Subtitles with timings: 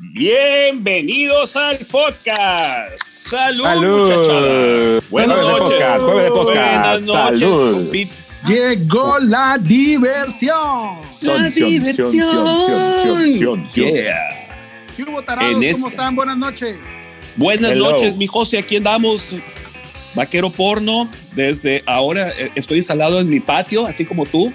[0.00, 3.02] Bienvenidos al podcast.
[3.04, 5.02] Salud, muchachos.
[5.10, 5.78] Buenas noches.
[6.00, 7.72] Buenas noches, Salud.
[7.72, 8.08] compit.
[8.46, 10.98] Llegó la diversión.
[11.20, 12.12] La diversión.
[13.74, 14.46] Yeah.
[14.96, 15.64] ¿Qué hubo, tarados?
[15.64, 16.14] En ¿Cómo están?
[16.14, 16.76] Buenas noches.
[17.34, 17.90] Buenas Hello.
[17.90, 18.58] noches, mi José.
[18.58, 19.34] Aquí andamos.
[20.14, 21.08] Vaquero porno.
[21.34, 24.52] Desde ahora eh, estoy instalado en mi patio, así como tú.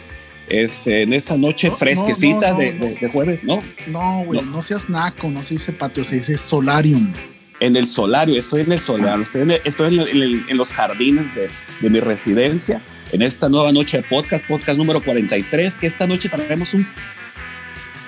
[0.50, 2.86] Este, en esta noche No, fresquecita no, no, de, no.
[2.86, 3.62] de- de jueves, ¿no?
[3.88, 4.62] No, güey, no.
[4.62, 7.14] seas naco, no se dice patio, se dice solarium.
[7.60, 10.74] En el solario, estoy en el solario, estoy en, el- estoy en, el- en los
[10.74, 12.82] jardines de, de mi residencia,
[13.14, 16.86] en esta nueva noche de podcast, podcast número 43, que esta noche traemos un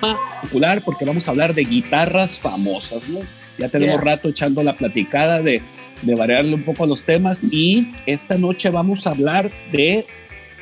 [0.02, 3.20] tema popular porque vamos a hablar de guitarras famosas, ¿no?
[3.58, 4.12] Ya tenemos Yeah.
[4.16, 5.62] rato echando la platicada de,
[6.02, 10.06] de variarle un poco a los temas y esta noche vamos a hablar de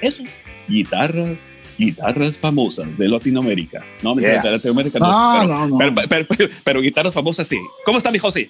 [0.01, 0.23] eso,
[0.67, 3.83] guitarras, guitarras famosas de Latinoamérica.
[4.01, 4.41] No, Yeah.
[4.41, 5.77] de Latinoamérica no, Ah, pero, no, no.
[5.77, 7.57] pero- pero- pero- pero guitarras famosas sí.
[7.85, 8.49] ¿Cómo está mi José?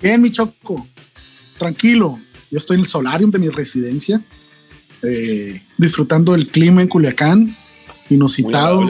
[0.00, 0.86] Bien, mi choco,
[1.58, 2.18] tranquilo.
[2.50, 4.20] Yo estoy en el solarium de mi residencia,
[5.02, 7.54] eh, disfrutando del clima en Culiacán,
[8.08, 8.88] inusitado.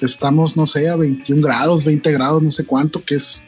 [0.00, 3.42] Estamos, no sé, a 21 grados, 20 grados, no sé cuánto, que es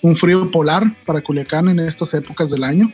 [0.00, 2.92] un frío polar para Culiacán en estas épocas del año.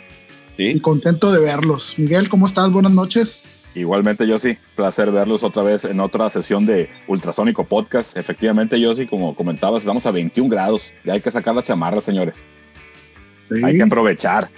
[0.57, 0.81] Y Sí.
[0.81, 1.95] contento de verlos.
[1.99, 2.71] Miguel, ¿cómo estás?
[2.71, 3.43] Buenas noches.
[3.75, 8.17] Igualmente, yo sí, placer verlos otra vez en otra sesión de Ultrasónico Podcast.
[8.17, 10.93] Efectivamente, yo sí, como comentabas, estamos a 21 grados.
[11.05, 12.45] Ya hay que sacar la chamarra, señores.
[13.49, 13.63] Sí.
[13.65, 14.51] Hay que aprovechar.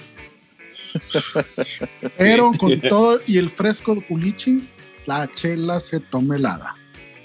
[2.18, 4.66] Pero con todo y el fresco culichi,
[5.06, 6.74] la chela se toma helada.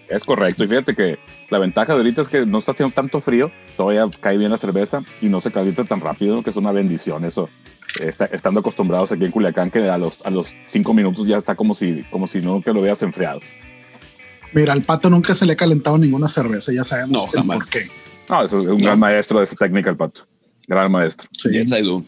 [0.09, 0.63] Es correcto.
[0.63, 1.17] Y fíjate que
[1.49, 4.57] la ventaja de ahorita es que no está haciendo tanto frío, todavía cae bien la
[4.57, 7.49] cerveza y no se calienta tan rápido, que es una bendición eso.
[8.01, 11.55] Está- estando acostumbrados aquí en Culiacán, que a los, a los cinco minutos ya está
[11.55, 13.39] como si, como si no que lo veas enfriado.
[14.53, 17.67] Mira, al pato nunca se le ha calentado ninguna cerveza, ya sabemos No, el por
[17.69, 17.87] qué.
[18.29, 18.75] No, es un No.
[18.77, 20.21] gran maestro de esa técnica, el pato.
[20.67, 21.27] Gran maestro.
[21.31, 21.49] Sí.
[21.49, 22.03] Yes, I do.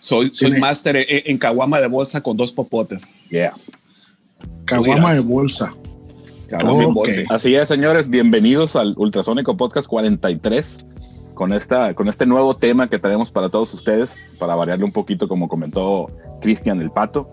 [0.00, 3.08] Soy, soy máster en, en caguama de bolsa con dos popotes.
[3.30, 3.54] Yeah.
[4.64, 5.22] Caguama de.
[6.48, 7.22] Caguama bolsa.
[7.30, 10.84] Así es, señores, bienvenidos al Ultrasónico Podcast 43
[11.34, 15.28] con, esta, con este nuevo tema que tenemos para todos ustedes, para variarle un poquito,
[15.28, 16.10] como comentó
[16.40, 17.28] Cristian el Pato,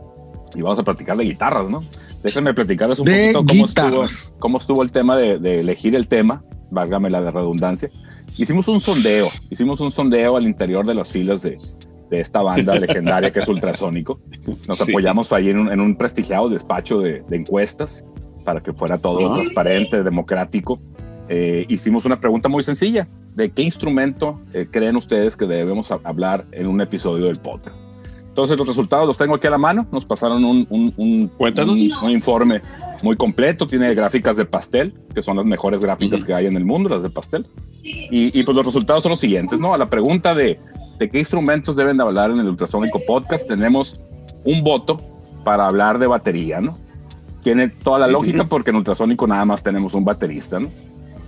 [0.55, 1.83] y vamos a platicar de guitarras, ¿no?
[2.23, 4.35] Déjenme platicarles un De poquito cómo estuvo, guitarras.
[4.39, 7.89] cómo estuvo el tema de, de elegir el tema, válgame la de redundancia.
[8.37, 11.57] Hicimos un sondeo, hicimos un sondeo al interior de las filas de,
[12.09, 14.19] de esta banda legendaria que es Ultrasónico.
[14.67, 14.89] Nos Sí.
[14.91, 18.05] apoyamos ahí en un, en un prestigiado despacho de, de encuestas
[18.43, 20.79] para que fuera todo transparente, democrático.
[21.29, 23.07] Eh, hicimos una pregunta muy sencilla.
[23.35, 27.85] ¿De qué instrumento eh, creen ustedes que debemos hablar en un episodio del podcast?
[28.27, 29.87] Entonces los resultados los tengo aquí a la mano.
[29.91, 31.31] Nos pasaron un, un- un-
[31.69, 32.61] un- un informe
[33.03, 33.67] muy completo.
[33.67, 36.27] Tiene gráficas de pastel, que son las mejores gráficas Ujú.
[36.27, 37.45] que hay en el mundo, las de pastel.
[37.83, 39.73] Y, y, pues los resultados son los siguientes, ¿no?
[39.73, 40.57] A la pregunta de,
[40.99, 43.99] de qué instrumentos deben de hablar en el Ultrasónico Podcast, tenemos
[44.43, 45.01] un voto
[45.45, 46.77] para hablar de batería, ¿no?
[47.43, 50.69] Tiene toda la lógica porque en Ultrasónico nada más tenemos un baterista, ¿no?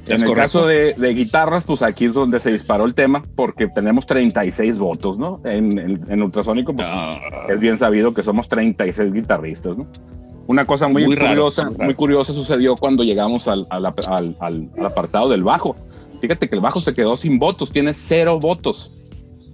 [0.07, 0.59] En Es el correcto.
[0.59, 4.77] caso de, de guitarras, pues aquí es donde se disparó el tema porque tenemos 36
[4.79, 5.39] votos, ¿no?
[5.45, 7.19] En, en- en Ultrasónico, pues Ah,
[7.49, 9.85] es bien sabido que somos 36 guitarristas, ¿no?
[10.47, 11.95] Una cosa muy, Muy raro, curiosa, muy muy, raro.
[11.97, 15.75] curiosa sucedió cuando llegamos al, al- al- al- al apartado del bajo.
[16.19, 18.91] Fíjate que el bajo se quedó sin votos, tiene cero votos.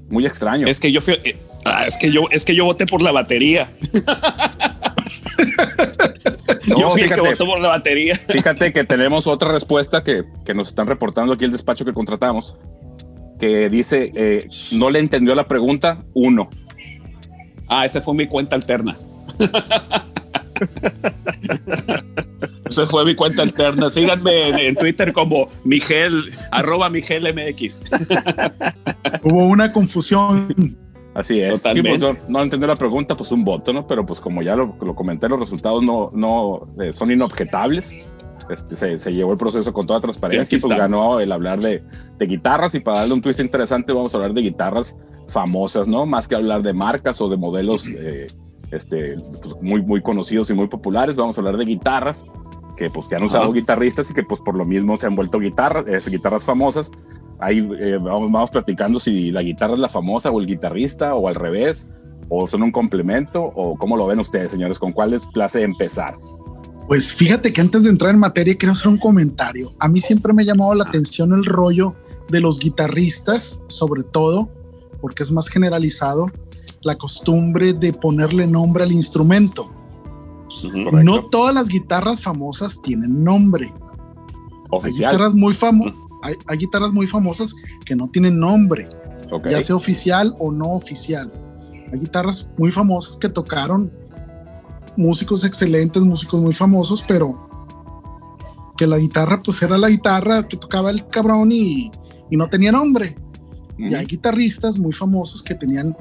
[0.09, 0.65] Muy extraño.
[0.65, 3.11] es que yo fui, eh, ah, es que yo es que yo voté por la
[3.11, 3.69] batería.
[6.67, 7.31] No, yo fui el que fíjate.
[7.31, 8.15] votó por la batería.
[8.15, 12.57] Fíjate que tenemos otra respuesta que, que nos están reportando aquí el despacho que contratamos,
[13.39, 16.49] que dice, eh, no le entendió la pregunta, uno.
[17.67, 18.97] Ah, esa fue mi cuenta alterna.
[22.69, 23.89] Esa fue mi cuenta alterna.
[23.89, 27.81] Síganme en, en Twitter como Miguel, arroba Miguel MX.
[29.23, 30.77] Hubo una confusión.
[31.17, 31.57] Así es.
[31.57, 32.07] Sí, Totalmente.
[32.07, 33.87] pues, no, no entendió la pregunta, pues un voto, ¿no?
[33.87, 37.95] Pero pues como ya lo, lo comenté, los resultados no, no eh, son inobjetables.
[38.51, 41.83] Este, se, se llevó el proceso con toda transparencia y pues ganó el hablar de,
[42.17, 44.95] de guitarras y para darle un twist interesante vamos a hablar de guitarras
[45.27, 46.05] famosas, ¿no?
[46.05, 48.27] Más que hablar de marcas o de modelos eh,
[48.71, 52.25] este, pues, muy, muy conocidos y muy populares, vamos a hablar de guitarras
[52.77, 53.53] que pues que han usado Ajá.
[53.53, 56.91] guitarristas y que pues por lo mismo se han vuelto guitarras, eh, guitarras famosas.
[57.39, 61.27] Ahí eh, vamos, vamos platicando si la guitarra es la famosa o el guitarrista o
[61.27, 61.87] al revés,
[62.29, 66.17] o son un complemento o cómo lo ven ustedes, señores, con cuál les place empezar.
[66.87, 69.73] Pues fíjate que antes de entrar en materia quiero hacer un comentario.
[69.79, 71.95] A mí siempre me ha llamado la atención el rollo
[72.29, 74.49] de los guitarristas, sobre todo
[75.01, 76.25] porque es más generalizado,
[76.81, 79.71] la costumbre de ponerle nombre al instrumento.
[80.61, 81.03] Correcto.
[81.03, 83.67] No todas las guitarras famosas tienen nombre.
[83.67, 85.11] Hay Oficial.
[85.11, 85.93] guitarras muy famosas.
[86.23, 87.55] Hay, hay guitarras muy famosas
[87.85, 88.87] que no tienen nombre,
[89.45, 91.31] ya sea oficial o no oficial.
[91.91, 93.91] Hay guitarras muy famosas que tocaron
[94.95, 97.47] músicos excelentes, músicos muy famosos, pero
[98.77, 101.91] que la guitarra pues era la guitarra que tocaba el cabrón y,
[102.29, 103.15] y no tenía nombre.
[103.77, 105.95] Y hay guitarristas muy famosos que tenían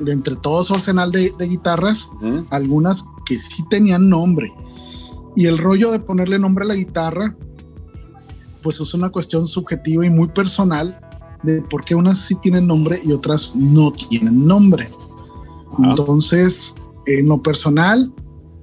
[0.00, 2.08] de entre todo su arsenal de, de guitarras,
[2.50, 4.52] algunas que sí tenían nombre.
[5.36, 7.36] Y el rollo de ponerle nombre a la guitarra,
[8.62, 10.98] pues es una cuestión subjetiva y muy personal
[11.42, 14.88] de por qué unas sí tienen nombre y otras no tienen nombre.
[15.78, 16.74] Entonces,
[17.06, 18.12] en lo personal,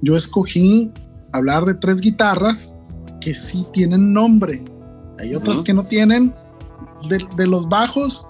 [0.02, 0.92] yo escogí
[1.34, 2.76] hablar de tres guitarras
[3.20, 4.64] que sí tienen nombre.
[5.20, 6.34] Hay otras que no tienen.
[7.08, 8.28] De, de los bajos,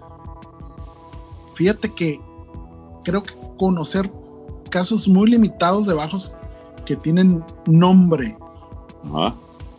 [1.56, 2.19] fíjate que
[3.04, 4.12] creo que conocer
[4.69, 6.38] casos muy limitados de bajos
[6.86, 8.38] que tienen nombre.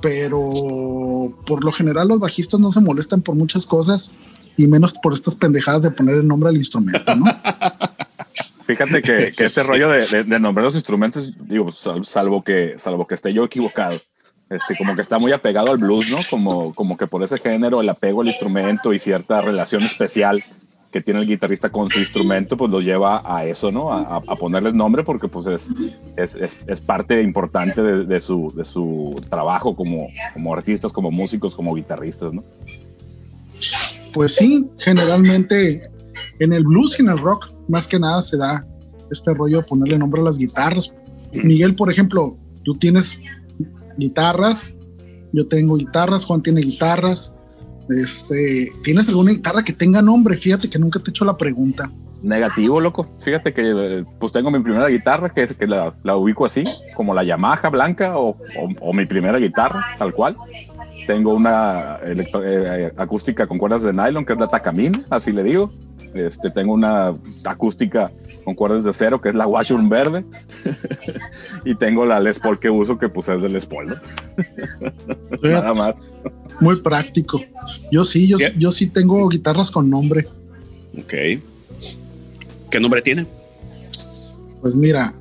[0.00, 4.12] Pero por lo general los bajistas no se molestan por muchas cosas
[4.56, 7.24] y menos por estas pendejadas de poner el nombre al instrumento, ¿no?
[8.64, 12.74] Fíjate que, que este rollo de, de- de nombrar los instrumentos, digo, sal- salvo que,
[12.78, 13.98] salvo que esté yo equivocado,
[14.48, 16.18] este, como que está muy apegado al blues, ¿no?
[16.28, 20.44] Como, como que por ese género, el apego al instrumento y cierta relación especial
[20.90, 23.92] que tiene el guitarrista con su instrumento, pues lo lleva a eso, ¿no?
[23.92, 25.68] A, a- ponerle nombre porque pues es,
[26.16, 31.10] es, es, es parte importante de, de su, de su trabajo como, como artistas, como
[31.12, 32.42] músicos, como guitarristas, ¿no?
[34.12, 35.82] Pues sí, generalmente
[36.40, 38.66] en el blues y en el rock, más que nada se da
[39.12, 40.92] este rollo de ponerle nombre a las guitarras.
[41.32, 43.20] Miguel, por ejemplo, tú tienes
[43.96, 44.74] guitarras,
[45.32, 47.32] yo tengo guitarras, Juan tiene guitarras.
[47.88, 50.36] Este, ¿Tienes alguna guitarra que tenga nombre?
[50.36, 51.90] Fíjate que nunca te he hecho la pregunta.
[52.22, 53.10] Negativo, loco.
[53.22, 56.64] Fíjate que eh, pues tengo mi primera guitarra, que es que la, la ubico así,
[56.94, 60.36] como la Yamaha blanca o, o- o mi primera guitarra, tal cual.
[61.06, 65.42] Tengo una electro- eh, acústica con cuerdas de nylon, que es la Takamine, así le
[65.42, 65.72] digo.
[66.12, 67.14] Este, tengo una
[67.46, 68.12] acústica
[68.44, 70.24] con cuerdas de cero, que es la Washburn verde.
[71.64, 73.96] y tengo la Les Paul que uso, que pues es de Les Paul, ¿no?
[75.50, 76.02] Nada más.
[76.60, 77.40] Muy práctico.
[77.90, 80.26] Yo sí, yo, yo sí tengo guitarras con nombre.
[80.98, 81.14] Ok.
[82.70, 83.26] ¿Qué nombre tiene?
[84.60, 85.14] Pues mira,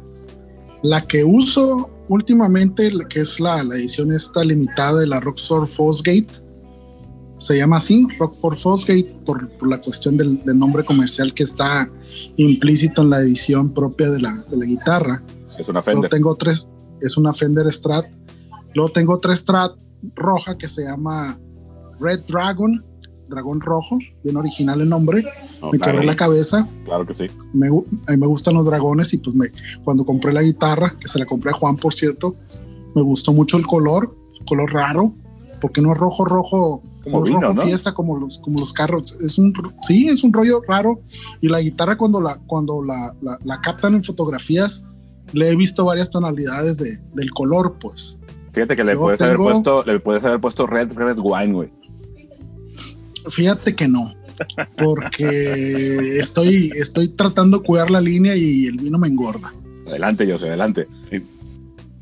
[0.83, 6.27] la que uso últimamente, que es la, la edición esta limitada de la Rockstar Fosgate,
[7.39, 11.89] se llama así, Rockford Fosgate, por, por la cuestión del, del nombre comercial que está
[12.35, 15.23] implícito en la edición propia de la, de la guitarra.
[15.57, 16.09] Es una Luego Fender.
[16.09, 16.67] tengo tres,
[17.01, 18.05] es una Fender Strat.
[18.73, 19.71] Luego tengo otra Strat
[20.15, 21.37] roja que se llama
[21.99, 22.83] Red Dragon,
[23.29, 25.23] dragón rojo, bien original el nombre.
[25.61, 25.93] No, me claro.
[25.93, 26.67] quebré la cabeza.
[26.85, 27.27] Claro que sí.
[27.53, 27.71] Me, a
[28.11, 29.47] mí me gustan los dragones y pues me,
[29.83, 32.35] cuando compré la guitarra, que se la compré a Juan, por cierto,
[32.95, 34.15] me gustó mucho el color,
[34.47, 35.13] color raro,
[35.61, 37.61] porque no es rojo, rojo, Como no es vino, rojo ¿no?
[37.63, 39.17] fiesta como los, como los carros.
[39.21, 39.53] Es un,
[39.83, 41.01] sí, es un rollo raro.
[41.41, 44.85] Y la guitarra cuando la, cuando la, la, la captan en fotografías,
[45.33, 48.17] le he visto varias tonalidades de, del color, pues.
[48.51, 51.69] Fíjate que le puedes, haber puesto, le puedes haber puesto Red Red Wine, güey.
[53.29, 54.13] Fíjate que no,
[54.77, 59.53] porque estoy, estoy tratando de cuidar la línea y el vino me engorda.
[59.87, 60.87] Adelante, José, adelante.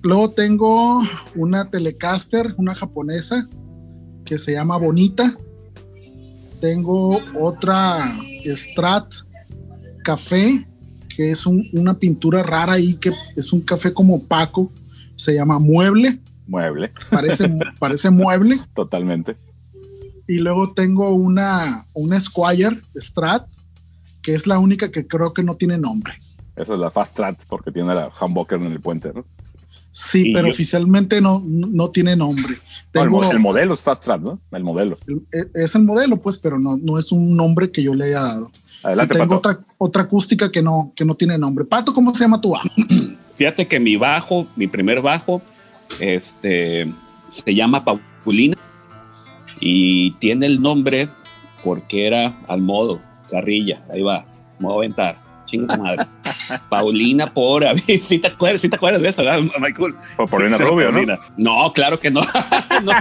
[0.04, 1.02] Luego tengo
[1.36, 3.48] una Telecaster, una japonesa,
[4.24, 5.34] que se llama Bonita.
[6.62, 8.16] Tengo otra
[8.56, 9.14] Strat
[10.04, 10.66] Café,
[11.16, 14.72] que es un- una pintura rara ahí, que es un café como opaco.
[15.16, 17.50] Se llama Mueble, Mueble, parece,
[17.80, 18.60] parece mueble.
[18.74, 19.36] totalmente.
[20.28, 23.48] Y luego tengo una, una Squire Strat,
[24.22, 26.14] que es la única que creo que no tiene nombre.
[26.56, 29.24] Esa es la Fast Strat porque tiene la humbucker en el puente, ¿no?
[29.92, 32.54] Sí, Y pero yo- oficialmente no, no tiene nombre.
[32.94, 34.38] No, el, Tengo, mo- el modelo es Fast Strat, ¿no?
[34.52, 34.98] El modelo.
[35.32, 38.22] el- es el modelo, pues, pero no, no es un nombre que yo le haya
[38.22, 38.52] dado.
[38.84, 39.50] Adelante, Y tengo Pato.
[39.60, 41.66] otra, otra acústica que no, que no tiene nombre.
[41.66, 42.68] Pato, ¿cómo se llama tu bajo?
[43.36, 45.42] Fíjate que mi bajo, mi primer bajo,
[46.00, 46.88] este,
[47.28, 48.56] se llama Paulina
[49.60, 51.10] y tiene el nombre
[51.64, 54.26] porque era al modo, carrilla, ahí va,
[54.60, 56.04] me voy a aventar, chingue su madre.
[56.70, 59.96] Paulina por, si te acuerdas, sí te acuerdas de eso, ¿verdad, Michael?
[60.16, 60.92] Por Paulina Sí, Rubio, ¿no?
[60.94, 61.20] Paulina.
[61.38, 62.22] No, claro que no.
[62.84, 62.94] no.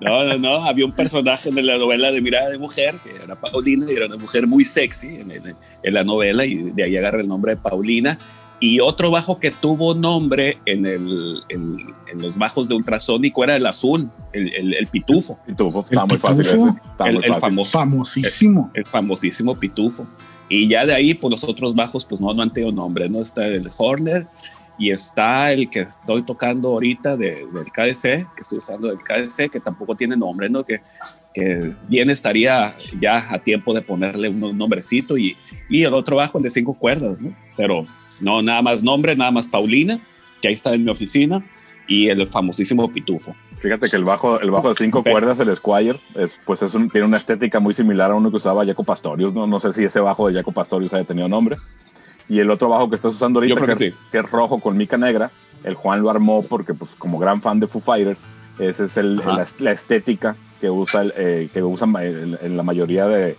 [0.00, 0.64] No, no, no.
[0.64, 4.06] Había un personaje en la novela de Mirada de Mujer, que era Paulina, y era
[4.06, 7.54] una mujer muy sexy en, en- en la novela, y de ahí agarra el nombre
[7.54, 8.18] de Paulina.
[8.64, 11.78] Y otro bajo que tuvo nombre en, el, en,
[12.10, 15.80] en los bajos de ultrasónico era el azul, el, el- el pitufo, Pitufo.
[15.80, 16.68] Está El muy fácil Pitufo.
[16.68, 16.78] ese.
[16.92, 17.40] Está El- muy el fácil.
[17.40, 17.78] famoso.
[17.78, 18.70] Famosísimo.
[18.74, 20.06] el famosísimo pitufo.
[20.48, 23.20] Y ya de ahí, pues los otros bajos, pues no, no han tenido nombre, ¿no?
[23.20, 24.26] Está el Horner
[24.78, 29.58] y está el que estoy tocando ahorita del KDC, que estoy usando del KDC, que
[29.60, 30.62] tampoco tiene nombre, ¿no?
[30.64, 30.80] Que,
[31.34, 35.36] que bien estaría ya a tiempo de ponerle un nombrecito y,
[35.68, 37.32] y el otro bajo, el de cinco cuerdas, ¿no?
[37.56, 37.86] Pero
[38.20, 40.00] no, nada más nombre, nada más Paulina,
[40.40, 41.44] que ahí está en mi oficina,
[41.86, 43.34] y el famosísimo Pitufo.
[43.58, 46.88] Fíjate que el bajo, el bajo de cinco cuerdas, el Squire, es, pues es un,
[46.90, 49.32] tiene una estética muy similar a uno que usaba Jaco Pastorius.
[49.32, 51.58] No, no sé si ese bajo de Jaco Pastorius haya tenido nombre.
[52.28, 55.30] Y el otro bajo que estás usando ahorita, que, que, es rojo con mica negra,
[55.64, 58.26] el Juan lo armó porque, pues, como gran fan de Foo Fighters,
[58.58, 63.36] esa es el, la, estética que usa, eh, que usan en la mayoría de,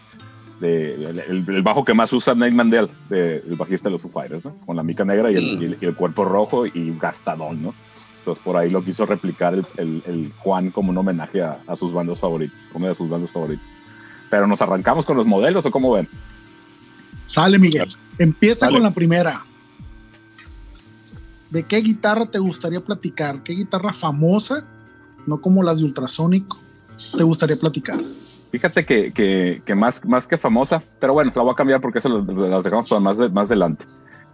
[0.62, 4.56] el, bajo que más usa Nate Mandel, el bajista de los Foo Fighters, ¿no?
[4.66, 7.74] Con la mica negra y el, y el, cuerpo rojo y gastadón, ¿no?
[8.24, 12.72] Entonces por ahí lo quiso replicar el, Juan como un homenaje a, sus bandas favoritas,
[12.74, 13.74] una de sus bandas favoritas.
[14.30, 16.08] Pero nos arrancamos con los modelos o cómo ven?
[17.26, 19.44] Sale Miguel, empieza con la primera.
[21.50, 23.44] ¿De qué guitarra te gustaría platicar?
[23.44, 24.66] ¿Qué guitarra famosa,
[25.28, 26.58] no como las de ultrasónico,
[27.18, 28.00] te gustaría platicar?
[28.54, 32.10] Fíjate que, que, más, más que famosa, pero bueno, la voy a cambiar porque eso
[32.10, 33.86] las dejamos para más, más adelante.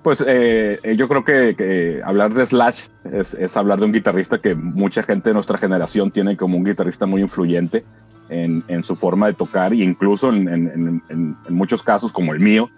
[0.03, 4.55] Pues eh, eh, yo creo que, hablar de Slash es, hablar de un guitarrista que
[4.55, 7.85] mucha gente de nuestra generación tiene como un guitarrista muy influyente
[8.27, 11.01] en, su forma de tocar e incluso en,
[11.47, 12.69] muchos casos como el mío,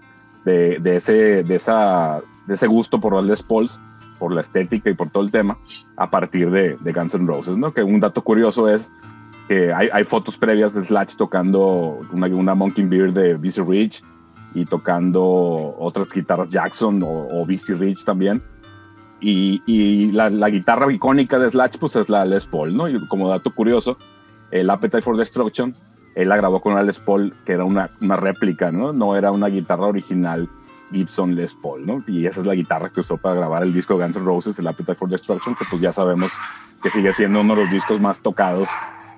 [0.45, 3.79] de, ese, de, esa, de ese gusto por el Les Pauls,
[4.19, 5.57] por la estética y por todo el tema,
[5.97, 7.73] a partir de, Guns N' Roses, ¿no?
[7.73, 8.93] Que un dato curioso es
[9.51, 14.01] que hay, fotos previas de Slash tocando una, una Monkey Beard de BC Rich,
[14.53, 18.41] y tocando otras guitarras Jackson o, o BC Rich también.
[19.19, 22.87] Y, y la, la, guitarra icónica de Slash pues es la Les Paul, ¿no?
[22.87, 23.97] Y como dato curioso,
[24.51, 25.75] el Appetite for Destruction,
[26.15, 28.93] él la grabó con una Les Paul que era una, una réplica, ¿no?
[28.93, 30.49] No era una guitarra original
[30.93, 32.05] Gibson Les Paul, ¿no?
[32.07, 34.67] Y esa es la guitarra que usó para grabar el disco Guns N' Roses, el
[34.67, 36.31] Appetite for Destruction, que pues ya sabemos
[36.81, 38.69] que sigue siendo uno de los discos más tocados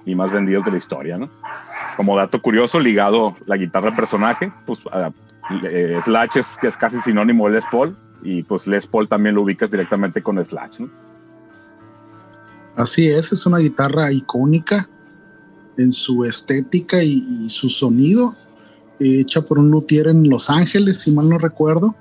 [0.05, 1.29] y más vendidos de la historia, ¿no?
[1.95, 4.81] Como dato curioso, ligado la guitarra personaje, pues
[5.63, 9.35] eh, Slash es, que es casi sinónimo de Les Paul, y pues Les Paul también
[9.35, 10.89] lo ubicas directamente con Slash, ¿no?
[12.75, 14.89] Así es, es una guitarra icónica
[15.77, 18.35] en su estética y, su sonido,
[18.99, 21.95] hecha por un luthier en Los Ángeles, si mal no recuerdo.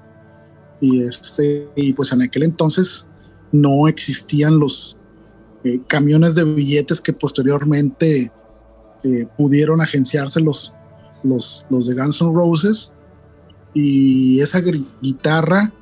[0.81, 3.07] Y, este, y pues en aquel entonces
[3.53, 4.99] no existían los,
[5.65, 8.33] eh, camiones de billetes que posteriormente
[9.05, 10.75] eh, pudieron agenciarse los,
[11.23, 12.93] los, los de Guns N' Roses.
[13.75, 14.61] Y esa
[15.01, 15.73] guitarra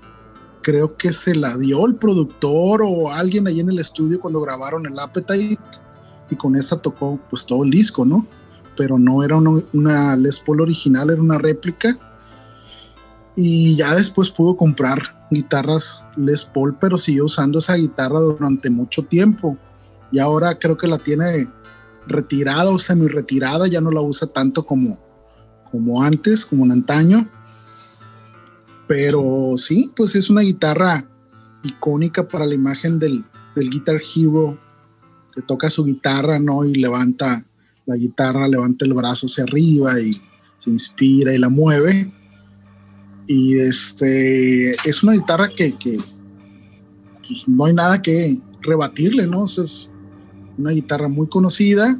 [0.63, 4.87] creo que se la dio el productor o alguien ahí en el estudio cuando grabaron
[4.87, 5.59] el Appetite
[6.31, 8.27] y con esa tocó pues todo el disco, ¿no?
[8.77, 11.99] Pero no era una, una Les Paul original, era una réplica.
[13.35, 19.05] Y ya después pudo comprar guitarras Les Paul, pero siguió usando esa guitarra durante mucho
[19.05, 19.57] tiempo
[20.13, 21.49] y ahora creo que la tiene
[22.07, 24.99] retirada o semi retirada, ya no la usa tanto como,
[25.71, 27.29] como antes, como en antaño.
[28.89, 31.05] Pero sí, pues es una guitarra
[31.63, 33.25] icónica para la imagen del,
[33.55, 34.59] del Guitar Hero
[35.35, 36.65] que toca su guitarra, ¿no?
[36.65, 37.45] Y levanta
[37.87, 40.21] la guitarra, levanta el brazo hacia arriba y
[40.59, 42.13] se inspira y la mueve.
[43.27, 45.75] Y este es una guitarra que,
[47.19, 49.45] pues, no hay nada que rebatirle, ¿no?
[49.45, 49.90] es,
[50.61, 51.99] una guitarra muy conocida,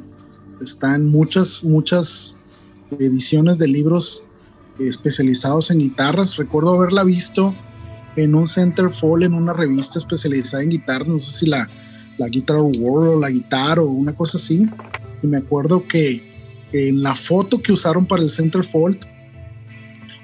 [0.61, 2.35] está en muchas, muchas
[2.99, 4.23] ediciones de libros
[4.79, 6.37] especializados en guitarras.
[6.37, 7.55] Recuerdo haberla visto
[8.15, 11.69] en un Centerfold, en una revista especializada en guitarras, no sé si la,
[12.17, 14.67] la Guitar World o la Guitar o una cosa así.
[15.23, 16.31] Y me acuerdo que
[16.71, 18.97] en la foto que usaron para el Centerfold,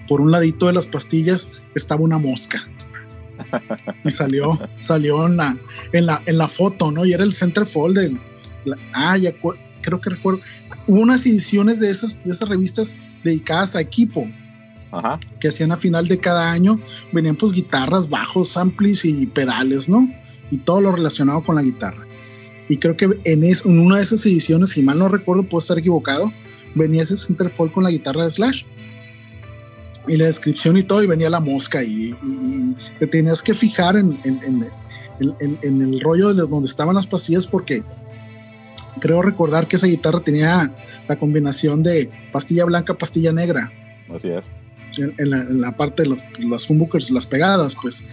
[0.07, 2.61] por un ladito de las pastillas estaba una mosca.
[4.03, 5.57] Y salió, salió en la,
[5.93, 7.05] en la, en la foto, ¿no?
[7.05, 8.17] Y era el centerfold de,
[8.93, 9.33] ah, ya
[9.81, 10.41] creo que recuerdo.
[10.87, 14.27] Hubo unas ediciones de esas, de esas revistas dedicadas a equipo.
[15.39, 16.79] que hacían a final de cada año,
[17.11, 20.09] venían pues guitarras, bajos, amplis y pedales, ¿no?
[20.49, 22.07] Y todo lo relacionado con la guitarra.
[22.69, 25.77] Y creo que en, en una de esas ediciones, si mal no recuerdo, puedo estar
[25.77, 26.31] equivocado,
[26.75, 28.63] venía ese centerfold con la guitarra de Slash
[30.07, 32.15] y la descripción y todo, y venía la mosca y,
[32.99, 34.67] te tenías que fijar en, en,
[35.19, 37.83] en, en, el rollo de donde estaban las pastillas porque
[38.99, 40.73] creo recordar que esa guitarra tenía
[41.07, 43.71] la combinación de pastilla blanca, pastilla negra.
[44.13, 44.51] Así es.
[44.97, 48.03] En, la, parte de los, las humbuckers, las pegadas, pues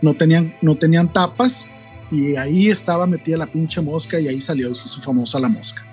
[0.00, 1.66] no, tenían, no tenían tapas
[2.10, 5.84] y ahí estaba metida la pinche mosca y ahí salió su, famosa la mosca.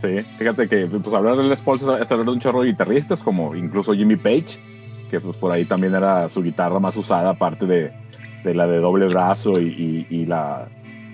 [0.00, 3.20] Sí, fíjate que pues hablar de Les Paul es hablar de un chorro de guitarristas
[3.20, 4.58] como incluso Jimmy Page,
[5.10, 7.92] que pues por ahí también era su guitarra más usada aparte de,
[8.42, 10.68] de la de doble brazo y, y, la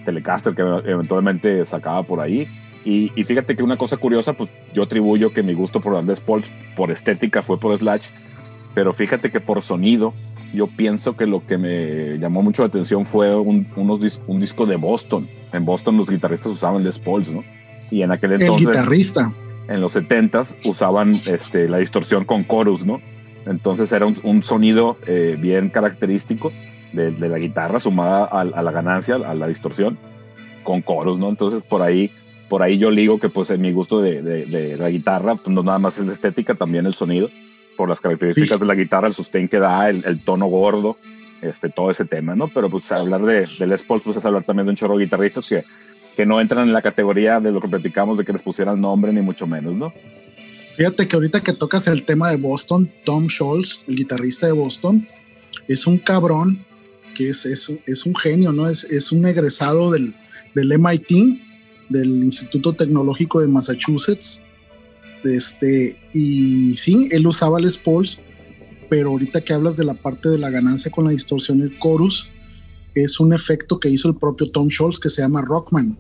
[0.05, 2.47] Telecaster que eventualmente sacaba por ahí.
[2.85, 6.21] Y, y, fíjate que una cosa curiosa, pues yo atribuyo que mi gusto por Les
[6.21, 8.11] Pauls, por estética, fue por Slash,
[8.73, 10.15] pero fíjate que por sonido,
[10.55, 14.65] yo pienso que lo que me llamó mucho la atención fue un, unos un disco
[14.65, 15.29] de Boston.
[15.53, 17.43] En Boston los guitarristas usaban Les Pauls, ¿no?
[17.91, 18.67] Y en aquel entonces...
[18.67, 19.33] El guitarrista.
[19.69, 23.01] En los 70s usaban este, la distorsión con chorus, ¿no?
[23.47, 26.53] Entonces era un, sonido eh, bien característico
[26.93, 29.99] de, la guitarra sumada a, la ganancia, a la distorsión,
[30.65, 31.29] con coros, ¿no?
[31.29, 32.11] Entonces por ahí,
[32.49, 35.79] por ahí yo digo que pues en mi gusto de, la guitarra, pues no nada
[35.79, 37.31] más es la estética, también el sonido,
[37.77, 40.97] por las características de la guitarra, el sustain que da, el, tono gordo,
[41.41, 42.49] este, todo ese tema, ¿no?
[42.49, 45.05] Pero pues hablar de, de Les Paul, pues es hablar también de un chorro de
[45.05, 45.65] guitarristas que,
[46.17, 49.13] que no entran en la categoría de lo que platicamos de que les pusieran nombre,
[49.13, 49.93] ni mucho menos, ¿no?
[50.77, 55.07] Fíjate que ahorita que tocas el tema de Boston, Tom Scholz, el guitarrista de Boston,
[55.69, 56.65] es un cabrón
[57.15, 58.69] que es, es, un genio, ¿no?
[58.69, 60.15] Es, es un egresado del,
[60.55, 61.39] del, MIT,
[61.89, 64.43] del Instituto Tecnológico de Massachusetts.
[65.25, 68.21] Este, y sí, él usaba Les Pauls,
[68.89, 72.31] pero ahorita que hablas de la parte de la ganancia con la distorsión del chorus,
[72.95, 75.99] es un efecto que hizo el propio Tom Scholz que se llama Rockman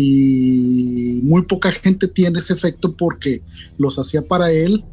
[0.00, 3.42] y muy poca gente tiene ese efecto porque
[3.78, 4.84] los hacía para él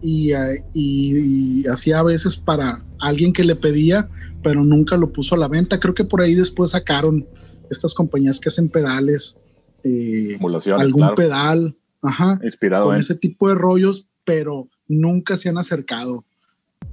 [0.00, 0.32] y,
[0.72, 4.08] y, hacía a veces para alguien que le pedía,
[4.42, 5.78] pero nunca lo puso a la venta.
[5.78, 7.26] Creo que por ahí después sacaron
[7.70, 9.36] estas compañías que hacen pedales,
[9.84, 10.38] eh,
[10.78, 16.24] algún pedal, ajá, inspirado con ese tipo de rollos, pero nunca se han acercado.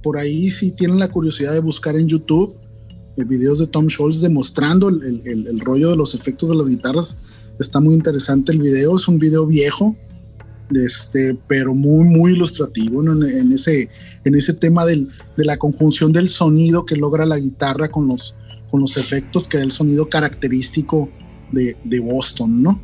[0.02, 2.54] Por ahí si tienen la curiosidad de buscar en YouTube
[3.24, 7.18] videos de Tom Scholz demostrando el, el, rollo de los efectos de las guitarras.
[7.58, 9.96] Está muy interesante el video, es un video viejo,
[10.70, 13.90] este, pero muy, muy ilustrativo en, ese,
[14.24, 18.34] en ese tema del, de la conjunción del sonido que logra la guitarra con los,
[18.70, 21.08] con los efectos que da el sonido característico
[21.52, 22.80] de, de Boston, ¿no?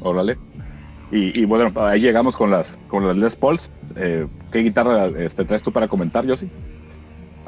[0.00, 0.36] Órale.
[1.10, 3.70] Y, y, bueno, ahí llegamos con las, con las Les Pauls.
[3.96, 6.50] Eh, ¿Qué guitarra este, traes tú para comentar, Josie?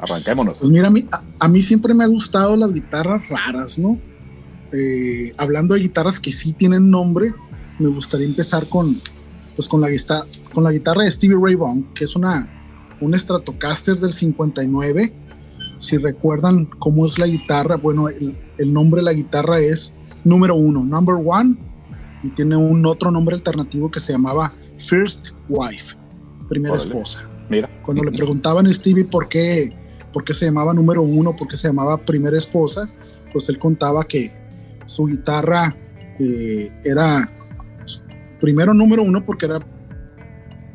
[0.01, 0.57] Arranquémonos.
[0.57, 1.07] Pues mira, a mí,
[1.39, 3.99] a, mí siempre me ha gustado las guitarras raras, ¿no?
[4.71, 7.33] Eh, hablando de guitarras que sí tienen nombre,
[7.77, 8.99] me gustaría empezar con,
[9.55, 9.89] pues con, la,
[10.53, 12.51] con la guitarra de Stevie Ray Vaughan, que es una,
[12.99, 15.13] un Stratocaster del 59.
[15.77, 20.83] Si recuerdan cómo es la guitarra, bueno, el, nombre de la guitarra es número uno,
[20.83, 21.57] number one,
[22.23, 25.95] y tiene un otro nombre alternativo que se llamaba First Wife,
[26.49, 27.27] primera esposa.
[27.49, 27.69] Mira.
[27.83, 29.80] Cuando le preguntaban a Stevie por qué
[30.11, 32.89] por qué se llamaba número uno, por qué se llamaba primera esposa,
[33.31, 34.31] pues él contaba que
[34.85, 35.75] su guitarra
[36.19, 37.31] eh, era
[38.39, 39.59] primero número uno porque era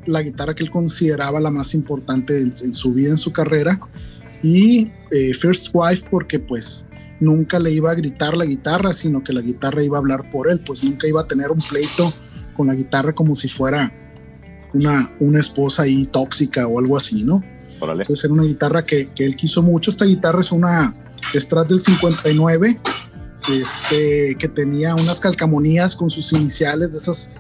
[0.07, 3.81] la guitarra que él consideraba la más importante en, su vida, en su carrera,
[4.43, 6.87] y eh, First Wife porque pues
[7.19, 10.49] nunca le iba a gritar la guitarra, sino que la guitarra iba a hablar por
[10.49, 12.13] él, pues nunca iba a tener un pleito
[12.57, 13.93] con la guitarra como si fuera
[14.73, 17.43] una, una esposa ahí tóxica o algo así, ¿no?
[17.81, 19.91] Entonces era una guitarra que, que, él quiso mucho.
[19.91, 20.95] Esta guitarra es una
[21.35, 22.81] Strat del 59,
[23.53, 27.33] este, que tenía unas calcamonías con sus iniciales de esas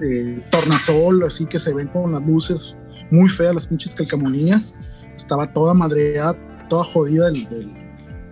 [0.00, 2.74] eh, tornasol, así que se ven con las luces
[3.10, 4.74] muy feas, las pinches calcamonías.
[5.14, 6.36] Estaba toda madreada,
[6.68, 7.48] toda jodida del,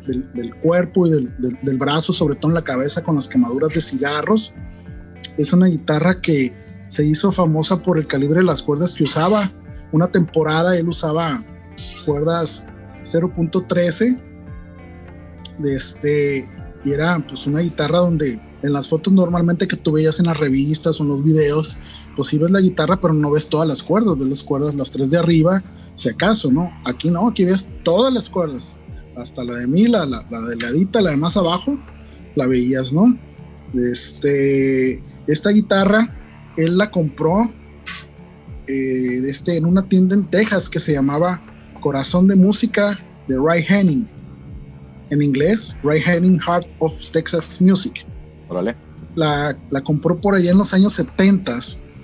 [0.06, 3.70] del, del, cuerpo y del, del, brazo, sobre todo en la cabeza con las quemaduras
[3.74, 4.54] de cigarros.
[5.36, 6.54] Es una guitarra que
[6.88, 9.50] se hizo famosa por el calibre de las cuerdas que usaba
[9.92, 11.44] una temporada él usaba
[12.04, 12.66] cuerdas
[13.04, 14.20] 0.13
[15.58, 16.48] de este
[16.84, 20.36] y era pues una guitarra donde en las fotos normalmente que tú veías en las
[20.36, 21.78] revistas o en los videos,
[22.16, 24.90] pues sí ves la guitarra, pero no ves todas las cuerdas, ves las cuerdas, las
[24.90, 25.62] tres de arriba,
[25.94, 26.70] si acaso, ¿no?
[26.84, 28.76] Aquí no, aquí ves todas las cuerdas,
[29.16, 31.78] hasta la de mí, la, la, la delgadita, la de más abajo,
[32.34, 33.16] la veías, ¿no?
[33.74, 36.14] Este, esta guitarra,
[36.56, 37.52] él la compró
[38.68, 41.42] eh, este, en una tienda en Texas que se llamaba
[41.80, 44.08] Corazón de Música de Ray Henning.
[45.10, 48.04] En inglés, Ray Henning Heart of Texas Music.
[49.14, 51.58] La, la compró por allá en los años 70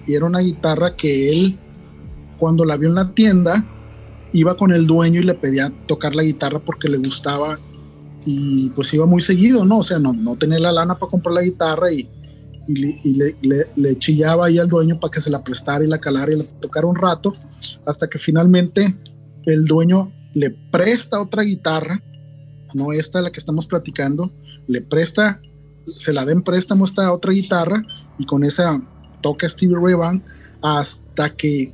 [0.06, 1.58] y era una guitarra que él,
[2.38, 3.64] cuando la vio en la tienda,
[4.32, 7.58] iba con el dueño y le pedía tocar la guitarra porque le gustaba
[8.26, 9.78] y pues iba muy seguido, ¿no?
[9.78, 12.08] O sea, no, no tenía la lana para comprar la guitarra y,
[12.66, 13.14] y,
[13.76, 16.44] le, chillaba ahí al dueño para que se la prestara y la calara y la
[16.44, 17.34] tocara un rato,
[17.86, 18.96] hasta que finalmente
[19.44, 22.02] el dueño le presta otra guitarra,
[22.74, 24.32] no esta la que estamos platicando,
[24.66, 25.40] le presta,
[25.86, 27.84] se la den préstamo esta otra guitarra
[28.18, 28.80] y con esa
[29.20, 30.24] toca Stevie Ray Vaughan
[30.62, 31.72] hasta que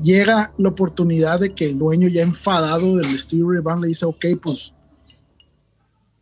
[0.00, 4.06] llega la oportunidad de que el dueño ya enfadado del Stevie Ray Vaughan le dice,
[4.06, 4.74] ok, pues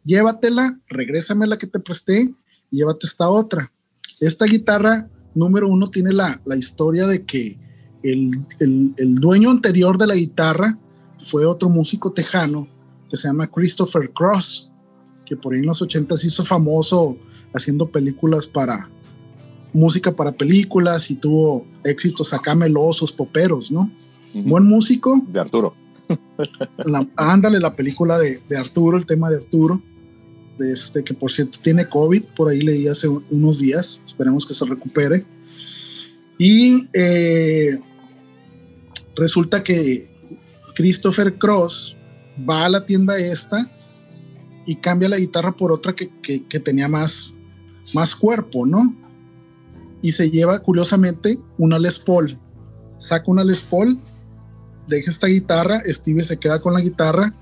[0.04, 2.34] llévatela, regrésame la que te presté
[2.70, 3.72] y llévate esta otra.
[4.20, 7.58] Esta guitarra número uno tiene la, la historia de que
[8.02, 10.78] el, el, el, dueño anterior de la guitarra
[11.18, 12.68] fue otro músico tejano
[13.10, 14.70] que se llama Christopher Cross,
[15.26, 17.16] que por ahí en los 80 se hizo famoso
[17.52, 18.90] haciendo películas para
[19.72, 23.90] música para películas y tuvo éxitos acá melosos, poperos, ¿no?
[24.34, 25.20] Buen músico.
[25.26, 25.74] De Arturo.
[26.84, 29.82] La, ándale, la película de, de, Arturo, el tema de Arturo,
[30.60, 34.64] este, que por cierto tiene COVID, por ahí leí hace unos días, esperemos que se
[34.64, 35.24] recupere.
[36.38, 37.78] Y eh,
[39.16, 40.08] resulta que
[40.74, 41.96] Christopher Cross
[42.48, 43.70] va a la tienda esta
[44.64, 47.34] y cambia la guitarra por otra que, que, que tenía más,
[47.94, 48.94] más cuerpo, ¿no?
[50.02, 52.38] Y se lleva curiosamente una Les Paul.
[52.98, 53.98] Saca una Les Paul,
[54.86, 57.34] deja esta guitarra, Steve se queda con la guitarra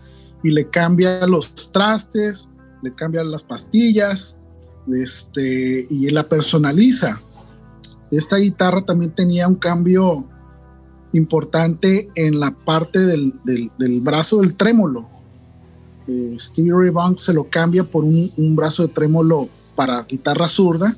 [0.43, 2.51] y le cambia los trastes,
[2.87, 4.37] le cambia las pastillas,
[4.93, 7.21] este, y la personaliza.
[8.11, 10.29] Esta guitarra también tenía un cambio
[11.13, 15.09] importante en la parte del, del, del brazo del trémolo.
[16.07, 20.49] Eh, Stevie Ray Vaughan se lo cambia por un, un, brazo de trémolo para guitarra
[20.49, 20.95] zurda,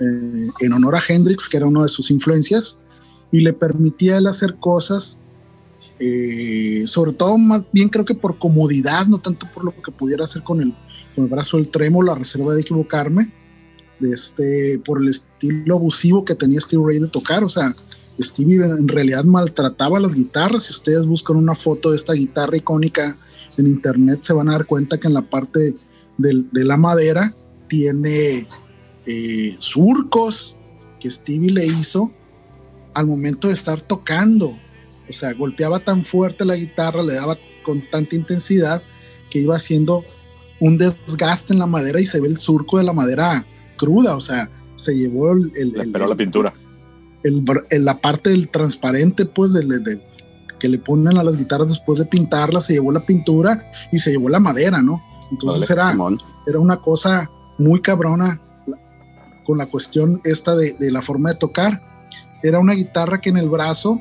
[0.00, 2.78] eh, en honor a Hendrix, que era una de sus influencias,
[3.30, 5.20] y le permitía él hacer cosas,
[5.98, 10.24] eh, sobre todo más bien creo que por comodidad, no tanto por lo que pudiera
[10.24, 10.74] hacer con el,
[11.16, 13.32] con el brazo del trémolo, a reserva de equivocarme,
[14.00, 17.74] este, por el estilo abusivo que tenía Stevie Ray de tocar, o sea,
[18.20, 20.64] Stevie en realidad maltrataba las guitarras.
[20.64, 23.16] Si ustedes buscan una foto de esta guitarra icónica
[23.58, 25.74] en internet, se van a dar cuenta que en la parte
[26.16, 27.34] de, de la madera
[27.68, 28.46] tiene
[29.06, 30.56] eh, surcos
[31.00, 32.10] que Stevie le hizo
[32.94, 34.56] al momento de estar tocando.
[35.08, 38.82] O sea, golpeaba tan fuerte la guitarra, le daba con tanta intensidad
[39.30, 40.04] que iba haciendo
[40.60, 44.16] un desgaste en la madera y se ve el surco de la madera cruda.
[44.16, 45.52] O sea, se llevó el.
[45.56, 46.52] el, le la pintura
[47.26, 50.00] el, la parte del transparente, pues, de, de,
[50.58, 54.10] que le ponen a las guitarras después de pintarlas, se llevó la pintura y se
[54.10, 55.02] llevó la madera, ¿no?
[55.30, 58.40] Entonces vale, era, era una cosa muy cabrona
[59.44, 61.82] con la cuestión esta de, de, la forma de tocar.
[62.42, 64.00] Era una guitarra que en el brazo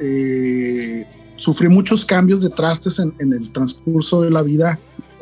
[0.00, 4.78] eh, sufrió muchos cambios de trastes en, en, el transcurso de la vida.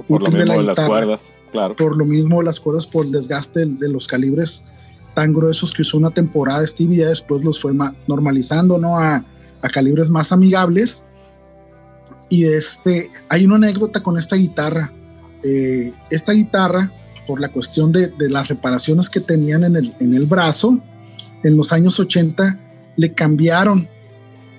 [0.08, 1.76] Por lo mismo de, la las cuerdas, claro.
[1.76, 4.64] Por lo mismo las cuerdas, por el desgaste de, de los calibres
[5.14, 7.72] tan gruesos que usó una temporada Stevie, ya después los fue
[8.06, 8.98] normalizando, ¿no?
[8.98, 9.24] A,
[9.60, 11.06] a, calibres más amigables.
[12.28, 14.92] Y este, hay una anécdota con esta guitarra.
[15.42, 16.90] Eh, esta guitarra,
[17.26, 20.80] por la cuestión de, de, las reparaciones que tenían en el, en el brazo,
[21.42, 22.58] en los años 80
[22.96, 23.88] le cambiaron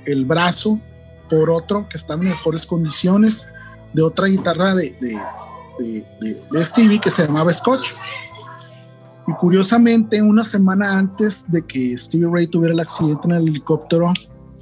[0.06, 0.80] el brazo
[1.30, 3.48] por otro que estaba en mejores condiciones,
[3.94, 7.94] de otra guitarra de, de, de Stevie que se llamaba Scotch.
[9.28, 14.12] Y curiosamente, una semana antes de que Stevie Ray tuviera el accidente en el helicóptero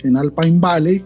[0.03, 1.05] en Alpine Valley,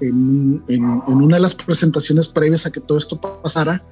[0.00, 3.82] en, en, en, una de las presentaciones previas a que todo esto pasara,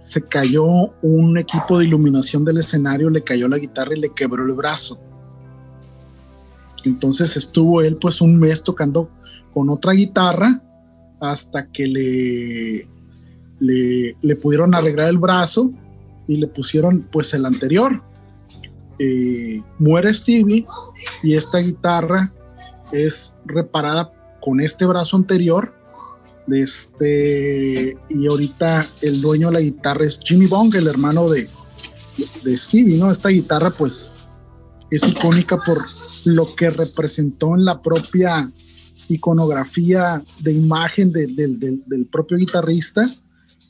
[0.00, 0.66] se cayó
[1.02, 4.98] un equipo de iluminación del escenario, le cayó la guitarra y le quebró el brazo.
[6.84, 9.08] Entonces estuvo él pues un mes tocando
[9.54, 10.62] con otra guitarra
[11.30, 12.88] hasta que le,
[13.60, 15.72] le, le pudieron arreglar el brazo
[16.26, 18.02] y le pusieron pues el anterior.
[18.98, 20.66] Eh, muere Stevie
[21.22, 22.32] y esta guitarra
[22.92, 25.74] es reparada con este brazo anterior.
[26.46, 31.48] De este, y ahorita el dueño de la guitarra es Jimmy Bong, el hermano de,
[32.42, 33.10] de Stevie, ¿no?
[33.10, 34.12] Esta guitarra pues
[34.90, 35.82] es icónica por
[36.26, 38.50] lo que representó en la propia
[39.08, 43.08] iconografía de imagen de, de, de, del propio guitarrista.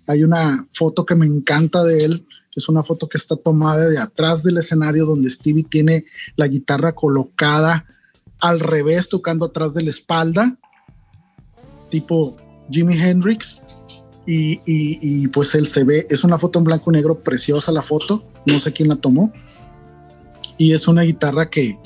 [0.06, 3.98] Hay una foto que me encanta de él, es una foto que está tomada de
[3.98, 7.86] atrás del escenario donde Stevie tiene la guitarra colocada
[8.40, 10.56] al revés, tocando atrás de la espalda,
[11.90, 12.36] tipo
[12.70, 13.60] Jimi Hendrix.
[14.26, 18.24] Y, pues él se ve, es una foto en blanco y negro, preciosa la foto,
[18.46, 19.32] no sé quién la tomó.
[20.56, 21.76] Y es una guitarra que,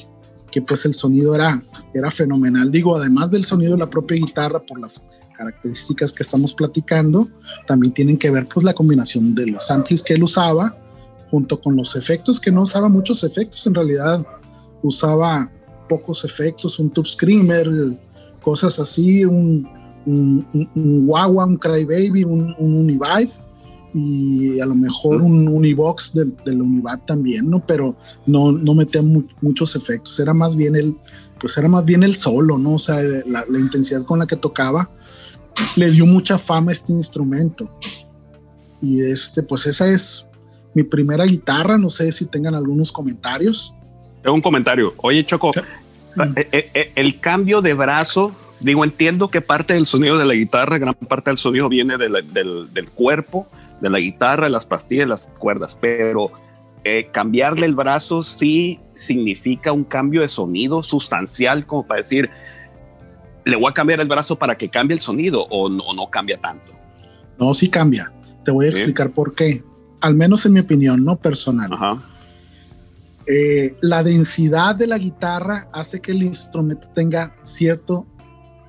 [0.53, 1.61] que pues el sonido era,
[1.94, 2.70] era fenomenal.
[2.70, 5.05] Digo, además del sonido de la propia guitarra, por las
[5.37, 7.29] características que estamos platicando,
[7.66, 10.77] también tienen que ver pues la combinación de los amplis que él usaba
[11.31, 14.27] junto con los efectos, que no usaba muchos efectos, en realidad
[14.83, 15.51] usaba
[15.88, 17.98] pocos efectos, un tube screamer,
[18.42, 19.68] cosas así, un,
[20.07, 23.33] un, un, un Wawa, un Crybaby, un, un Univibe,
[23.94, 27.64] y a lo mejor un Unibox del, del Univac también, ¿no?
[27.66, 27.96] Pero
[28.27, 29.03] no, no metía
[29.40, 30.96] muchos efectos, era más bien el,
[31.38, 32.74] pues era más bien el solo, ¿no?
[32.74, 34.90] O sea, la, la, intensidad con la que tocaba
[35.77, 37.70] le dio mucha fama a este instrumento.
[38.81, 40.29] Y este, pues esa es
[40.74, 43.74] mi primera guitarra, no sé si tengan algunos comentarios.
[44.22, 44.94] Tengo un comentario.
[44.98, 50.18] Oye, Choco, eh, eh, eh, el cambio de brazo digo, entiendo que parte del sonido
[50.18, 53.46] de la guitarra, gran parte del sonido viene del, del, cuerpo,
[53.81, 56.33] de la guitarra, las pastillas, las cuerdas, pero
[56.88, 62.31] eh, cambiarle el brazo sí significa un cambio de sonido sustancial, como para decir,
[63.44, 66.38] le voy a cambiar el brazo para que cambie el sonido o no, no cambia
[66.38, 66.72] tanto.
[67.38, 68.12] No, sí cambia.
[68.44, 69.62] Te voy a explicar por qué.
[70.01, 71.70] Al menos en mi opinión, no personal.
[73.27, 78.07] Eh, la densidad de la guitarra hace que el instrumento tenga cierto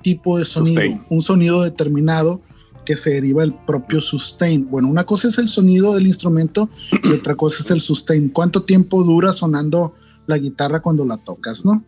[0.02, 2.42] tipo de sonido, un sonido determinado
[2.90, 4.68] que se deriva del propio sustain.
[4.68, 6.68] Bueno, una cosa es el sonido del instrumento
[7.04, 8.30] y otra cosa es el sustain.
[8.30, 9.94] ¿Cuánto tiempo dura sonando
[10.26, 11.84] la guitarra cuando la tocas, no?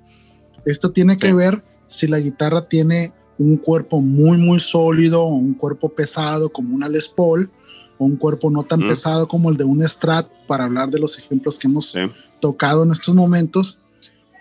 [0.65, 5.55] Esto tiene que ver si la guitarra tiene un cuerpo muy, muy sólido o un
[5.55, 7.51] cuerpo pesado como una Les Paul
[7.99, 11.19] o un cuerpo no tan pesado como el de un Strat, para hablar de los
[11.19, 11.97] ejemplos que hemos
[12.39, 13.81] tocado en estos momentos.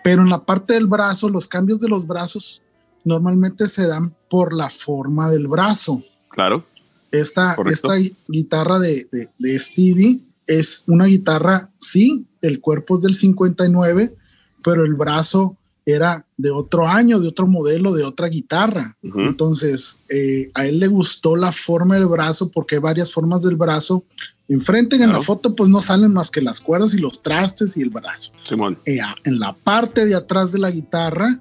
[0.04, 2.62] Pero en la parte del brazo, los cambios de los brazos
[3.02, 6.04] normalmente se dan por la forma del brazo.
[6.32, 6.64] Claro.
[7.10, 7.94] Esta, esta
[8.26, 9.06] guitarra de,
[9.38, 14.14] de, Stevie es una guitarra, sí, el cuerpo es del 59,
[14.62, 18.96] pero el brazo era de otro año, de otro modelo, de otra guitarra.
[19.02, 23.56] Entonces, eh, a él le gustó la forma del brazo porque hay varias formas del
[23.56, 24.04] brazo.
[24.48, 27.82] Enfrente en la foto, pues no salen más que las cuerdas y los trastes y
[27.82, 28.32] el brazo.
[28.48, 28.78] Simón.
[28.84, 31.40] Eh, en la parte de atrás de la guitarra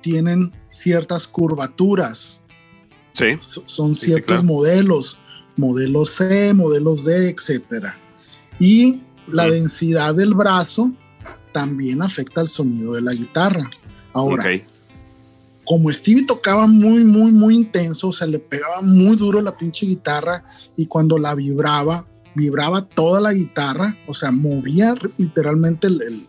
[0.00, 2.42] tienen ciertas curvaturas.
[3.14, 3.36] Sí.
[3.38, 5.18] son ciertos modelos,
[5.56, 7.96] modelos C, modelos D, etcétera.
[8.58, 10.92] Y la densidad del brazo
[11.52, 13.70] también afecta el sonido de la guitarra.
[14.12, 14.44] Ahora,
[15.64, 19.86] como Stevie tocaba muy, muy, muy intenso, o sea, le pegaba muy duro la pinche
[19.86, 20.44] guitarra
[20.76, 26.28] y cuando la vibraba, vibraba toda la guitarra, o sea, movía literalmente el,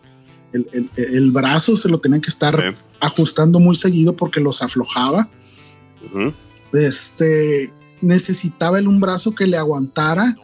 [0.52, 5.28] el, brazo se lo tenían que estar ajustando muy seguido porque los aflojaba.
[6.72, 10.36] Este necesitaba él un brazo que le aguantara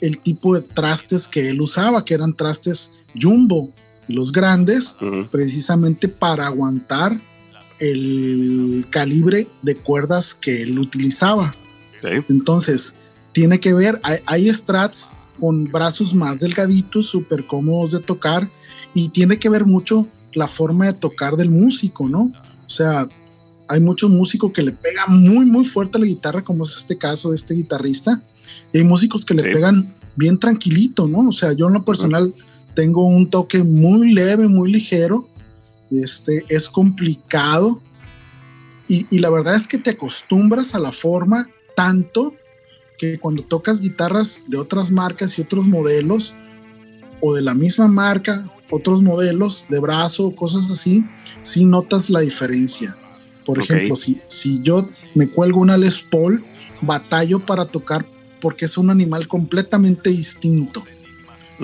[0.00, 3.72] el tipo de trastes que él usaba, que eran trastes jumbo,
[4.06, 4.96] los grandes,
[5.30, 7.20] precisamente para aguantar
[7.78, 11.52] el calibre de cuerdas que él utilizaba.
[12.28, 12.96] Entonces,
[13.32, 18.50] tiene que ver, hay, hay strats con brazos más delgaditos, súper cómodos de tocar,
[18.94, 22.32] y tiene que ver mucho la forma de tocar del músico, ¿no?
[22.66, 23.08] O sea,
[23.68, 26.96] hay muchos músicos que le pegan muy, muy fuerte a la guitarra, como es este
[26.96, 28.22] caso de este guitarrista,
[28.72, 31.28] y hay músicos que le pegan bien tranquilito, ¿no?
[31.28, 32.34] O sea, yo en lo personal
[32.74, 35.28] tengo un toque muy leve, muy ligero,
[35.90, 37.80] este, es complicado,
[38.88, 42.34] y, y la verdad es que te acostumbras a la forma tanto
[42.98, 46.34] que cuando tocas guitarras de otras marcas y otros modelos,
[47.20, 51.04] o de la misma marca otros modelos de brazo, cosas así,
[51.42, 52.96] sí notas la diferencia.
[53.48, 54.84] Por ejemplo, si, si yo
[55.14, 56.44] me cuelgo una Les Paul,
[56.82, 58.04] batallo para tocar
[58.42, 60.84] porque es un animal completamente distinto.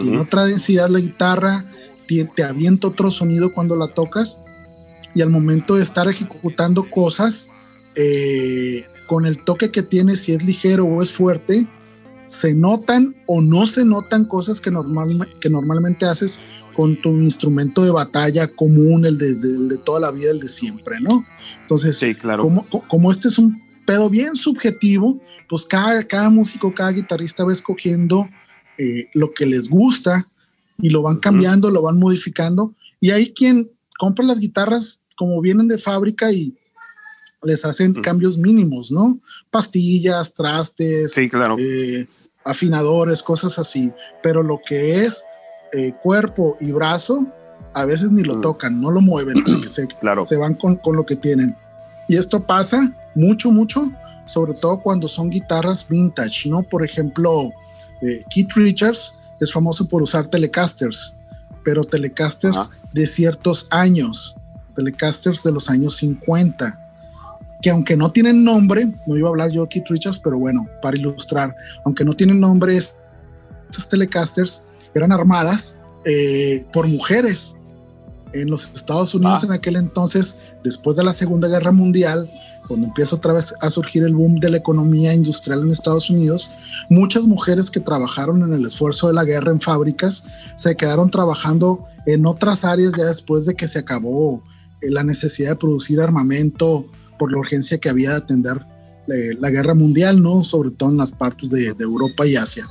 [0.01, 1.67] Tiene otra densidad la guitarra,
[2.09, 4.41] te, te avienta otro sonido cuando la tocas
[5.15, 7.51] y al momento de estar ejecutando cosas,
[7.97, 11.69] eh, con el toque que tiene, si es ligero o es fuerte,
[12.27, 16.41] se notan o no se notan cosas que, normal, que normalmente haces
[16.75, 21.25] con tu instrumento de batalla común, el de, toda la vida, el de siempre, ¿no?
[21.63, 22.43] Entonces, sí, claro.
[22.43, 27.53] como, como este es un pedo bien subjetivo, pues cada, cada músico, cada guitarrista va
[27.53, 28.29] escogiendo
[28.79, 30.29] eh, lo que les gusta
[30.79, 32.75] y lo van cambiando, lo van modificando.
[33.01, 36.57] Y hay quien compra las guitarras como vienen de fábrica y
[37.45, 39.19] les hacen cambios mínimos, ¿no?
[39.51, 41.57] Pastillas, trastes, sí, claro.
[41.59, 42.07] Eh,
[42.45, 43.93] afinadores, cosas así.
[44.23, 45.25] Pero lo que es
[45.73, 47.27] eh, cuerpo y brazo,
[47.75, 49.37] a veces ni lo tocan, no lo mueven,
[49.69, 50.25] se, claro.
[50.25, 51.57] se van con, con, lo que tienen.
[52.09, 53.91] Y esto pasa mucho, mucho,
[54.27, 56.63] sobre todo cuando son guitarras vintage, ¿no?
[56.63, 57.51] Por ejemplo,
[58.03, 61.17] eh, Keith Richards es famoso por usar Telecasters,
[61.65, 64.37] pero Telecasters de ciertos años,
[64.75, 66.84] Telecasters de los años 50
[67.65, 70.99] que aunque no tienen nombre, no iba a hablar yo Keith Richards, pero bueno, para
[70.99, 77.57] ilustrar, aunque no tienen nombre, esas Telecasters eran armadas eh, por mujeres.
[78.35, 79.47] en los Estados Unidos Ah.
[79.47, 82.29] en aquel entonces, después de la Segunda Guerra Mundial,
[82.67, 86.51] cuando empieza otra vez a surgir el boom de la economía industrial en Estados Unidos,
[86.91, 90.25] muchas mujeres que trabajaron en el esfuerzo de la guerra en fábricas
[90.57, 94.43] se quedaron trabajando en otras áreas ya después de que se acabó
[94.83, 96.87] eh, la necesidad de producir armamento
[97.19, 98.65] por la urgencia que había de atender
[99.09, 100.43] eh, la guerra mundial, ¿no?
[100.43, 102.69] Sobre todo en las partes de, de Europa y Asia.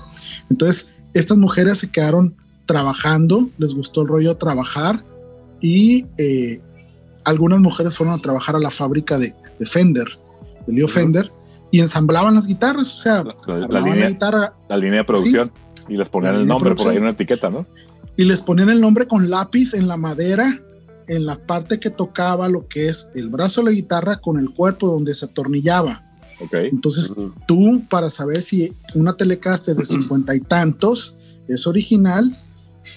[0.50, 5.04] Entonces, estas mujeres se quedaron trabajando, les gustó el rollo trabajar
[5.62, 6.62] y eh,
[7.24, 10.08] algunas mujeres fueron a trabajar a la fábrica de, de Fender,
[10.66, 10.88] de Leo.
[10.88, 11.32] Fender,
[11.72, 15.04] y ensamblaban las guitarras, o sea, La, la armaban la línea, guitarra la línea de
[15.06, 15.52] producción.
[15.90, 17.66] Y les ponían el nombre por ahí en una etiqueta, ¿no?
[18.16, 20.60] y les ponían el nombre con lápiz en la madera,
[21.08, 24.54] en la parte que tocaba lo que es el brazo de la guitarra con el
[24.54, 26.04] cuerpo donde se atornillaba.
[26.42, 26.54] Ok.
[26.72, 27.34] Entonces, Ujú.
[27.48, 32.36] tú para saber si una Telecaster de cincuenta y tantos es original,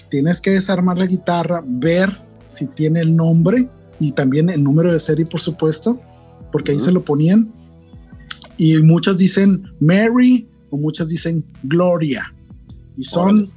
[0.09, 2.09] tienes que desarmar la guitarra, ver
[2.47, 6.01] si tiene el nombre y también el número de serie, por supuesto,
[6.51, 6.85] porque ahí Ujú.
[6.85, 7.51] se lo ponían.
[8.57, 12.33] Y muchas dicen Mary o muchas dicen Gloria.
[12.97, 13.49] Y son Órale.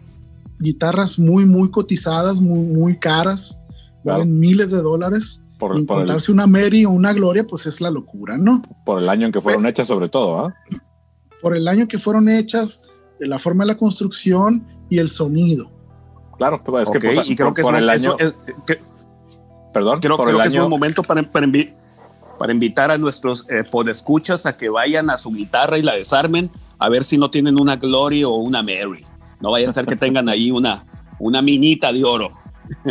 [0.58, 3.58] guitarras muy, muy cotizadas, muy, muy caras,
[4.02, 4.20] Claro.
[4.20, 5.42] valen miles de dólares.
[5.58, 8.62] Por, Y por el, encontrarse una Mary o una Gloria, pues es la locura, ¿no?
[8.86, 10.54] por el año en que fueron hechas, sobre todo, ¿ah?
[11.42, 12.82] por el año que fueron hechas,
[13.18, 15.70] de la forma de la construcción y el sonido.
[16.38, 18.16] Claro, es que Ok, pues, y creo por, que es, por un- el año.
[18.18, 18.34] es-
[18.66, 18.80] que-
[19.74, 21.72] perdón, creo, por creo el que es un momento para, para, invi-
[22.38, 26.50] para invitar a nuestros eh, podescuchas a que vayan a su guitarra y la desarmen
[26.78, 29.04] a ver si no tienen una Glory o una Mary.
[29.40, 30.86] No vaya a ser que tengan ahí una,
[31.18, 32.32] una minita de oro.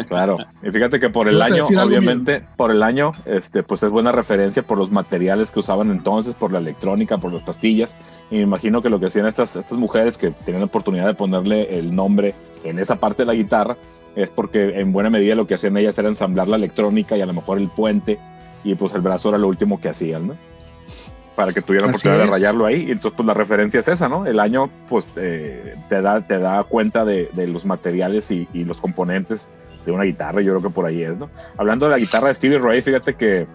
[0.07, 3.83] Claro, y fíjate que por el ¿Ibas a año, obviamente, por el año, este, pues
[3.83, 7.95] es buena referencia por los materiales que usaban entonces, por la electrónica, por las pastillas.
[8.29, 11.13] Y me imagino que lo que hacían estas, estas mujeres que tenían la oportunidad de
[11.13, 13.77] ponerle el nombre en esa parte de la guitarra,
[14.15, 17.25] es porque en buena medida lo que hacían ellas era ensamblar la electrónica y a
[17.25, 18.19] lo mejor el puente,
[18.63, 20.35] y pues el brazo era lo último que hacían, ¿no?
[21.35, 22.85] Para que tuvieran la oportunidad de rayarlo ahí.
[22.87, 24.25] Y entonces, pues la referencia es esa, ¿no?
[24.25, 28.65] El año, pues eh, te, da, te da cuenta de, de los materiales y, y
[28.65, 29.51] los componentes
[29.85, 31.29] de una guitarra, yo creo que por ahí es, ¿no?
[31.57, 33.47] Hablando de la guitarra de Stevie Ray, fíjate que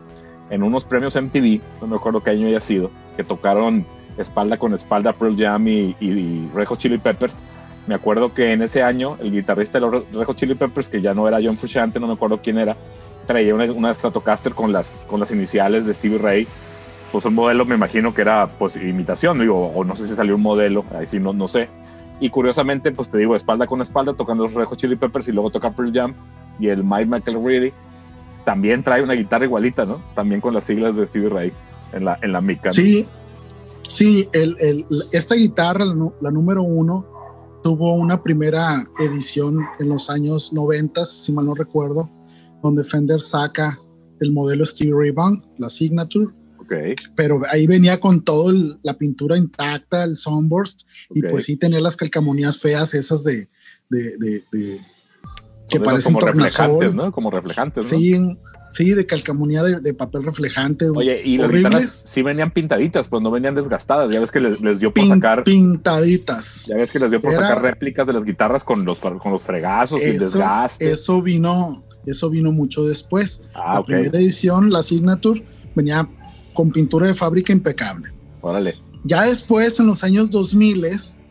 [0.50, 4.72] en unos premios MTV, no me acuerdo qué año haya sido, que tocaron espalda con
[4.74, 7.44] espalda Pearl Jam y, y, y Red Hot Chili Peppers,
[7.86, 11.00] me acuerdo que en ese año el guitarrista de los Red Hot Chili Peppers, que
[11.00, 12.76] ya no era John Frusciante, no me acuerdo quién era,
[13.26, 16.48] traía una, una Stratocaster con las, con las iniciales de Stevie Ray,
[17.14, 20.34] pues un modelo me imagino que era pues imitación, digo, o no sé si salió
[20.34, 21.68] un modelo, ahí sí no, no sé,
[22.18, 25.32] y curiosamente, pues te digo, espalda con espalda, tocando los Red Hot Chili Peppers y
[25.32, 26.14] luego toca Pearl Jam.
[26.58, 27.72] Y el Mike McElready
[28.44, 29.94] también trae una guitarra igualita, ¿no?
[30.16, 31.52] También con las siglas de Stevie Ray
[31.92, 32.72] en la, en la mica.
[32.72, 33.06] Sí,
[33.88, 37.04] sí, el, el- esta guitarra, la, la número uno,
[37.62, 42.10] tuvo una primera edición en los años 90, si mal no recuerdo,
[42.62, 43.78] donde Fender saca
[44.20, 46.28] el modelo Stevie Ray Vaughan, la Signature,
[47.14, 50.82] Pero ahí venía con todo el- la pintura intacta, el sunburst,
[51.14, 53.48] y pues sí tenía las calcamonías feas esas de,
[53.90, 54.80] de, de- de-
[55.68, 56.94] que parecen como reflejantes.
[56.94, 57.10] ¿no?
[57.12, 57.98] Como reflejantes, ¿no?
[57.98, 58.38] Sí,
[58.70, 60.88] sí, de calcamonía de, de papel reflejante.
[60.90, 64.10] Oye, y las guitarras sí venían pintaditas, pues no venían desgastadas.
[64.10, 66.66] Ya ves que les, les dio por pin- sacar, pintaditas.
[66.66, 69.32] ya ves que les dio por Era- sacar réplicas de las guitarras con los, con
[69.32, 70.90] los fregazos y el desgaste.
[70.90, 73.42] eso vino, eso vino mucho después.
[73.54, 73.86] ah, la ok.
[73.86, 75.42] primera edición, la Signature,
[75.74, 76.08] venía
[76.54, 78.12] con pintura de fábrica impecable.
[78.40, 78.74] Órale.
[79.04, 80.86] Ya después, en los años 2000,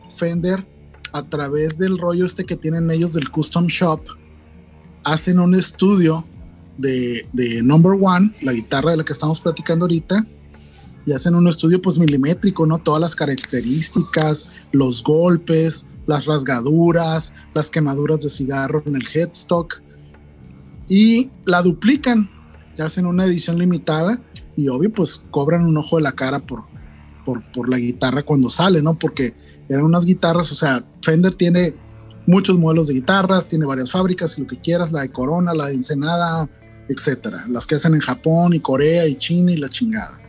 [0.08, 0.64] Fender,
[1.12, 4.00] a través del rollo este que tienen ellos del Custom Shop,
[5.02, 6.26] hacen un estudio
[6.78, 10.26] de, de Number One, la guitarra de la que estamos platicando ahorita,
[11.06, 12.78] y hacen un estudio pues milimétrico, ¿no?
[12.78, 19.82] Todas las características, los golpes, las rasgaduras, las quemaduras de cigarro en el headstock,
[20.88, 22.30] y la duplican,
[22.76, 24.20] y hacen una edición limitada,
[24.56, 26.64] y obvio pues cobran un ojo de la cara por,
[27.24, 28.98] por, la guitarra cuando sale, ¿no?
[28.98, 29.34] Porque
[29.68, 31.74] eran unas guitarras, o sea, Fender tiene
[32.26, 35.74] muchos modelos de guitarras, tiene varias fábricas lo que quieras, la de Corona, la de
[35.74, 36.48] Ensenada,
[36.88, 40.20] etcétera, las que hacen en Japón y Corea y China y la chingada.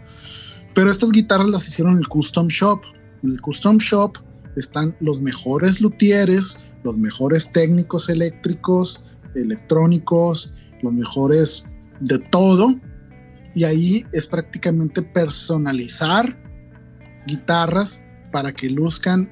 [0.73, 2.81] Pero estas guitarras las hicieron en el Custom Shop.
[3.23, 4.17] En el Custom Shop
[4.55, 11.65] están los mejores luthieres, los mejores técnicos eléctricos, electrónicos, los mejores
[12.01, 12.75] de todo.
[13.55, 16.37] Y ahí es prácticamente personalizar
[17.25, 19.29] guitarras para que luzcan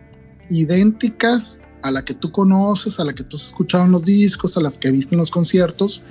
[0.50, 4.58] idénticas a la que tú conoces, a la que tú has escuchado en los discos,
[4.58, 6.02] a las que viste en los conciertos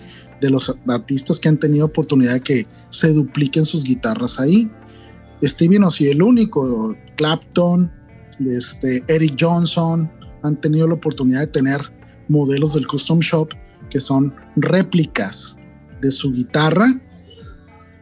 [0.40, 4.70] de los artistas que han tenido oportunidad de que se dupliquen sus guitarras ahí.
[5.42, 7.90] Stevie no sido el único, Clapton,
[8.40, 10.10] este, Eric Johnson
[10.42, 11.80] han tenido la oportunidad de tener
[12.28, 13.48] modelos del Custom Shop
[13.90, 15.56] que son réplicas
[16.00, 17.00] de su guitarra,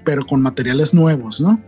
[0.04, 1.60] pero con materiales nuevos, ¿no?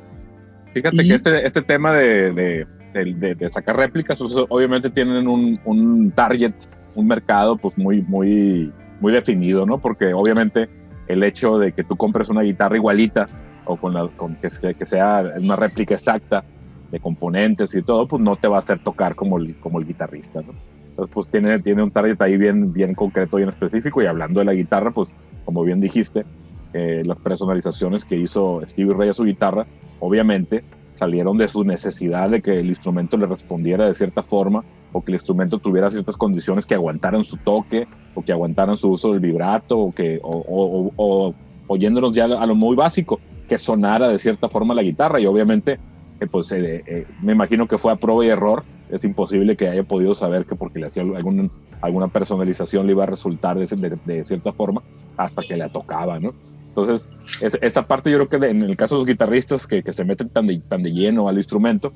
[0.74, 6.11] Fíjate que este, este tema de, de, de, sacar réplicas, pues obviamente tienen un, un,
[6.11, 6.55] target,
[6.95, 9.78] un mercado pues muy, muy, muy definido, ¿no?
[9.78, 10.68] Porque obviamente
[11.09, 13.26] el hecho de que tú compres una guitarra igualita
[13.66, 16.45] o con, la, con que, que, sea una réplica exacta
[16.91, 19.87] de componentes y todo, pues no te va a hacer tocar como el, como el
[19.87, 20.55] guitarrista, ¿no?
[20.93, 24.03] Entonces, pues tiene, tiene un target ahí bien, bien concreto, bien específico.
[24.03, 25.14] Y hablando de la guitarra, pues
[25.47, 26.26] como bien dijiste,
[26.73, 29.64] eh, las personalizaciones que hizo Stevie Ray a su guitarra,
[30.01, 30.64] obviamente
[30.95, 34.62] salieron de su necesidad de que el instrumento le respondiera de cierta forma
[34.93, 38.91] o que el instrumento tuviera ciertas condiciones que aguantaran su toque o que aguantaran su
[38.91, 41.35] uso del vibrato o que o, o,
[41.66, 45.18] oyéndonos ya a lo muy básico que sonara de cierta forma la guitarra.
[45.18, 45.79] Y obviamente
[46.20, 49.68] eh, pues eh, eh, me imagino que fue a prueba y error es imposible que
[49.68, 51.49] haya podido saber que porque le hacía algún,
[51.80, 54.82] alguna personalización le iba a resultar de, de, cierta forma
[55.16, 56.34] hasta que le tocaba, ¿no?
[56.68, 57.09] Entonces,
[57.40, 60.28] esa parte yo creo que en el caso de los guitarristas que, que se meten
[60.28, 61.93] tan de, tan de lleno al instrumento,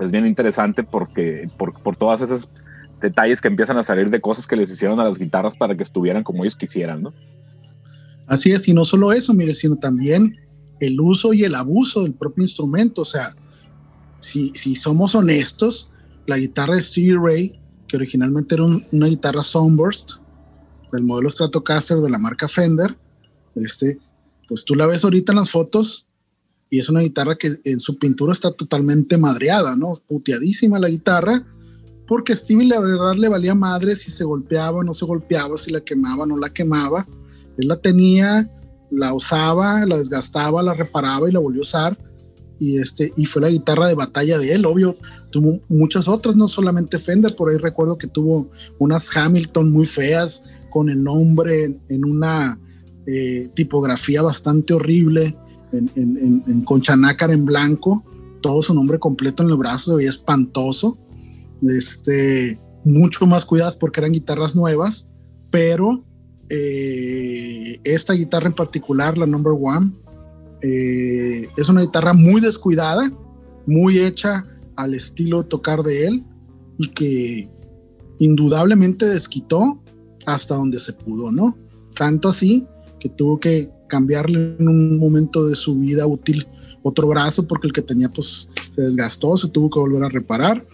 [0.00, 2.48] es bien interesante porque por, por todas esas
[3.00, 5.82] detalles que empiezan a salir de cosas que les hicieron a las guitarras para que
[5.82, 7.12] estuvieran como ellos quisieran, ¿no?
[8.26, 10.38] Así es, y no solo eso, mire, sino también
[10.80, 13.02] el uso y el abuso del propio instrumento.
[13.02, 13.28] O sea,
[14.20, 15.90] si, si somos honestos,
[16.26, 20.12] la guitarra de Stevie Ray, que originalmente era una guitarra Sunburst
[20.92, 22.96] del modelo Stratocaster de la marca Fender,
[23.56, 23.98] este,
[24.48, 26.06] pues tú la ves ahorita en las fotos
[26.70, 30.00] y es una guitarra que en su pintura está totalmente madreada, ¿no?
[30.08, 31.46] Puteadísima la guitarra,
[32.06, 35.70] porque Stevie la verdad le valía madre si se golpeaba o no se golpeaba, si
[35.70, 37.06] la quemaba o no la quemaba.
[37.56, 38.50] Él la tenía,
[38.90, 41.98] la usaba, la desgastaba, la reparaba y la volvió a usar.
[42.60, 44.96] Y, este, y fue la guitarra de batalla de él, obvio.
[45.30, 50.44] Tuvo muchas otras, no solamente Fender, por ahí recuerdo que tuvo unas Hamilton muy feas
[50.70, 52.58] con el nombre en una
[53.06, 55.36] eh, tipografía bastante horrible,
[55.72, 58.04] en, en, en, concha en blanco,
[58.40, 60.98] todo su nombre completo en el brazo, se veía espantoso.
[61.62, 65.08] Este, mucho más cuidadas porque eran guitarras nuevas,
[65.50, 66.04] pero
[66.48, 69.92] eh, esta guitarra en particular, la number one,
[70.66, 73.12] eh, es una guitarra muy descuidada,
[73.66, 74.46] muy hecha
[74.76, 76.24] al estilo de tocar de él
[76.78, 77.50] y que
[78.18, 79.82] indudablemente desquitó
[80.24, 81.58] hasta donde se pudo, ¿no?
[81.94, 82.66] Tanto así
[82.98, 86.48] que tuvo que cambiarle en un momento de su vida útil
[86.82, 90.66] otro brazo porque el que tenía pues se desgastó, se tuvo que volver a reparar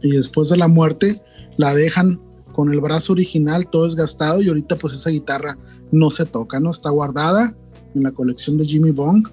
[0.00, 1.20] y después de la muerte
[1.56, 2.20] la dejan
[2.52, 5.58] con el brazo original todo desgastado y ahorita pues esa guitarra
[5.90, 7.56] no se toca, no está guardada
[7.94, 9.28] en la colección de Jimmy Bong,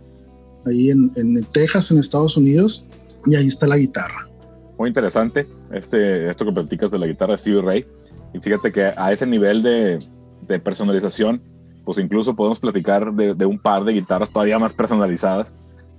[0.66, 2.86] ahí en, en Texas, en Estados Unidos,
[3.26, 4.30] y ahí está la guitarra.
[4.78, 7.86] Muy interesante este, esto que platicas de la guitarra de Stevie Ray.
[8.34, 10.00] Y fíjate que a ese nivel de,
[10.48, 11.42] de personalización,
[11.84, 15.54] pues incluso podemos platicar de, un par de guitarras todavía más personalizadas,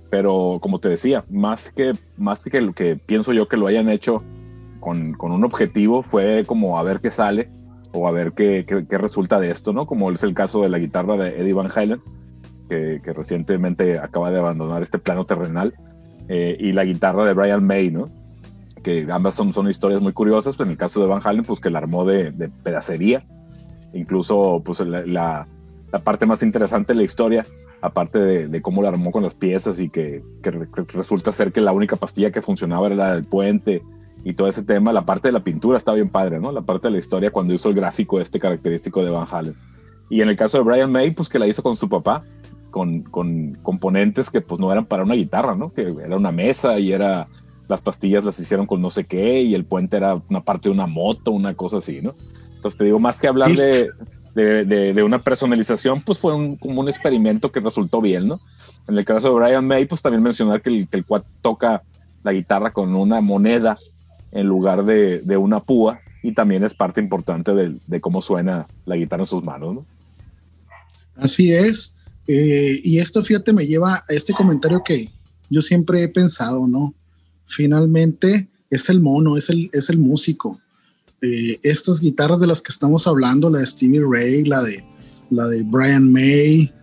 [0.09, 3.89] pero como te decía, más que, más que lo que pienso yo que lo hayan
[3.89, 4.23] hecho
[4.79, 7.49] con, con, un objetivo fue como a ver qué sale
[7.93, 9.85] o a ver qué, qué, resulta de esto, ¿no?
[9.85, 12.01] Como es el caso de la guitarra de Eddie Van Halen,
[12.71, 15.71] que, que recientemente acaba de abandonar este plano terrenal,
[16.29, 18.07] eh, y la guitarra de Brian May, ¿no?
[18.83, 21.69] Que ambas son, son historias muy curiosas, en el caso de Van Halen, pues que
[21.69, 23.21] la armó de, de pedacería,
[23.93, 25.47] incluso pues la
[25.91, 27.45] la parte más interesante de la historia,
[27.81, 30.23] aparte de, cómo la armó con las piezas y que,
[30.93, 33.83] resulta ser que la única pastilla que funcionaba era la del puente
[34.23, 36.51] y todo ese tema, la parte de la pintura está bien padre, ¿no?
[36.51, 39.55] La parte de la historia cuando hizo el gráfico este característico de Van Halen.
[40.09, 42.19] Y en el caso de Brian May, pues que la hizo con su papá,
[42.71, 45.69] con, con componentes que pues no eran para una guitarra, ¿no?
[45.69, 47.27] Que era una mesa y era
[47.67, 50.73] las pastillas las hicieron con no sé qué y el puente era una parte de
[50.73, 52.15] una moto, una cosa así, ¿no?
[52.55, 53.89] Entonces te digo, más que hablar de,
[54.35, 58.41] de, una personalización, pues fue un, como un experimento que resultó bien, ¿no?
[58.87, 61.83] En el caso de Brian May, pues también mencionar que el, que el cuat toca
[62.23, 63.77] la guitarra con una moneda
[64.31, 68.67] en lugar de, de una púa y también es parte importante de, de, cómo suena
[68.85, 69.85] la guitarra en sus manos, ¿no?
[71.15, 71.95] Así es.
[72.27, 75.11] Eh, y esto, fíjate, me lleva a este comentario que
[75.49, 76.93] yo siempre he pensado, ¿no?
[77.45, 80.61] Finalmente es el mono, es el, es el músico
[81.21, 84.83] eh, estas guitarras de las que estamos hablando, la de Stevie Ray, la de,
[85.29, 86.73] la de Brian May,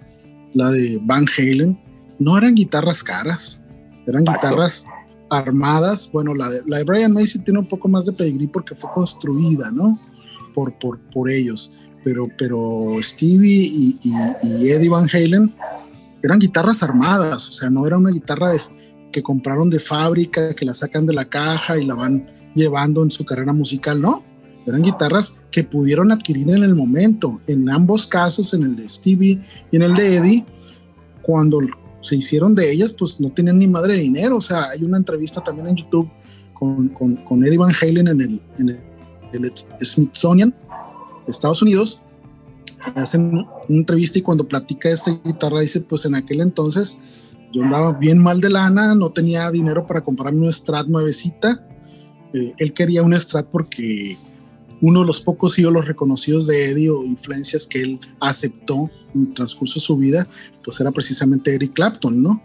[0.55, 1.77] la de Van Halen,
[2.21, 3.61] no eran guitarras caras,
[4.07, 4.87] eran guitarras
[5.29, 6.09] armadas.
[6.13, 8.77] Bueno, la de, la de Brian May sí tiene un poco más de pedigrí porque
[8.77, 9.99] fue construida, ¿no?
[10.55, 11.73] Por, por, por ellos.
[12.09, 15.55] Pero, pero Stevie y, y, Eddie Van Halen
[16.23, 18.61] eran guitarras armadas, o sea, no era una guitarra de,
[19.13, 23.11] que compraron de fábrica, que la sacan de la caja y la van llevando en
[23.11, 24.25] su carrera musical, ¿no?
[24.65, 27.43] eran guitarras que pudieron adquirir en el momento.
[27.47, 29.39] En ambos casos, en el de Stevie
[29.71, 30.47] y en el de Eddie,
[31.23, 31.61] cuando
[32.01, 34.37] se hicieron de ellas, pues no tienen ni madre de dinero.
[34.37, 36.11] O sea, hay una entrevista también en YouTube
[36.55, 38.69] con, con, con Eddie Van Halen en el, en
[39.33, 39.53] el,
[39.83, 40.55] Smithsonian,
[41.31, 42.03] Estados Unidos.
[42.95, 47.01] Hacen una entrevista y cuando platica esta guitarra dice, pues en aquel entonces
[47.53, 51.67] yo andaba bien mal de lana, no tenía dinero para comprarme un Strat nuevecita.
[52.35, 54.19] Eh, él quería un Strat porque
[54.81, 59.35] uno de los pocos ídolos reconocidos de Eddie o influencias que él aceptó en el
[59.35, 60.29] transcurso de su vida,
[60.63, 62.43] pues era precisamente Eric Clapton, ¿no?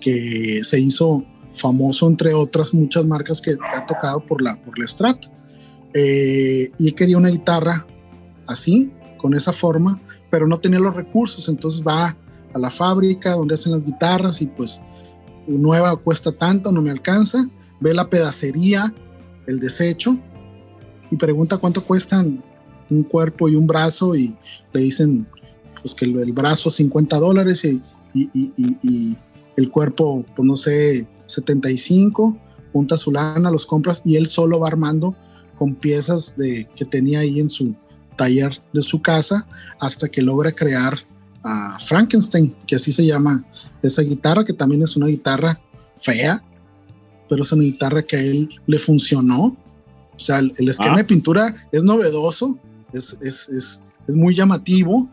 [0.00, 4.86] Que se hizo famoso entre otras muchas marcas que, ha tocado por la, por la
[4.86, 5.26] Strat.
[5.94, 7.86] Eh, y él quería una guitarra
[8.48, 12.16] así, con esa forma, pero no tenía los recursos, entonces va
[12.52, 14.82] a la fábrica donde hacen las guitarras y pues
[15.46, 17.48] nueva cuesta tanto, no me alcanza,
[17.80, 18.92] ve la pedacería,
[19.46, 20.18] el desecho
[21.10, 22.42] y pregunta cuánto cuestan
[22.90, 24.36] un cuerpo y un brazo y
[24.72, 25.26] le dicen
[25.80, 27.82] pues que el, brazo 50 dólares y,
[28.14, 29.16] y,
[29.56, 32.38] el cuerpo, pues no sé, 75,
[32.72, 35.16] junta su lana, los compras y él solo va armando
[35.56, 37.74] con piezas de, que tenía ahí en su
[38.18, 39.48] taller de su casa
[39.80, 40.98] hasta que logra crear
[41.42, 43.42] a Frankenstein, que así se llama
[43.82, 45.58] esa guitarra, que también es una guitarra
[45.96, 46.44] fea,
[47.30, 49.56] pero es una guitarra que a él le funcionó
[50.18, 51.06] o sea, el, esquema de ah.
[51.06, 52.58] pintura es novedoso,
[52.92, 55.08] es, es, es, es, muy llamativo.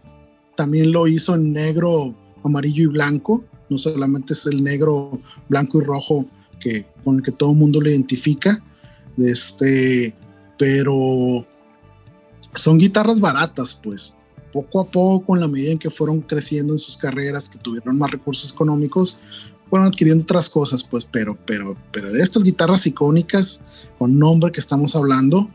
[0.55, 3.43] También lo hizo en negro, amarillo y blanco.
[3.69, 6.25] No solamente es el negro, blanco y rojo
[6.59, 8.63] que, con el que todo el mundo le identifica.
[9.19, 10.15] Este,
[10.57, 11.45] pero
[12.55, 14.15] son guitarras baratas, pues.
[14.51, 17.97] Poco a poco, en la medida en que fueron creciendo en sus carreras, que tuvieron
[17.97, 19.19] más recursos económicos,
[19.69, 24.59] fueron adquiriendo otras cosas, pues, pero, pero, pero de estas guitarras icónicas con nombre que
[24.59, 25.49] estamos hablando,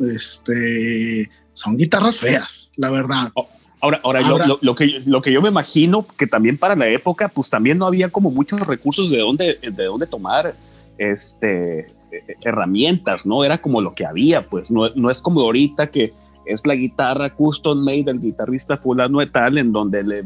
[0.00, 3.30] este, son guitarras feas, la verdad.
[3.34, 3.48] Oh,
[3.80, 7.50] ahora, ahora, lo, que, lo que yo me imagino que también para la época, pues
[7.50, 10.54] también no había como muchos recursos de dónde, de dónde tomar
[10.98, 13.44] este, e, e, herramientas, ¿no?
[13.44, 16.12] Era como lo que había, pues no, no es como ahorita que
[16.46, 20.24] es la guitarra custom made del guitarrista fulano de tal, en donde le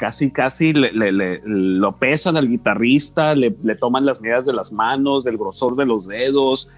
[0.00, 5.36] casi, casi le, lo pesan al guitarrista, le, toman las medidas de las manos, del
[5.36, 6.68] grosor de los dedos,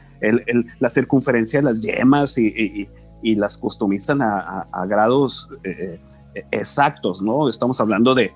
[0.80, 2.88] la circunferencia de las yemas y,
[3.22, 6.00] las customizan a, grados eh,
[6.34, 7.48] eh, exactos, ¿no?
[7.48, 8.34] Estamos hablando de,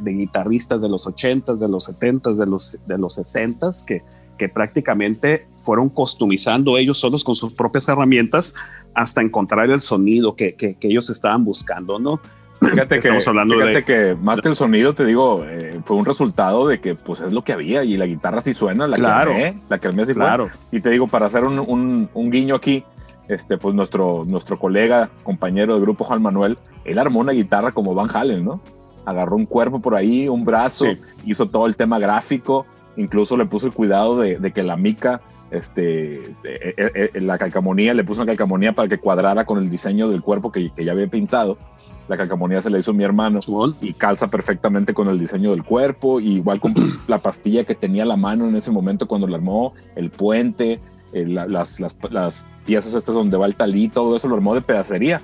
[0.00, 4.02] guitarristas de los 80s, de los 70s, de los, de los 60s, que,
[4.42, 8.56] que prácticamente fueron customizando ellos solos con sus propias herramientas
[8.92, 12.20] hasta encontrar el sonido que, que ellos estaban buscando, ¿no?
[12.60, 16.66] Fíjate, que, hablando fíjate que más que el sonido, te digo, eh, fue un resultado
[16.66, 19.54] de que pues es lo que había y la guitarra sí suena, la claro, que
[19.68, 20.50] la que sí claro.
[20.72, 22.84] Y te digo, para hacer un, un, guiño aquí,
[23.28, 27.94] este, pues nuestro, nuestro colega, compañero del grupo Juan Manuel, él armó una guitarra como
[27.94, 28.60] Van Halen, ¿no?
[29.06, 30.86] Agarró un cuerpo por ahí, un brazo,
[31.24, 32.66] hizo todo el tema gráfico,
[32.96, 35.20] incluso le puso el cuidado de, de que la mica
[35.50, 40.08] este, eh, eh, la calcamonía, le puso una calcamonía para que cuadrara con el diseño
[40.08, 41.58] del cuerpo que, que ya había pintado
[42.08, 43.40] la calcamonía se la hizo mi hermano
[43.80, 46.74] y calza perfectamente con el diseño del cuerpo, igual con
[47.08, 50.80] la pastilla que tenía la mano en ese momento cuando la armó, el puente,
[51.12, 55.20] eh, las, las, piezas estas donde va el talí, todo eso lo armó de pedacería,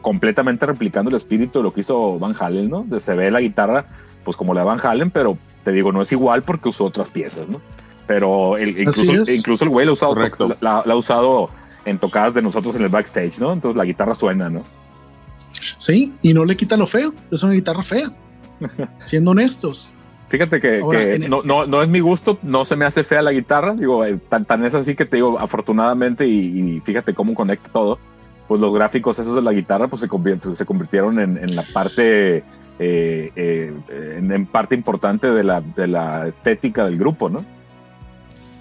[0.00, 2.84] completamente replicando el espíritu de lo que hizo Van Halen, ¿no?
[3.00, 3.86] Se ve la guitarra
[4.24, 7.50] pues como la Van Halen, pero te digo, no es igual porque usó otras piezas,
[7.50, 7.60] ¿no?
[8.06, 10.14] Pero el, incluso, incluso el güey lo ha usado,
[10.60, 11.50] la, ha usado
[11.84, 13.52] en tocadas de nosotros en el backstage, ¿no?
[13.52, 14.62] Entonces la guitarra suena, ¿no?
[15.78, 17.14] Sí, y no le quita lo feo.
[17.30, 18.10] Es una guitarra fea.
[19.04, 19.92] siendo honestos.
[20.28, 20.80] Fíjate que,
[21.28, 23.74] no, no, no, es mi gusto, no se me hace fea la guitarra.
[23.76, 27.98] Digo, eh, tan, tan es así que te digo, afortunadamente, y, fíjate cómo conecta todo.
[28.48, 32.44] Pues los gráficos esos de la guitarra pues se, se convirtieron en, la parte,
[32.78, 33.74] eh, eh,
[34.18, 37.44] en, parte importante de la, de la estética del grupo, ¿no?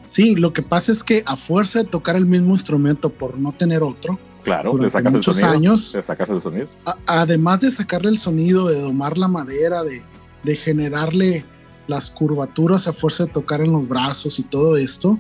[0.07, 3.51] Sí, lo que pasa es que a fuerza de tocar el mismo instrumento por no
[3.53, 5.93] tener otro, Claro, le sacas muchos el sonido, años.
[5.93, 6.67] Le sacas el sonido.
[7.05, 10.01] además de sacarle el sonido, de domar la madera, de,
[10.43, 11.45] de generarle
[11.87, 15.17] las curvaturas a fuerza de tocar en los brazos y todo esto,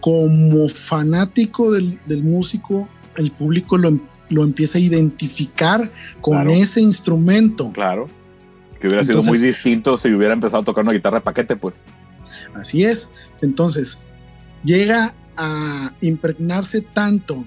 [0.00, 3.98] como fanático del, del músico, el público lo,
[4.28, 7.72] lo, empieza a identificar con ese instrumento.
[7.72, 8.06] Claro.
[8.80, 11.80] Que hubiera sido muy distinto si hubiera empezado a tocar una guitarra de paquete, pues.
[12.54, 13.08] Así es.
[13.40, 13.98] Entonces,
[14.64, 17.44] llega a impregnarse tanto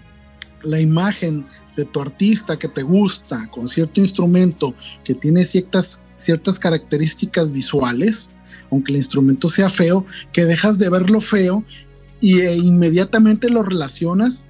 [0.64, 6.60] la imagen de tu artista que te gusta con cierto instrumento que tiene ciertas, ciertas
[6.60, 8.32] características visuales,
[8.72, 11.64] aunque el instrumento sea feo, que dejas de verlo feo
[12.20, 14.46] y e inmediatamente lo relacionas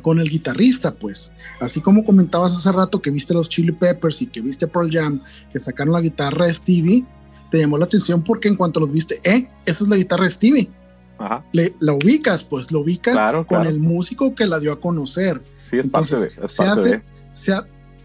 [0.00, 1.32] con el guitarrista, pues.
[1.60, 5.22] Así como comentabas hace rato que viste los Chili Peppers y que viste Pearl Jam,
[5.52, 7.04] que sacaron la guitarra de Stevie,
[7.50, 10.30] te llamó la atención porque en cuanto los viste, eh, esa es la guitarra de
[10.30, 10.70] Stevie.
[11.18, 11.44] Ajá.
[11.52, 15.42] Le, la ubicas, pues, lo ubicas con el músico que la dio a conocer.
[15.68, 16.48] Sí, es parte de.
[16.48, 17.54] se hace, Se,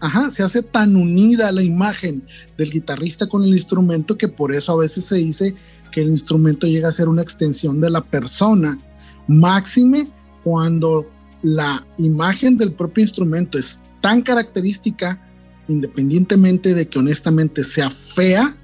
[0.00, 2.22] ajá, se hace tan unida la imagen
[2.56, 5.54] del guitarrista con el instrumento que por eso a veces se dice
[5.90, 8.78] que el instrumento llega a ser una extensión de la persona.
[9.26, 10.10] Máxime
[10.42, 11.06] cuando
[11.42, 15.20] la imagen del propio instrumento es tan característica,
[15.68, 18.56] independientemente de que honestamente sea fea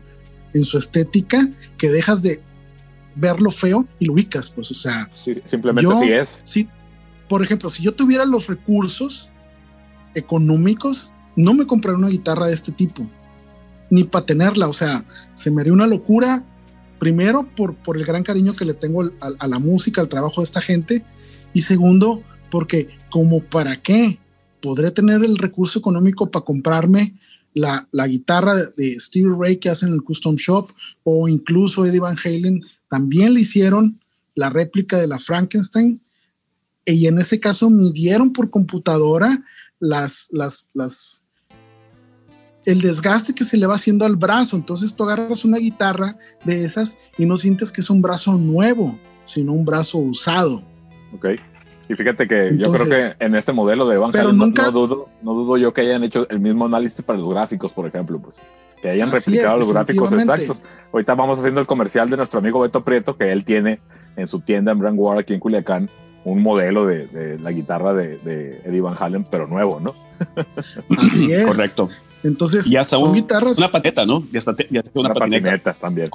[0.55, 2.41] en su estética, que dejas de
[3.17, 5.09] verlo feo y lo ubicas, pues, o sea.
[5.13, 6.41] simplemente así es.
[6.45, 6.69] Sí,
[7.29, 9.31] por ejemplo, si yo tuviera los recursos
[10.15, 13.09] económicos, no me compraría una guitarra de este tipo,
[13.91, 15.05] ni para tenerla, o sea,
[15.35, 16.45] se me haría una locura,
[16.99, 20.45] primero por, por el gran cariño que le tengo a la música, al trabajo de
[20.45, 21.05] esta gente,
[21.53, 22.23] y segundo,
[22.55, 24.21] porque como para qué
[24.61, 27.19] podré tener el recurso económico para comprarme
[27.53, 30.71] la, guitarra de Stevie Ray que hacen en el Custom Shop
[31.03, 33.99] o incluso Eddie Van Halen también le hicieron
[34.37, 36.01] la réplica de la Frankenstein
[36.87, 39.43] y en ese caso midieron por computadora
[39.81, 41.25] las, las, las,
[42.67, 44.55] el desgaste que se le va haciendo al brazo.
[44.55, 48.97] Entonces tú agarras una guitarra de esas y no sientes que es un brazo nuevo,
[49.25, 50.63] sino un brazo usado.
[51.13, 51.27] Ok.
[51.89, 55.59] Y fíjate que yo creo que en este modelo de Van no, dudo, no dudo
[55.59, 58.41] yo que hayan hecho el mismo análisis para los gráficos, por ejemplo, pues
[58.81, 60.63] que hayan replicado los gráficos exactos.
[60.93, 63.81] Ahorita vamos haciendo el comercial de nuestro amigo Beto Prieto, que él tiene
[64.17, 65.89] en su tienda en Brand War aquí en Culiacán
[66.25, 69.95] un modelo de, la guitarra de, Eddie Van Halen, pero nuevo, ¿no?
[70.99, 71.47] Así es.
[71.47, 71.91] Correcto.
[72.23, 73.59] Entonces, ya son guitarras.
[73.59, 74.25] Una pateta, ¿no?
[74.33, 76.09] Ya está, ya una, patineta, también.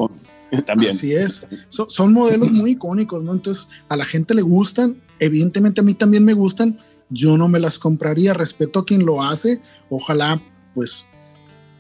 [0.66, 0.91] también.
[0.91, 1.47] Así es.
[1.70, 3.34] son modelos muy icónicos, ¿no?
[3.34, 6.78] Entonces, a la gente le gustan evidentemente a mí también me gustan,
[7.10, 10.41] yo no me las compraría, respeto a quien lo hace, ojalá
[10.74, 11.10] pues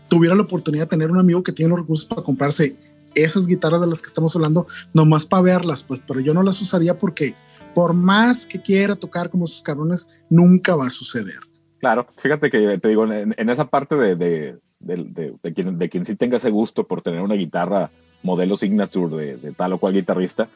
[0.07, 2.75] tuviera la oportunidad de tener un amigo que tiene los recursos para comprarse
[3.15, 6.61] esas guitarras de las que estamos hablando, nomás para verlas, pues, pero yo no las
[6.61, 7.35] usaría porque
[7.73, 11.39] por más que quiera tocar como sus cabrones, nunca va a suceder.
[11.79, 16.15] Claro, fíjate que te digo, en, esa parte de, de, de, quien, de quien sí
[16.15, 17.91] tenga ese gusto por tener una guitarra
[18.23, 20.47] modelo signature de, tal o cual guitarrista,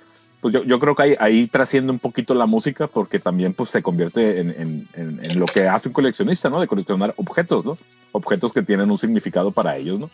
[0.42, 3.70] pues yo, yo, creo que ahí, ahí, trasciende un poquito la música porque también pues
[3.70, 4.50] se convierte en,
[4.94, 6.60] en, en, lo que hace un coleccionista, ¿no?
[6.60, 7.78] De coleccionar objetos, ¿no?
[8.12, 10.10] Objetos que tienen un significado para ellos, ¿no?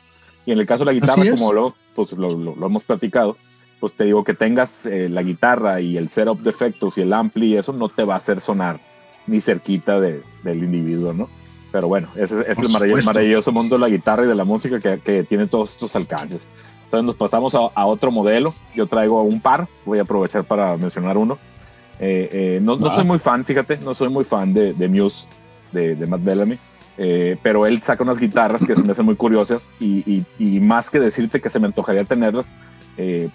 [0.45, 3.37] Y en el caso de la guitarra, como lo, pues, lo, lo, hemos platicado,
[3.79, 7.13] pues te digo que tengas eh, la guitarra y el setup de efectos y el
[7.13, 8.79] ampli y eso no te va a hacer sonar
[9.25, 11.29] ni cerquita de, del individuo, ¿no?
[11.71, 14.99] Pero bueno, ese, es el maravilloso, mundo de la guitarra y de la música que,
[14.99, 16.47] que tiene todos estos alcances.
[16.89, 18.51] Entonces nos pasamos a, otro modelo.
[18.73, 21.37] Yo traigo un par, voy a aprovechar para mencionar uno.
[21.99, 25.27] Eh, eh, no, no, soy muy fan, fíjate, no soy muy fan de, de Muse,
[25.71, 26.57] de, de, Matt Bellamy,
[26.97, 30.89] eh, pero él saca unas guitarras que se me hacen muy curiosas y, y, más
[30.89, 32.55] que decirte que se me antojaría tenerlas,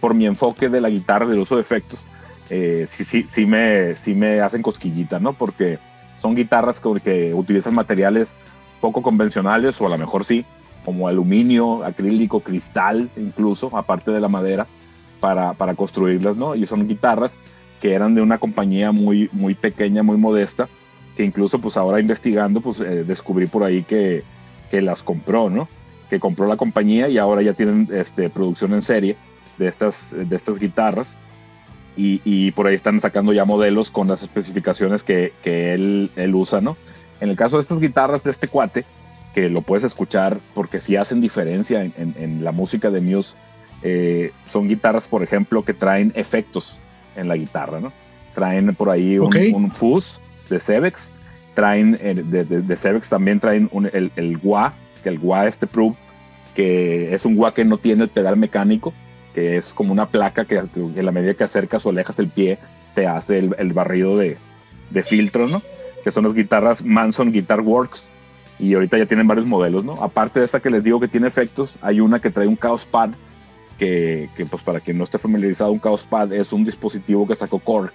[0.00, 2.08] por mi enfoque de la guitarra, del uso de efectos,
[2.48, 5.32] sí, sí, sí, me, sí me hacen cosquillita, ¿no?
[5.34, 5.78] Porque
[6.16, 8.36] son guitarras que, que utilizan materiales
[8.80, 10.44] poco convencionales o a lo mejor sí,
[10.84, 14.66] como aluminio, acrílico, cristal, incluso, aparte de la madera,
[15.20, 16.54] para, para construirlas, ¿no?
[16.54, 17.38] Y son guitarras
[17.80, 20.68] que eran de una compañía muy, muy pequeña, muy modesta,
[21.16, 24.22] que incluso pues ahora investigando, pues eh, descubrí por ahí que,
[24.70, 25.68] que las compró, ¿no?
[26.08, 29.16] Que compró la compañía y ahora ya tienen este, producción en serie
[29.58, 31.18] de estas, de estas guitarras.
[31.96, 36.34] Y, y, por ahí están sacando ya modelos con las especificaciones que, que él, él
[36.34, 36.76] usa, ¿no?
[37.20, 38.84] En el caso de estas guitarras de este cuate,
[39.34, 43.34] que lo puedes escuchar porque sí hacen diferencia en, la música de Muse.
[43.82, 46.80] Eh, son guitarras, por ejemplo, que traen efectos
[47.16, 47.92] en la guitarra, ¿no?
[48.32, 51.10] Traen por ahí un, un fuzz de Cebex,
[51.52, 54.72] traen eh, de, de, también traen el, el wah,
[55.02, 55.94] que el wah este Pro,
[56.54, 58.94] que es un wah que no tiene el pedal mecánico,
[59.34, 62.58] que es como una placa que, en la medida que acercas o alejas el pie
[62.94, 64.36] te hace el, el barrido de,
[64.90, 65.60] de filtro, ¿no?
[66.04, 68.10] Que son las guitarras Manson Guitar Works,
[68.58, 69.94] y ahorita ya tienen varios modelos, ¿no?
[70.02, 72.84] Aparte de esa que les digo que tiene efectos, hay una que trae un Chaos
[72.86, 73.10] Pad,
[73.78, 77.34] que, que pues para quien no esté familiarizado, un Chaos Pad es un dispositivo que
[77.34, 77.92] sacó Core,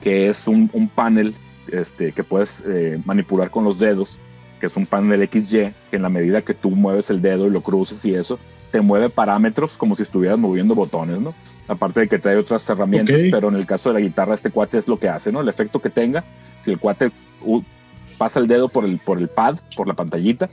[0.00, 1.34] que es un, un panel
[1.68, 4.20] este, que puedes eh, manipular con los dedos,
[4.60, 7.50] que es un panel XY, que en la medida que tú mueves el dedo y
[7.50, 8.38] lo cruces y eso,
[8.70, 11.34] te mueve parámetros como si estuvieras moviendo botones, ¿no?
[11.68, 14.78] Aparte de que trae otras herramientas, pero en el caso de la guitarra, este cuate
[14.78, 15.40] es lo que hace, ¿no?
[15.40, 16.24] El efecto que tenga,
[16.60, 17.10] si el cuate
[18.12, 20.48] pasa el dedo por el, por el pad, por la pantallita,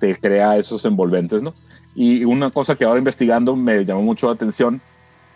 [0.00, 1.54] te crea esos envolventes, ¿no?
[1.94, 4.80] Y una cosa que ahora investigando me llamó mucho la atención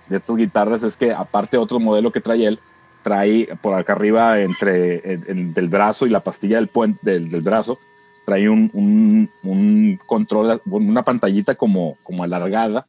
[0.08, 2.58] de estas guitarras es que aparte otro modelo que trae él,
[3.02, 7.78] trae por acá arriba entre el, del brazo y la pastilla del puente del brazo,
[8.26, 12.86] trae un, un, un, control, una pantallita como, como alargada,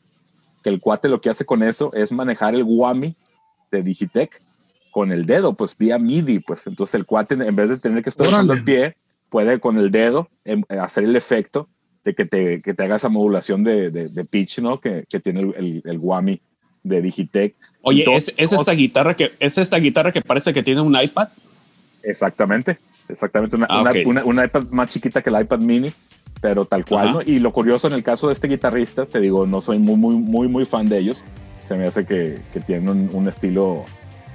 [0.64, 3.16] que el cuate lo que hace con eso es manejar el Wami
[3.72, 4.42] de Digitech
[4.92, 8.10] con el dedo, pues vía MIDI, pues entonces el cuate en vez de tener que
[8.10, 8.96] estar usando el pie,
[9.30, 11.68] puede con el dedo em, hacer el efecto
[12.04, 14.80] de que te, que te haga esa modulación de, de, pitch, ¿no?
[14.80, 16.42] Que, que tiene el, el, el Wami
[16.84, 17.56] de Digitech.
[17.82, 21.30] Oye, ¿es, ¿es, esta guitarra que, ¿es esta guitarra que parece que tiene un iPad?
[22.04, 22.78] Exactamente,
[23.08, 23.56] exactamente.
[23.56, 25.92] Una, ah, una, una, iPad más chiquita que el iPad mini,
[26.42, 27.12] pero tal cual.
[27.12, 27.22] ¿no?
[27.22, 30.18] Y lo curioso en el caso de este guitarrista, te digo, no soy muy, muy,
[30.18, 31.24] muy, muy fan de ellos.
[31.64, 33.86] Se me hace que, que tienen un, un, estilo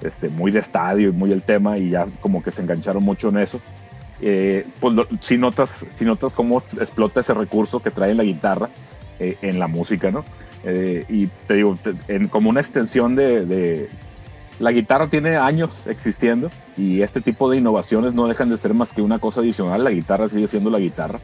[0.03, 3.29] este, muy de estadio y muy el tema y ya como que se engancharon mucho
[3.29, 3.61] en eso.
[4.21, 8.71] Eh, pues si notas, si notas cómo explota ese recurso que trae la guitarra
[9.19, 10.25] eh, en la música, ¿no?
[10.65, 11.77] Eh, y te digo,
[12.09, 13.91] en, como una extensión de, de,
[14.59, 18.95] La guitarra tiene años existiendo y este tipo de innovaciones no dejan de ser más
[18.95, 19.85] que una cosa adicional.
[19.85, 21.21] La guitarra sigue siendo la guitarra.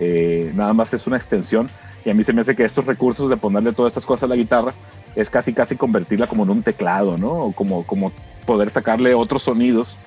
[0.00, 1.68] Eh, nada más es una extensión
[2.04, 4.28] y a mí se me hace que estos recursos de ponerle todas estas cosas a
[4.28, 4.72] la guitarra
[5.14, 7.28] es casi casi convertirla como en un teclado, ¿no?
[7.28, 8.10] O como, como
[8.46, 9.98] poder sacarle otros sonidos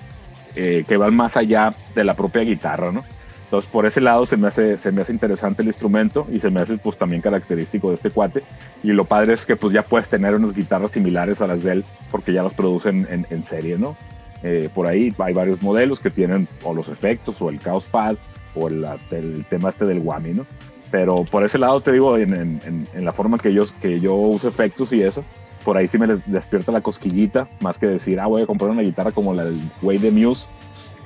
[0.56, 3.04] eh, que van más allá de la propia guitarra, ¿no?
[3.44, 6.50] Entonces, por ese lado se me, hace, se me hace interesante el instrumento y se
[6.50, 8.42] me hace pues también característico de este cuate.
[8.82, 11.74] Y lo padre es que pues ya puedes tener unas guitarras similares a las de
[11.74, 13.96] él porque ya las producen en, en serie, ¿no?
[14.42, 18.16] Eh, por ahí hay varios modelos que tienen o los efectos o el Chaos Pad
[18.56, 20.46] o el, tema este del Whammy, ¿no?
[20.92, 24.14] Pero por ese lado te digo, en, en, en, la forma que yo, que yo
[24.14, 25.24] uso efectos y eso,
[25.64, 28.84] por ahí sí me despierta la cosquillita, más que decir, ah, voy a comprar una
[28.84, 30.48] guitarra como la del Way de Muse,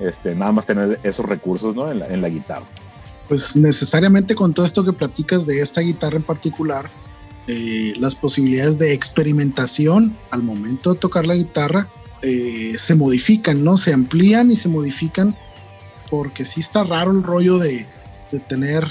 [0.00, 1.90] este, nada más tener esos recursos ¿no?
[1.90, 2.66] en, la, en la guitarra.
[3.28, 6.90] Pues necesariamente con todo esto que platicas de esta guitarra en particular,
[7.46, 11.88] eh, las posibilidades de experimentación al momento de tocar la guitarra
[12.20, 13.76] eh, se modifican, ¿no?
[13.76, 15.36] Se amplían y se modifican
[16.10, 17.86] porque sí está raro el rollo de,
[18.48, 18.84] tener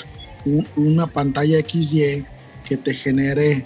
[0.45, 2.25] un, una pantalla XY
[2.67, 3.63] que te genere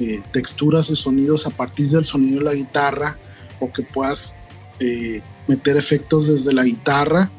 [0.00, 3.18] eh, texturas y sonidos a partir del sonido de la guitarra
[3.60, 4.36] o que puedas
[4.80, 7.30] eh, meter efectos desde la guitarra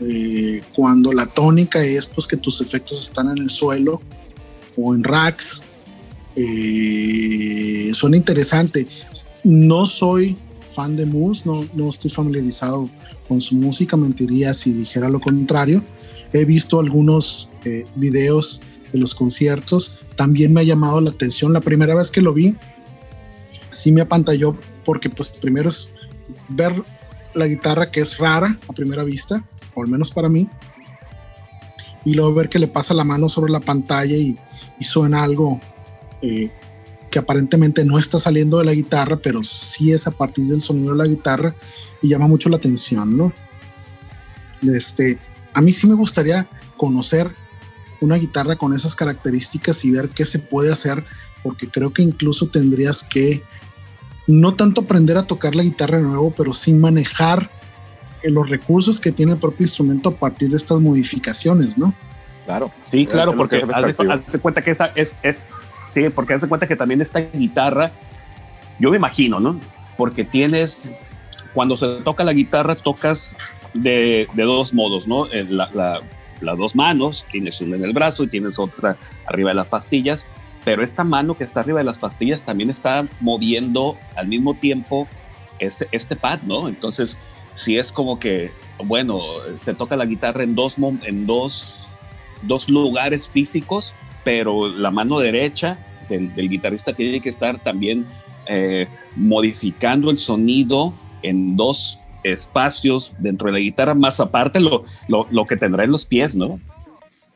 [0.00, 4.00] eh, cuando la tónica es pues que tus efectos están en el suelo
[4.76, 5.62] o en racks.
[6.36, 8.86] Eh, suena interesante.
[9.44, 10.36] No soy
[10.74, 12.88] fan de Moose no, no estoy familiarizado
[13.28, 15.82] con su música mentiría si dijera lo contrario.
[16.32, 18.60] He visto algunos eh, videos
[18.92, 20.00] de los conciertos.
[20.16, 21.52] También me ha llamado la atención.
[21.52, 22.56] La primera vez que lo vi
[23.70, 25.88] sí me apantalló porque pues primero es
[26.48, 26.72] ver
[27.34, 29.44] la guitarra que es rara a primera vista,
[29.76, 30.48] al menos para mí,
[32.04, 34.36] y luego ver que le pasa la mano sobre la pantalla y,
[34.78, 35.60] y suena algo
[36.22, 36.52] eh,
[37.14, 40.90] que aparentemente no está saliendo de la guitarra, pero sí es a partir del sonido
[40.90, 41.54] de la guitarra
[42.02, 43.32] y llama mucho la atención, ¿no?
[44.62, 45.20] Este,
[45.52, 47.32] a mí sí me gustaría conocer
[48.00, 51.04] una guitarra con esas características y ver qué se puede hacer,
[51.44, 53.44] porque creo que incluso tendrías que
[54.26, 57.48] no tanto aprender a tocar la guitarra de nuevo, pero sí manejar
[58.24, 61.94] eh, los recursos que tiene el propio instrumento a partir de estas modificaciones, ¿no?
[62.44, 62.70] Claro.
[62.80, 65.46] Sí, claro, porque hace cuenta que esa es, es,
[65.94, 67.92] sí, porque hace cuenta que también esta guitarra,
[68.78, 69.60] yo me imagino, ¿no?
[69.96, 70.90] Porque tienes,
[71.54, 73.36] cuando se toca la guitarra, tocas
[73.72, 75.26] de, de dos modos, ¿no?
[75.26, 76.00] Eh, la, la,
[76.40, 80.28] las dos manos, tienes una en el brazo y tienes otra arriba de las pastillas,
[80.64, 85.06] pero esta mano que está arriba de las pastillas también está moviendo al mismo tiempo
[85.58, 86.68] este, este pad, ¿no?
[86.68, 87.18] Entonces,
[87.52, 88.52] si es como que,
[88.84, 89.20] bueno,
[89.56, 91.80] se toca la guitarra en dos, en dos,
[92.42, 93.94] dos lugares físicos,
[94.24, 98.06] pero la mano derecha del, guitarrista tiene que estar también
[98.46, 105.26] eh, modificando el sonido en dos espacios dentro de la guitarra, más aparte lo, lo,
[105.30, 106.58] lo que tendrá en los pies, ¿no?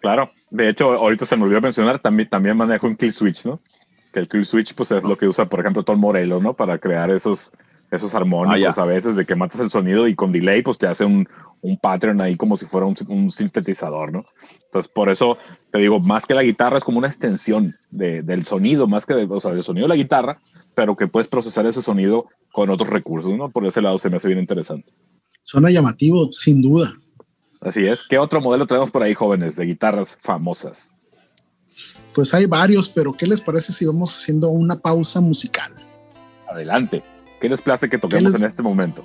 [0.01, 3.59] Claro, de hecho, ahorita se me olvidó mencionar, también, también manejo un kill switch, ¿no?
[4.13, 6.55] Que el kill switch, pues es lo que usa, por ejemplo, Tom Morello, ¿no?
[6.55, 7.53] Para crear esos,
[7.91, 10.87] esos armónicos ah, a veces de que matas el sonido y con delay, pues te
[10.87, 11.29] hace un,
[11.63, 14.23] un pattern ahí como si fuera un, un, sintetizador, ¿no?
[14.65, 15.39] Entonces, por eso
[15.71, 19.15] te digo, más que la guitarra es como una extensión de, del sonido, más que
[19.15, 20.37] de, o sea, del sonido de la guitarra,
[20.75, 23.51] pero que puedes procesar ese sonido con otros recursos, ¿no?
[23.51, 24.93] Por ese lado se me hace bien interesante.
[25.43, 26.93] Suena llamativo, sin duda.
[27.61, 28.05] Así es.
[28.07, 30.95] ¿Qué otro modelo tenemos por ahí, jóvenes, de guitarras famosas?
[32.15, 35.73] Pues hay varios, pero ¿qué les parece si vamos haciendo una pausa musical?
[36.49, 37.03] Adelante.
[37.41, 38.41] ¿Qué les place que toquemos les...
[38.43, 39.05] en este momento?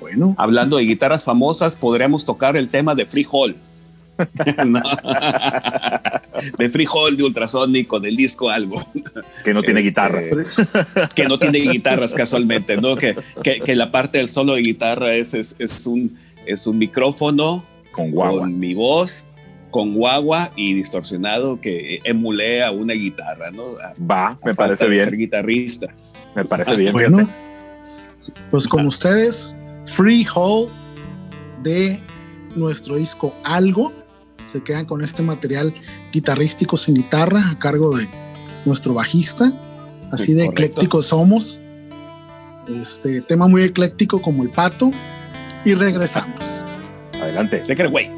[0.00, 0.34] Bueno.
[0.38, 3.56] Hablando de guitarras famosas, podríamos tocar el tema de Free Hall.
[6.58, 8.84] de Freehole, de Ultrasónico, del disco algo.
[9.44, 10.22] Que no tiene Este, guitarra.
[11.14, 12.96] Que no tiene guitarras casualmente, ¿no?
[12.96, 16.16] Que, que, que la parte del solo de guitarra es, es, es un,
[16.46, 18.40] es un micrófono Con guagua.
[18.42, 19.30] con mi voz,
[19.70, 23.62] con guagua y distorsionado que emulé a una guitarra, ¿no?
[23.82, 25.04] A- Va, a me falta parece de bien.
[25.04, 25.86] Ser guitarrista.
[26.34, 26.92] Me parece bien.
[26.92, 27.47] Bueno, fíjate.
[28.50, 30.70] Pues con ustedes, Free Hole
[31.62, 32.00] de
[32.56, 33.92] nuestro disco Algo.
[34.44, 35.74] Se quedan con este material
[36.12, 38.08] guitarrístico sin guitarra a cargo de
[38.64, 39.52] nuestro bajista.
[40.10, 40.62] Así Sí, de correcto.
[40.62, 41.60] eclécticos somos.
[42.68, 44.90] Este tema muy ecléctico como el pato.
[45.64, 46.60] Y regresamos.
[47.20, 47.58] Adelante.
[47.66, 48.17] Take it away.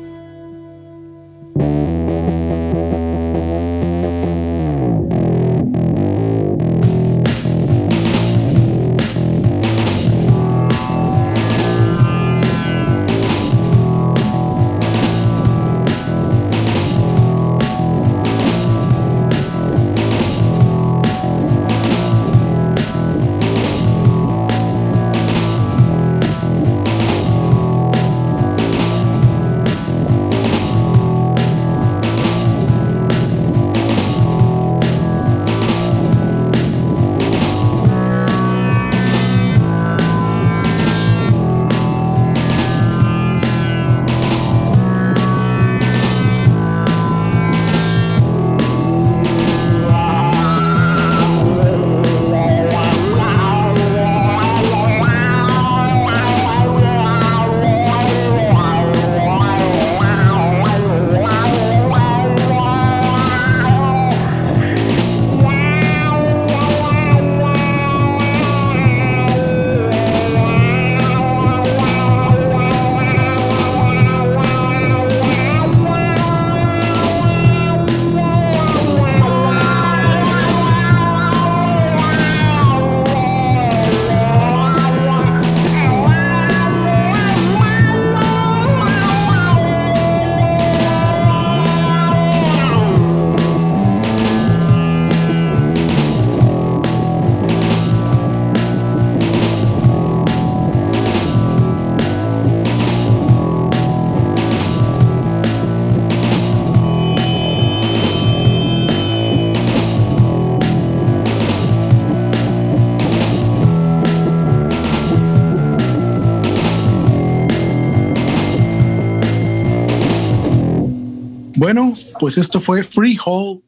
[121.60, 123.60] Bueno, pues esto fue Free Hole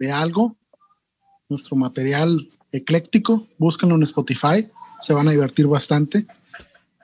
[0.00, 0.56] de algo.
[1.48, 3.46] Nuestro material ecléctico.
[3.56, 4.68] Búsquenlo en Spotify.
[5.00, 6.26] Se van a divertir bastante.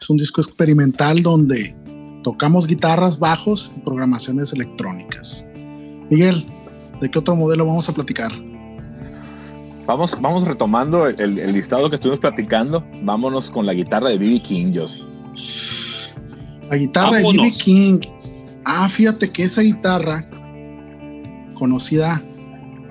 [0.00, 1.76] Es un disco experimental donde
[2.24, 5.46] tocamos guitarras, bajos y programaciones electrónicas.
[6.10, 6.44] Miguel,
[7.00, 8.32] ¿de qué otro modelo vamos a platicar?
[9.86, 12.84] Vamos, vamos retomando el, el listado que estuvimos platicando.
[13.04, 14.42] Vámonos con la guitarra de B.B.
[14.42, 15.04] King, Josie.
[16.68, 17.50] La guitarra de B.B.
[17.62, 18.00] King.
[18.64, 20.28] Ah, fíjate que esa guitarra,
[21.62, 22.20] conocida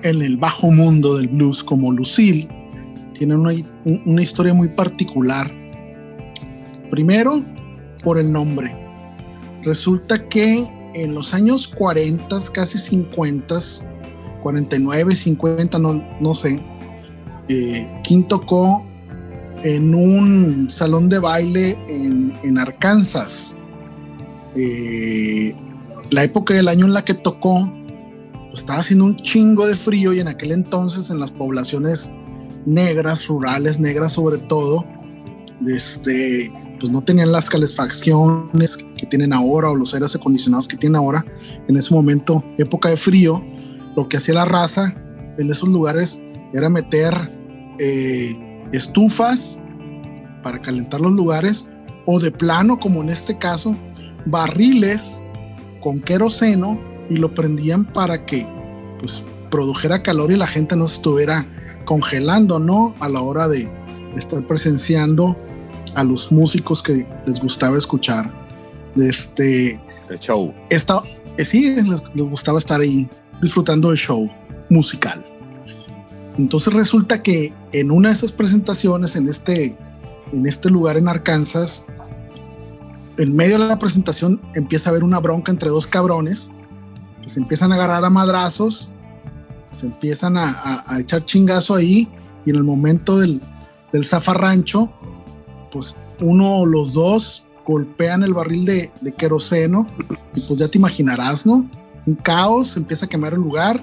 [0.02, 2.48] en el bajo mundo del blues como Lucille,
[3.12, 3.52] tiene una,
[4.06, 5.52] una historia muy particular.
[6.90, 7.44] Primero,
[8.02, 8.74] por el nombre.
[9.62, 10.64] Resulta que
[10.94, 13.60] en los años 40, casi 50,
[14.42, 16.58] 49, 50, no, no sé,
[17.50, 18.82] eh, King tocó
[19.64, 23.54] en un salón de baile en, en Arkansas.
[24.56, 25.54] Eh,
[26.08, 27.70] la época del año en la que tocó,
[28.52, 32.12] pues estaba haciendo un chingo de frío y en aquel entonces en las poblaciones
[32.66, 34.84] negras, rurales, negras sobre todo,
[35.66, 40.96] este, pues no tenían las calefacciones que tienen ahora o los aires acondicionados que tienen
[40.96, 41.24] ahora.
[41.66, 43.42] En ese momento, época de frío,
[43.96, 44.94] lo que hacía la raza
[45.38, 46.22] en esos lugares
[46.52, 47.14] era meter
[47.78, 48.36] eh,
[48.72, 49.58] estufas
[50.42, 51.70] para calentar los lugares
[52.04, 53.74] o de plano, como en este caso,
[54.26, 55.18] barriles
[55.80, 58.46] con queroseno y lo prendían para que
[58.98, 61.46] pues produjera calor y la gente no se estuviera
[61.84, 62.94] congelando, ¿no?
[63.00, 63.70] A la hora de
[64.16, 65.36] estar presenciando
[65.94, 68.32] a los músicos que les gustaba escuchar.
[68.96, 70.52] Este, El show.
[70.70, 71.02] esta,
[71.36, 73.08] eh, sí, les, les gustaba estar ahí
[73.40, 74.30] disfrutando del show
[74.70, 75.24] musical.
[76.38, 79.76] Entonces resulta que en una de esas presentaciones en este,
[80.32, 81.84] en este lugar en Arkansas,
[83.18, 86.50] en medio de la presentación empieza a haber una bronca entre dos cabrones
[87.22, 88.92] que se empiezan a agarrar a madrazos,
[89.72, 92.08] se empiezan a, a- a echar chingazo ahí
[92.44, 93.40] y en el momento del,
[93.92, 94.92] del zafarrancho,
[95.70, 99.86] pues uno o los dos golpean el barril de, de queroseno
[100.34, 101.68] y pues ya te imaginarás, ¿no?
[102.06, 103.82] Un caos, empieza a quemar el lugar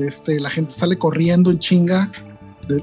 [0.00, 2.10] Este, la gente sale corriendo en chinga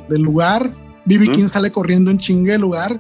[0.10, 0.72] del lugar.
[1.06, 3.00] BB King sale corriendo en chinga del lugar.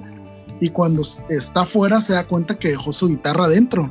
[0.62, 3.90] Y cuando está afuera se da cuenta que dejó su guitarra adentro.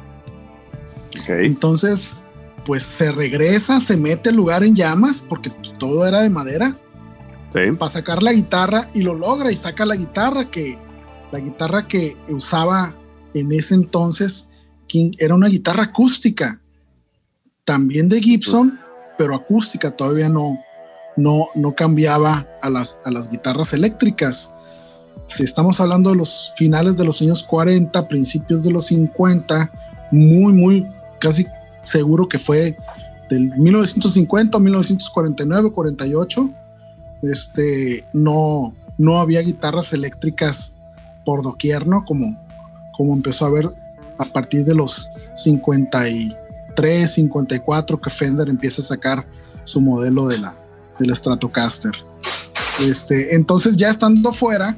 [1.45, 2.20] Entonces,
[2.65, 6.77] pues se regresa, se mete el lugar en llamas, porque todo era de madera.
[7.79, 10.77] Para sacar la guitarra y lo logra y saca la guitarra que
[11.31, 12.97] la guitarra que usaba
[13.33, 14.49] en ese entonces
[14.89, 16.61] King era una guitarra acústica,
[17.65, 18.79] también de Gibson,
[19.17, 20.59] pero acústica, todavía no,
[21.17, 24.53] no, no cambiaba a las, a las guitarras eléctricas.
[25.27, 29.73] Si estamos hablando de los finales de los años 40, principios de los 50,
[30.12, 30.87] muy, muy
[31.21, 31.47] casi
[31.85, 32.76] seguro que fue
[33.30, 36.51] del 1950 1949, 48.
[37.22, 40.76] Este, no, no había guitarras eléctricas
[41.24, 42.05] por doquier, ¿no?
[42.05, 42.39] Como,
[42.97, 43.72] como empezó a ver
[44.18, 49.26] a partir de los 53, 54 que Fender empieza a sacar
[49.64, 50.55] su modelo de la,
[51.14, 51.93] Stratocaster.
[52.80, 54.76] Este, entonces ya estando fuera,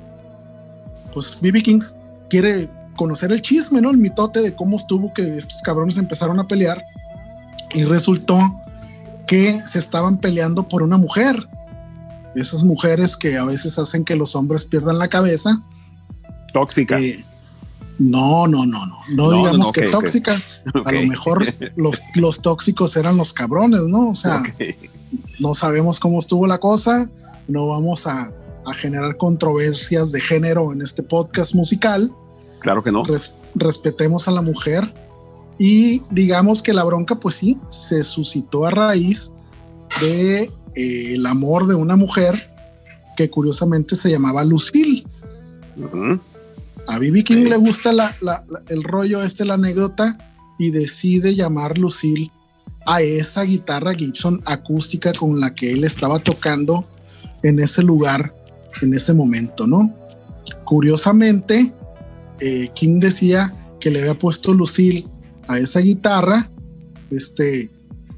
[1.13, 1.97] pues BB Kings
[2.29, 3.91] quiere conocer el chisme, ¿no?
[3.91, 6.83] El mitote de cómo estuvo que estos cabrones empezaron a pelear
[7.75, 8.39] y resultó
[9.27, 11.49] que se estaban peleando por una mujer.
[12.35, 15.63] Esas mujeres que a veces hacen que los hombres pierdan la cabeza.
[16.53, 17.01] Tóxica.
[17.01, 17.25] Eh,
[17.99, 18.97] no, no, no, no.
[19.09, 20.41] No, digamos que tóxica.
[20.85, 21.47] A lo mejor
[21.77, 24.11] los, los tóxicos eran los cabrones, ¿no?
[24.11, 24.43] O sea,
[25.41, 27.09] no sabemos cómo estuvo la cosa.
[27.49, 28.31] No vamos a,
[28.67, 32.13] a generar controversias de género en este podcast musical.
[32.59, 33.05] Claro que no.
[33.55, 34.93] respetemos a la mujer
[35.59, 39.33] y digamos que la bronca, pues sí, se suscitó a raíz
[40.01, 42.55] de eh, el amor de una mujer
[43.17, 45.05] que curiosamente se llamaba Lucille.
[46.87, 47.93] A Bibi King le gusta
[48.69, 50.19] el rollo este, la anécdota,
[50.59, 52.31] y decide llamar Lucille
[52.87, 56.89] a esa guitarra Gibson acústica con la que él estaba tocando
[57.43, 58.35] en ese lugar,
[58.83, 59.95] en ese momento, ¿no?
[60.65, 61.73] Curiosamente,
[62.41, 65.07] eh, King decía que le había puesto Lucille
[65.47, 66.51] a esa guitarra,
[67.11, 67.71] este,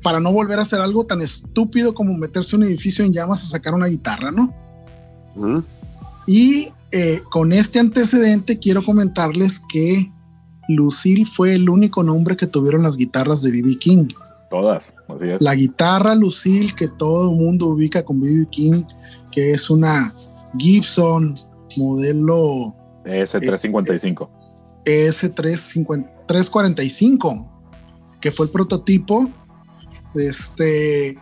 [0.03, 3.49] para no volver a hacer algo tan estúpido como meterse un edificio en llamas a
[3.49, 4.55] sacar una guitarra, ¿no?
[6.27, 10.11] Y eh, con este antecedente quiero comentarles que
[10.69, 14.09] Lucille fue el único nombre que tuvieron las guitarras de BB King.
[14.51, 14.95] Todas,
[15.41, 18.83] La guitarra Lucille que todo el mundo ubica con BB King,
[19.31, 20.15] que es una
[20.57, 21.35] Gibson
[21.77, 22.75] modelo
[23.05, 24.29] S355.
[26.29, 27.51] S345,
[28.21, 29.31] que fue el prototipo.
[30.15, 31.19] Este,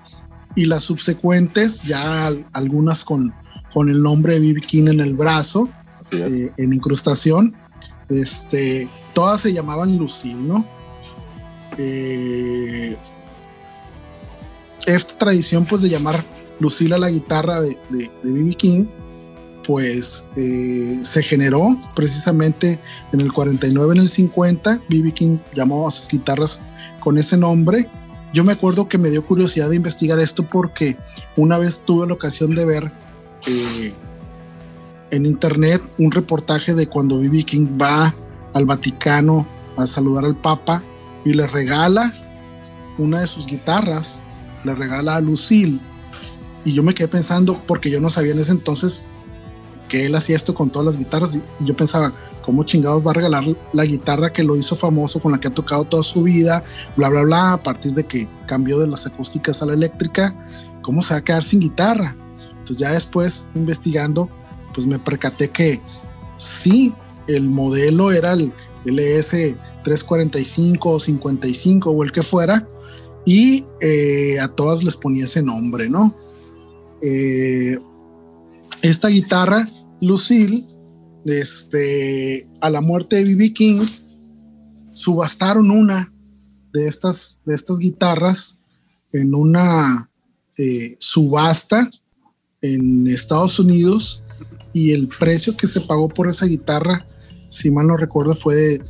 [0.54, 3.34] y las subsecuentes, ya algunas con,
[3.72, 5.68] con el nombre de BB King en el brazo,
[6.12, 7.54] eh, en incrustación.
[8.08, 10.66] Este, todas se llamaban Lucille, ¿no?
[11.78, 12.96] Eh,
[14.86, 16.24] esta tradición, pues, de llamar
[16.60, 18.86] Lucille a la guitarra de, de, BB King,
[19.66, 22.78] pues eh, se generó precisamente
[23.12, 24.82] en el 49, en el 50.
[24.88, 26.62] BB King llamó a sus guitarras
[27.00, 27.90] con ese nombre.
[28.32, 30.96] Yo me acuerdo que me dio curiosidad de investigar esto porque
[31.36, 32.92] una vez tuve la ocasión de ver
[33.46, 33.92] eh,
[35.10, 38.14] en internet un reportaje de cuando BB King va
[38.54, 39.46] al Vaticano
[39.76, 40.82] a saludar al Papa
[41.24, 42.12] y le regala
[42.98, 44.22] una de sus guitarras,
[44.64, 45.80] le regala a Lucille.
[46.64, 49.06] Y yo me quedé pensando, porque yo no sabía en ese entonces
[49.88, 51.36] que él hacía esto con todas las guitarras.
[51.36, 52.12] Y yo pensaba,
[52.42, 55.54] ¿cómo chingados va a regalar la guitarra que lo hizo famoso, con la que ha
[55.54, 56.64] tocado toda su vida,
[56.96, 60.34] bla, bla, bla, a partir de que cambió de las acústicas a la eléctrica?
[60.82, 62.16] ¿Cómo se va a quedar sin guitarra?
[62.50, 64.28] Entonces ya después, investigando,
[64.74, 65.80] pues me percaté que
[66.36, 66.92] sí,
[67.28, 68.52] el modelo era el
[68.84, 72.66] LS 345 o 55 o el que fuera,
[73.24, 76.14] y eh, a todas les ponía ese nombre, ¿no?
[77.02, 77.78] Eh,
[78.82, 79.68] esta guitarra,
[80.00, 80.64] Lucille,
[81.24, 83.52] este, a la muerte de B.B.
[83.52, 83.86] King,
[84.92, 86.12] subastaron una
[86.72, 88.58] de estas, de estas guitarras
[89.12, 90.10] en una
[90.56, 91.90] eh, subasta
[92.62, 94.24] en Estados Unidos
[94.72, 97.06] y el precio que se pagó por esa guitarra,
[97.48, 98.82] si mal no recuerdo, fue de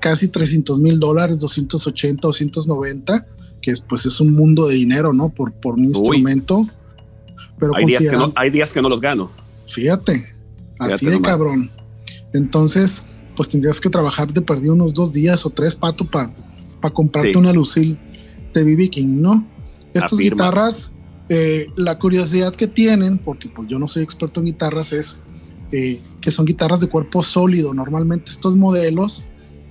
[0.00, 3.26] casi 300 mil dólares, 280, 290,
[3.62, 5.30] que pues es un mundo de dinero, ¿no?
[5.30, 6.66] Por, por un instrumento
[7.64, 9.30] pero hay, días que no, hay días que no los gano.
[9.68, 10.34] Fíjate,
[10.78, 11.70] así de cabrón.
[12.32, 13.06] Entonces,
[13.36, 16.34] pues tendrías que trabajar de perdido unos dos días o tres, pato, para
[16.80, 17.98] pa comprarte una Lucille
[18.52, 19.46] de BB King, ¿no?
[19.94, 20.92] Estas guitarras,
[21.28, 25.22] eh, la curiosidad que tienen, porque pues yo no soy experto en guitarras, es
[25.72, 27.72] eh, que son guitarras de cuerpo sólido.
[27.72, 29.24] Normalmente estos modelos,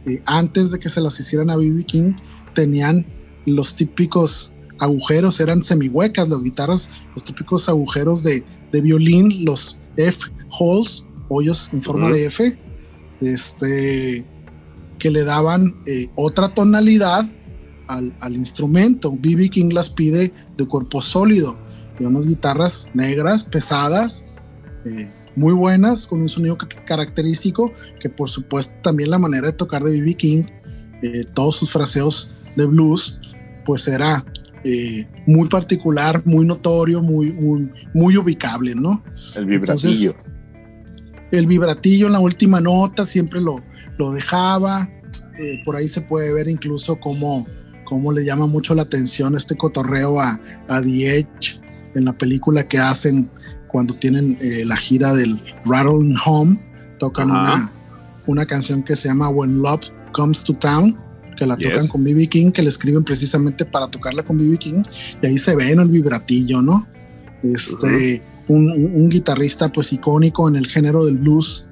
[0.06, 2.14] eh, antes de que se las hicieran a BB King,
[2.54, 3.06] tenían
[3.46, 4.53] los típicos
[4.84, 10.30] agujeros eran semihuecas, las guitarras, los típicos agujeros de, de violín, los F
[10.60, 12.58] holes, hoyos en forma de F,
[13.22, 14.26] este,
[15.00, 17.26] que le daban eh, otra tonalidad
[17.88, 19.12] al, al instrumento.
[19.12, 21.58] BB King las pide de cuerpo sólido,
[22.00, 24.26] de unas guitarras negras, pesadas,
[24.86, 29.84] eh, muy buenas, con un sonido característico, que por supuesto también la manera de tocar
[29.84, 30.44] de BB King,
[31.02, 33.20] eh, todos sus fraseos de blues,
[33.66, 34.24] pues era
[34.64, 39.04] eh, muy particular, muy notorio, muy, muy, muy ubicable, ¿no?
[39.36, 40.16] El vibratillo.
[41.32, 43.64] el vibratillo en la última nota siempre lo,
[43.98, 44.90] lo dejaba.
[45.40, 47.46] Eh, por ahí se puede ver incluso cómo,
[47.86, 50.40] cómo le llama mucho la atención este cotorreo a,
[50.70, 51.60] a The Edge
[51.96, 53.30] en la película que hacen
[53.68, 56.64] cuando tienen eh, la gira del Rattling Home.
[57.00, 57.72] Tocan una,
[58.28, 60.98] una canción que se llama When Love Comes to Town
[61.36, 64.82] que la tocan con BB King, que le escriben precisamente para tocarla con BB King,
[65.22, 66.88] y ahí se ve en el vibratillo, ¿no?
[67.44, 71.68] Este, un, un, guitarrista pues icónico en el género del blues,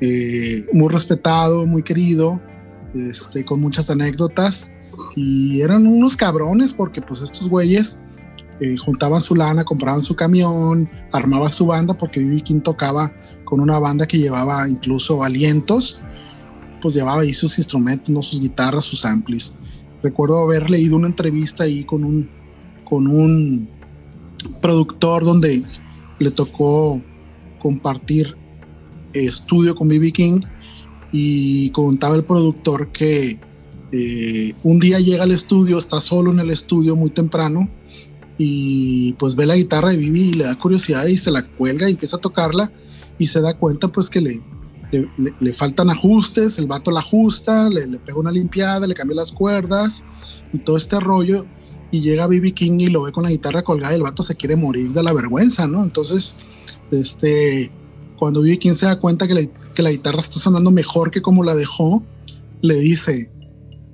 [0.00, 2.40] eh, muy respetado, muy querido,
[2.94, 4.70] este, con muchas anécdotas,
[5.16, 7.98] y eran unos cabrones porque pues estos güeyes
[8.60, 13.12] eh, juntaban su lana, compraban su camión, armaban su banda, porque BB King tocaba
[13.44, 16.00] con una banda que llevaba incluso alientos,
[16.80, 18.22] pues llevaba ahí sus instrumentos, ¿no?
[18.22, 19.54] sus guitarras, sus amplis.
[20.02, 22.28] Recuerdo haber leído una entrevista ahí con un,
[22.84, 23.68] con un
[24.60, 25.62] productor donde
[26.18, 27.02] le tocó
[27.60, 28.36] compartir
[29.12, 30.40] estudio con BB King
[31.12, 33.38] y contaba el productor que
[33.92, 37.68] eh, un día llega al estudio, está solo en el estudio muy temprano
[38.36, 41.88] y pues ve la guitarra de BB y le da curiosidad y se la cuelga
[41.88, 42.70] y empieza a tocarla
[43.18, 44.42] y se da cuenta pues que le,
[44.90, 49.32] le, faltan ajustes, el vato la ajusta, le, le, pega una limpiada, le cambia las
[49.32, 50.02] cuerdas
[50.52, 51.46] y todo este rollo.
[51.90, 54.34] Y llega BB King y lo ve con la guitarra colgada y el vato se
[54.34, 55.82] quiere morir de la vergüenza, ¿no?
[55.82, 56.36] Entonces,
[56.90, 57.70] este,
[58.18, 61.22] cuando BB King se da cuenta que la, que la guitarra está sonando mejor que
[61.22, 62.02] como la dejó,
[62.60, 63.30] le dice,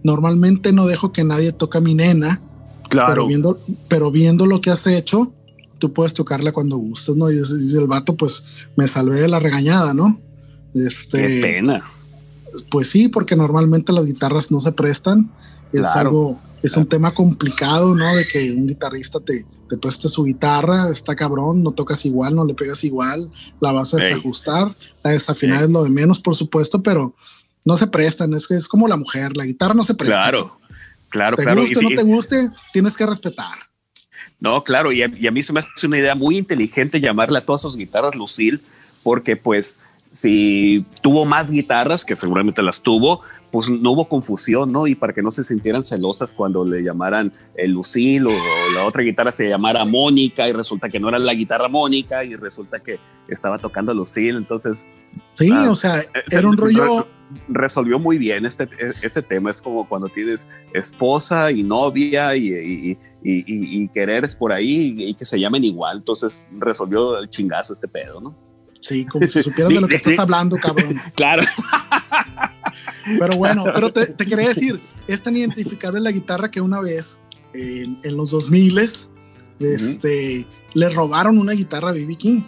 [0.03, 2.40] normalmente no dejo que nadie toque a mi nena,
[2.88, 3.12] claro.
[3.12, 5.32] pero, viendo, pero viendo lo que has hecho,
[5.78, 7.30] tú puedes tocarla cuando gustes, ¿no?
[7.30, 8.45] Y dice el vato, pues
[8.76, 10.20] me salvé de la regañada, ¿no?
[10.75, 11.85] Este, Qué pena.
[12.70, 15.31] Pues sí, porque normalmente las guitarras no se prestan.
[15.72, 18.14] Es algo, es un tema complicado, ¿no?
[18.14, 22.45] De que un guitarrista te, te preste su guitarra, está cabrón, no tocas igual, no
[22.45, 26.83] le pegas igual, la vas a desajustar, la desafinada es lo de menos, por supuesto,
[26.83, 27.14] pero
[27.64, 30.16] no se prestan, es que es como la mujer, la guitarra no se presta.
[30.16, 30.59] Claro,
[31.09, 31.62] claro, te claro.
[31.62, 33.55] guste no te guste, tienes que respetar.
[34.39, 37.39] No, claro, y a, y a, mí se me hace una idea muy inteligente llamarle
[37.39, 38.61] a todas sus guitarras Lucille,
[39.03, 39.81] porque pues
[40.14, 44.86] si tuvo más guitarras, que seguramente las tuvo, pues no hubo confusión, ¿no?
[44.86, 48.84] Y para que no se sintieran celosas cuando le llamaran el Lucille o, o, la
[48.84, 52.78] otra guitarra se llamara Mónica y resulta que no era la guitarra Mónica y resulta
[52.78, 54.86] que estaba tocando Lucille, entonces...
[55.34, 57.00] Sí, ah, o sea, era un rollo...
[57.00, 57.06] Re,
[57.48, 58.68] resolvió muy bien este,
[59.02, 62.90] este tema, es como cuando tienes esposa y novia y, y,
[63.24, 63.44] y,
[63.82, 68.20] y quereres por ahí y que se llamen igual, entonces resolvió el chingazo este pedo,
[68.20, 68.43] ¿no?
[68.85, 70.95] Sí, como si supieras de lo que estás hablando, cabrón.
[71.14, 71.43] Claro.
[73.18, 74.78] Pero bueno, pero te, te, quería decir,
[75.09, 77.18] es tan identificable la guitarra que una vez,
[77.55, 79.09] en, en los 2000 este,
[79.59, 80.47] uh -huh.
[80.74, 82.16] le robaron una guitarra a B.B.
[82.16, 82.43] King.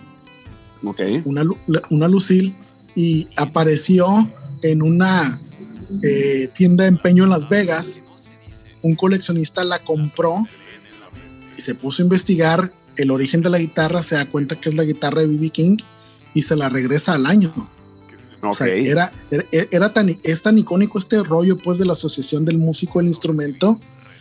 [0.84, 1.01] Ok.
[1.24, 1.43] Una,
[1.89, 2.55] una Lucille
[2.95, 4.30] y apareció
[4.62, 5.41] en una
[6.03, 8.05] eh, tienda de empeño en Las Vegas.
[8.82, 10.45] Un coleccionista la compró
[11.57, 14.74] y se puso a investigar el origen de la guitarra, se da cuenta que es
[14.74, 15.49] la guitarra de B.B.
[15.49, 15.76] King
[16.37, 17.51] y se la regresa al año.
[18.43, 18.51] Okay.
[18.51, 22.45] O sea, era, era, era, tan, es tan icónico este rollo pues de la asociación
[22.45, 23.80] del músico del instrumento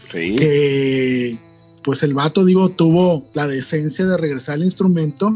[0.10, 0.36] sí.
[0.38, 1.38] que
[1.84, 5.36] pues el vato digo tuvo la decencia de regresar al instrumento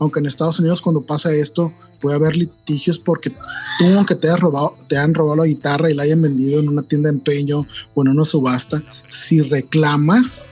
[0.00, 4.40] aunque en Estados Unidos cuando pasa esto puede haber litigios porque tú aunque te, has
[4.40, 7.66] robado, te han robado la guitarra y la hayan vendido en una tienda de empeño
[7.94, 10.46] o en una subasta si reclamas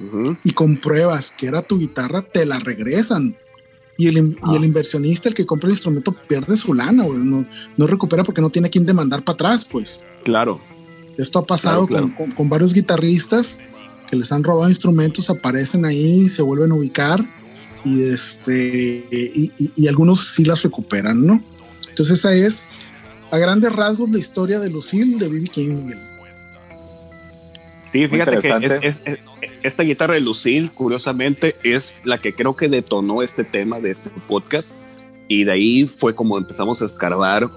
[0.00, 0.38] uh -huh.
[0.44, 3.36] y compruebas que era tu guitarra te la regresan
[3.96, 4.52] y el, ah.
[4.52, 7.46] y el, inversionista, el que compra el instrumento, pierde su lana, no,
[7.76, 10.04] no, recupera porque no tiene quien demandar para atrás, pues.
[10.24, 10.60] Claro.
[11.16, 12.16] Esto ha pasado claro, claro.
[12.16, 13.58] Con, con, con, varios guitarristas
[14.08, 17.20] que les han robado instrumentos, aparecen ahí, se vuelven a ubicar
[17.84, 21.42] y, este, y, y, y algunos sí las recuperan, ¿no?
[21.88, 22.66] Entonces esa es,
[23.30, 25.48] a grandes rasgos, la historia de Lucille de B.B.
[25.48, 25.92] King.
[27.86, 29.18] Sí, fíjate que es, es, es,
[29.62, 34.10] esta guitarra de Lucille, curiosamente, es la que creo que detonó este tema de este
[34.26, 34.76] podcast.
[35.28, 37.48] Y de ahí fue como empezamos a escarbar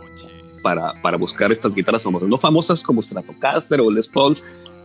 [0.62, 4.38] para, para buscar estas guitarras famosas, no famosas como Stratocaster o Les Paul,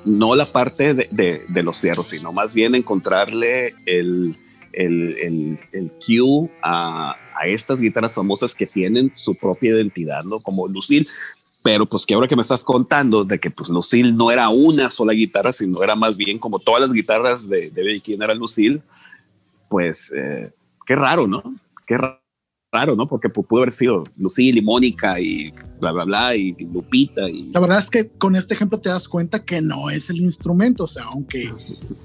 [0.05, 4.35] no la parte de, los fierros, sino más bien encontrarle el,
[4.73, 10.40] el, el, el cue a, a, estas guitarras famosas que tienen su propia identidad, ¿no?
[10.40, 11.06] Como Lucille,
[11.62, 14.90] pero pues que ahora que me estás contando de que pues Lucille no era una
[14.90, 18.82] sola guitarra, sino era más bien como todas las guitarras de, de quién era Lucille,
[19.68, 20.51] pues eh,
[20.86, 21.43] qué raro, ¿no?
[21.86, 21.97] Qué
[22.72, 23.06] raro, ¿no?
[23.06, 27.30] Porque pudo haber sido Lucille y Mónica y bla, bla, bla, y Lupita.
[27.30, 27.52] Y...
[27.52, 30.84] La verdad es que con este ejemplo te das cuenta que no es el instrumento,
[30.84, 31.48] o sea, aunque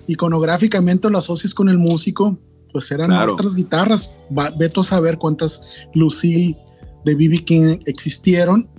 [0.08, 2.38] iconográficamente lo asocies con el músico,
[2.72, 4.16] pues eran otras guitarras.
[4.60, 5.64] Veto a saber cuántas
[5.96, 6.56] Lucille
[7.06, 7.44] de B.B.
[7.44, 8.70] King existieron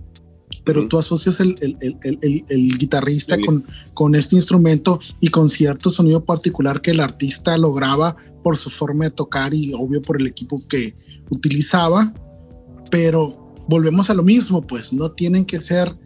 [0.69, 1.57] pero tú asocias el,
[2.79, 3.65] guitarrista con,
[3.95, 8.15] con, este instrumento y con cierto sonido particular que el artista lograba
[8.45, 10.95] por su forma de tocar y obvio por el equipo que
[11.31, 12.13] utilizaba,
[12.91, 15.97] pero volvemos a lo mismo, pues no tienen que ser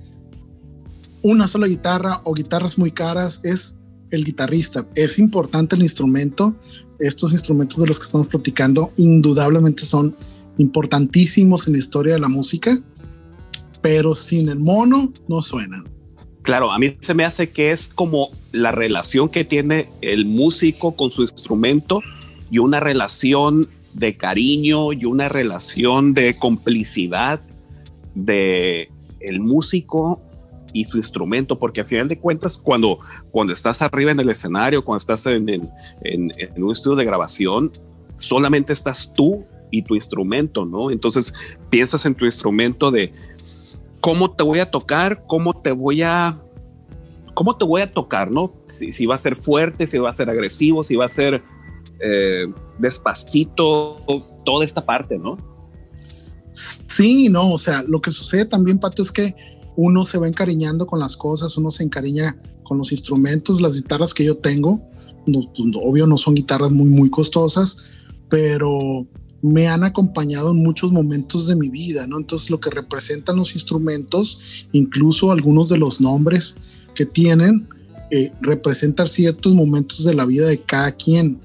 [1.23, 3.77] una sola guitarra o guitarras muy caras, es
[4.13, 4.89] el guitarrista.
[4.95, 6.55] Es importante el instrumento,
[7.01, 10.15] estos instrumentos de los que estamos platicando indudablemente son
[10.57, 12.81] importantísimos en la historia de la música
[13.83, 15.89] pero sin el mono no suenan.
[16.43, 20.97] Claro, a mí se me hace que es como la relación que tiene el músico
[20.97, 22.01] con su instrumento
[22.51, 27.41] y una relación de cariño y una relación de complicidad
[28.15, 28.91] de
[29.21, 30.21] el músico
[30.73, 32.99] y su instrumento, porque al final de cuentas, cuando,
[33.31, 35.71] cuando estás arriba en el escenario, cuando estás en, en,
[36.03, 37.71] en un estudio de grabación,
[38.15, 40.91] solamente estás tú y tu instrumento, ¿no?
[40.91, 41.33] Entonces
[41.71, 43.13] piensas en tu instrumento de,
[44.03, 46.39] cómo te voy a tocar, cómo te voy a,
[47.35, 48.53] cómo te voy a tocar, ¿no?
[48.67, 51.41] Si, va a ser fuerte, si va a ser agresivo, si va a ser
[52.01, 52.47] eh,
[52.79, 54.01] despacito,
[54.45, 55.39] toda esta parte, ¿no?
[56.51, 59.37] Sí, no, o sea, lo que sucede también, Pato, es que
[59.77, 64.13] uno se va encariñando con las cosas, uno se encariña con los instrumentos, las guitarras
[64.13, 64.83] que yo tengo,
[65.25, 65.47] pues,
[65.81, 67.85] obvio no son guitarras muy, muy costosas,
[68.29, 69.07] pero
[69.43, 72.17] me han acompañado en muchos momentos de mi vida, ¿no?
[72.17, 76.55] Entonces lo que representan los instrumentos, incluso algunos de los nombres
[76.95, 77.69] que tienen,
[78.13, 81.41] eh, representan ciertos momentos de la vida de cada quien.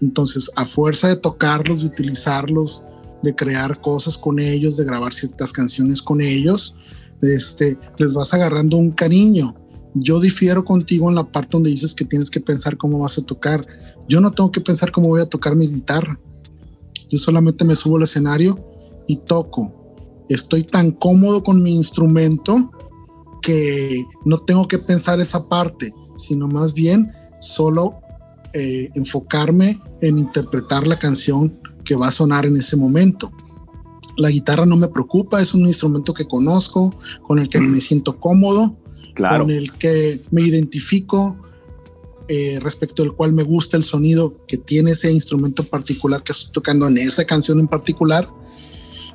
[0.00, 2.84] Entonces, a fuerza de tocarlos, de utilizarlos,
[3.22, 6.76] de crear cosas con ellos, de grabar ciertas canciones con ellos,
[7.22, 9.54] este, les vas agarrando un cariño.
[9.94, 13.22] Yo difiero contigo en la parte donde dices que tienes que pensar cómo vas a
[13.22, 13.66] tocar.
[14.08, 16.18] Yo no tengo que pensar cómo voy a tocar mi guitarra
[17.12, 18.58] yo solamente me subo al escenario
[19.06, 20.24] y toco.
[20.30, 22.72] Estoy tan cómodo con mi instrumento
[23.42, 28.00] que no tengo que pensar esa parte, sino más bien solo
[28.54, 33.30] eh, enfocarme en interpretar la canción que va a sonar en ese momento.
[34.16, 38.18] La guitarra no me preocupa, es un instrumento que conozco, con el que me siento
[38.18, 38.78] cómodo,
[39.14, 41.36] con el que me identifico,
[42.28, 46.52] eh, respecto del cual me gusta el sonido que tiene ese instrumento particular que estoy
[46.52, 48.28] tocando en esa canción en particular.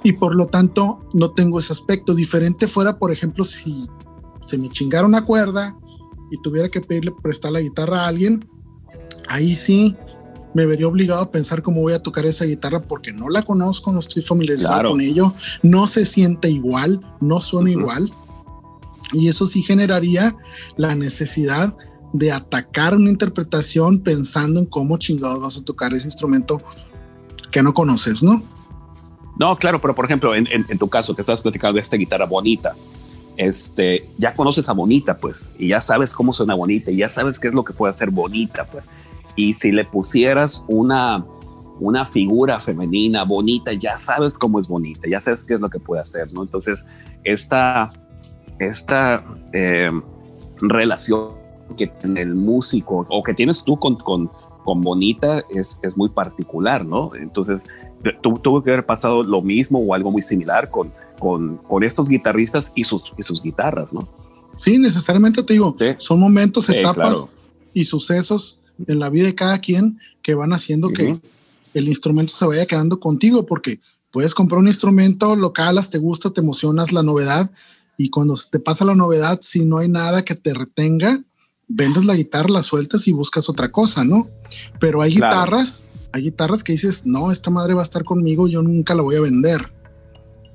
[0.04, 2.14] Y por lo tanto no tengo ese aspecto.
[2.14, 3.88] Diferente fuera, por ejemplo, si
[4.42, 5.78] se me chingara una cuerda
[6.32, 8.48] y tuviera que pedirle prestar la guitarra a alguien,
[9.28, 9.96] ahí sí
[10.54, 13.92] me vería obligado a pensar cómo voy a tocar esa guitarra porque no la conozco,
[13.92, 18.12] no estoy familiarizado con ello, no se siente igual, no suena igual.
[19.14, 20.36] Y eso sí generaría
[20.76, 21.78] la necesidad
[22.14, 26.62] de atacar una interpretación pensando en cómo chingados vas a tocar ese instrumento
[27.52, 28.42] que no conoces, ¿no?
[29.38, 32.74] No, claro, pero por ejemplo, en, tu caso que estás platicando de esta guitarra bonita,
[33.36, 37.40] este, ya conoces a Bonita, pues, y ya sabes cómo suena bonita, y ya sabes
[37.40, 38.86] qué es lo que puede hacer bonita, pues.
[39.36, 41.24] Y si le pusieras una,
[41.80, 45.80] una figura femenina bonita, ya sabes cómo es bonita, ya sabes qué es lo que
[45.80, 46.42] puede hacer, ¿no?
[46.42, 46.88] Entonces,
[47.24, 47.92] esta,
[48.58, 49.24] esta
[49.54, 49.92] eh,
[50.60, 51.37] relación
[51.76, 54.30] que tiene el músico o que tienes tú con, con,
[54.64, 57.16] con Bonita es, es muy particular, ¿no?
[57.16, 57.68] Entonces,
[58.22, 62.72] tuvo que haber pasado lo mismo o algo muy similar con, con, con estos guitarristas
[62.76, 64.08] y sus, y sus guitarras, ¿no?
[64.58, 67.28] Sí, necesariamente te digo, son momentos, etapas
[67.74, 71.20] y sucesos en la vida de cada quien que van haciendo que
[71.74, 73.80] el instrumento se vaya quedando contigo, porque
[74.12, 77.52] puedes comprar un instrumento, lo calas, te gusta, te emocionas la novedad,
[77.98, 81.24] y cuando te pasa la novedad, si no hay nada que te retenga,
[81.68, 84.30] vendes la guitarra, la sueltas y buscas otra cosa, ¿no?
[84.80, 88.62] Pero hay guitarras, hay guitarras que dices, no, esta madre va a estar conmigo, yo
[88.62, 89.74] nunca la voy a vender.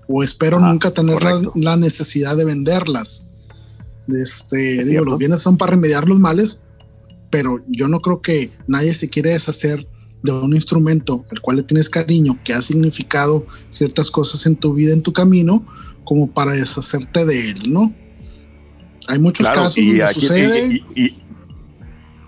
[0.08, 1.22] O espero nunca tener
[1.54, 3.28] la, necesidad de venderlas.
[4.08, 6.60] Este, digo, los bienes son para remediar los males,
[7.30, 9.86] pero yo no creo que nadie se quiere deshacer
[10.22, 14.74] de un instrumento al cual le tienes cariño, que ha significado ciertas cosas en tu
[14.74, 15.66] vida, en tu camino,
[16.04, 17.94] como para deshacerte de él, ¿no?
[19.08, 20.84] Hay muchos casos y aquí, sucede.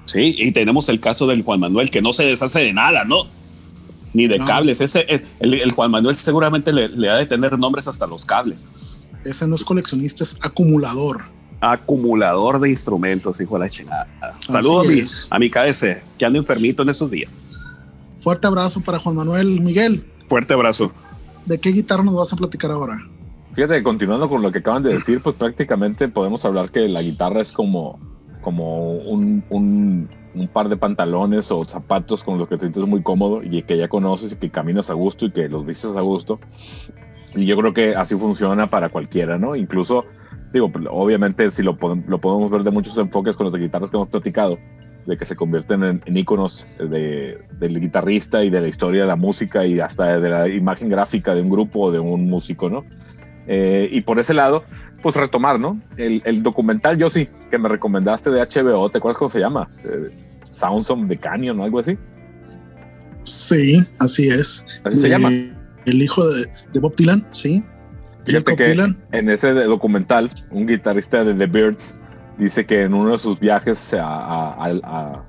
[0.05, 3.26] Sí, y tenemos el caso del Juan Manuel, que no se deshace de nada, ¿no?
[4.12, 4.80] Ni de cables.
[4.80, 8.68] Ese, el, Juan Manuel seguramente le, ha de tener nombres hasta los cables.
[9.24, 11.22] Ese no es coleccionista, es acumulador.
[11.60, 14.06] Acumulador de instrumentos, hijo de la chingada.
[14.46, 14.84] Saludos
[15.30, 15.84] a mi, a mi KS,
[16.18, 17.40] que anda enfermito en esos días.
[18.18, 19.60] Fuerte abrazo para Juan Manuel.
[19.60, 20.05] Miguel.
[20.28, 20.92] Fuerte abrazo.
[21.46, 22.98] ¿De qué guitarra nos vas a platicar ahora?
[23.55, 27.40] Fíjate, continuando con lo que acaban de decir, pues prácticamente podemos hablar que la guitarra
[27.40, 28.01] es como,
[28.40, 33.02] como un, un, un par de pantalones o zapatos con los que te sientes muy
[33.02, 36.01] cómodo y que ya conoces y que caminas a gusto y que los vistes a
[36.01, 36.40] gusto.
[37.36, 39.55] Y yo creo que así funciona para cualquiera, ¿no?
[39.55, 40.05] Incluso,
[40.52, 41.78] digo, obviamente si lo,
[42.09, 44.59] lo podemos ver de muchos enfoques con las guitarras que hemos platicado,
[45.06, 49.09] de que se convierten en, en íconos de, del guitarrista y de la historia de
[49.09, 52.68] la música y hasta de la imagen gráfica de un grupo o de un músico,
[52.68, 52.85] ¿no?
[53.46, 54.64] Eh, y por ese lado,
[55.02, 55.78] pues retomar, ¿no?
[55.96, 59.68] El, el, documental, yo sí, que me recomendaste de HBO, ¿te acuerdas cómo se llama?
[59.84, 60.10] Eh,
[60.50, 61.98] Sounds of the Canyon o algo así.
[63.22, 64.64] Sí, así es.
[64.84, 65.30] Así se llama.
[65.84, 67.62] El hijo de, de Bob Dylan, sí.
[68.24, 68.76] Fíjate que
[69.12, 71.94] en ese documental, un guitarrista de The Birds
[72.38, 75.24] dice que en uno de sus viajes a,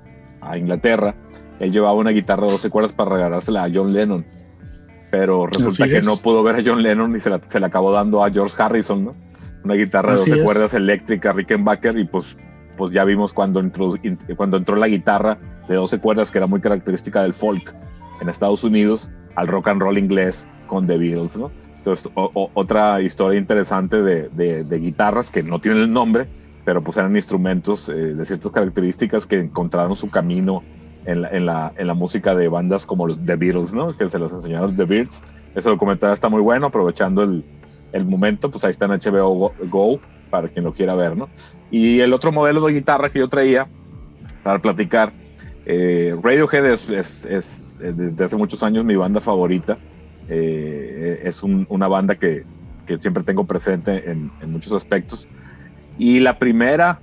[0.56, 1.16] Inglaterra,
[1.60, 4.26] él llevaba una guitarra de 12 cuerdas para regalársela a John Lennon.
[5.18, 8.22] Pero resulta que no pudo ver a John Lennon y se la, se acabó dando
[8.22, 9.16] a George Harrison, ¿no?
[9.64, 12.36] Una guitarra de 12 cuerdas eléctrica, Rickenbacker, y pues,
[12.76, 13.94] pues ya vimos cuando entró,
[14.36, 15.38] cuando entró la guitarra
[15.70, 17.74] de 12 cuerdas, que era muy característica del folk
[18.20, 21.50] en Estados Unidos, al rock and roll inglés con The Beatles, ¿no?
[21.78, 26.28] Entonces, otra historia interesante de, de, de guitarras que no tienen el nombre,
[26.66, 30.62] pero pues eran instrumentos eh, de ciertas características que encontraron su camino
[31.06, 33.96] en la, en, la, en la, música de bandas como los The Beatles, ¿no?
[33.96, 35.24] Que se los enseñaron The Beatles.
[35.54, 37.46] Ese documental está muy bueno, aprovechando el,
[37.92, 40.00] el momento, pues ahí está en HBO Go,
[40.30, 41.30] para quien lo quiera ver, ¿no?
[41.72, 43.68] Y el otro modelo de guitarra que yo traía
[44.44, 45.14] para platicar,
[45.66, 49.78] eh, Radiohead es, es, es, desde hace muchos años mi banda favorita.
[50.28, 52.44] Eh, es un, una banda que,
[52.86, 55.28] que, siempre tengo presente en, en muchos aspectos.
[55.98, 57.00] Y la primera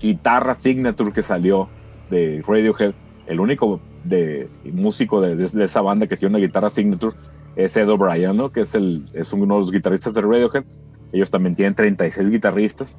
[0.00, 1.68] guitarra signature que salió
[2.10, 2.94] de Radiohead,
[3.32, 7.16] el único de, músico de, esa banda que tiene una guitarra signature
[7.56, 8.50] es Ed O'Brien, ¿no?
[8.50, 10.64] que es, el, es uno de los guitarristas de Radiohead.
[11.12, 12.98] Ellos también tienen 36 guitarristas.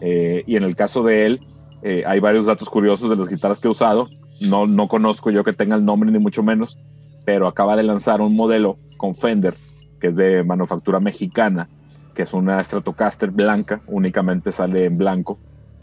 [0.00, 1.40] Eh, y en el caso de él,
[1.82, 4.08] eh, hay varios datos curiosos de las guitarras que ha usado.
[4.48, 6.78] No, no conozco yo que tenga el nombre, ni mucho menos,
[7.24, 9.54] pero acaba de lanzar un modelo con Fender,
[10.00, 11.68] que es de manufactura mexicana,
[12.14, 15.38] que es una Stratocaster blanca, únicamente sale en blanco,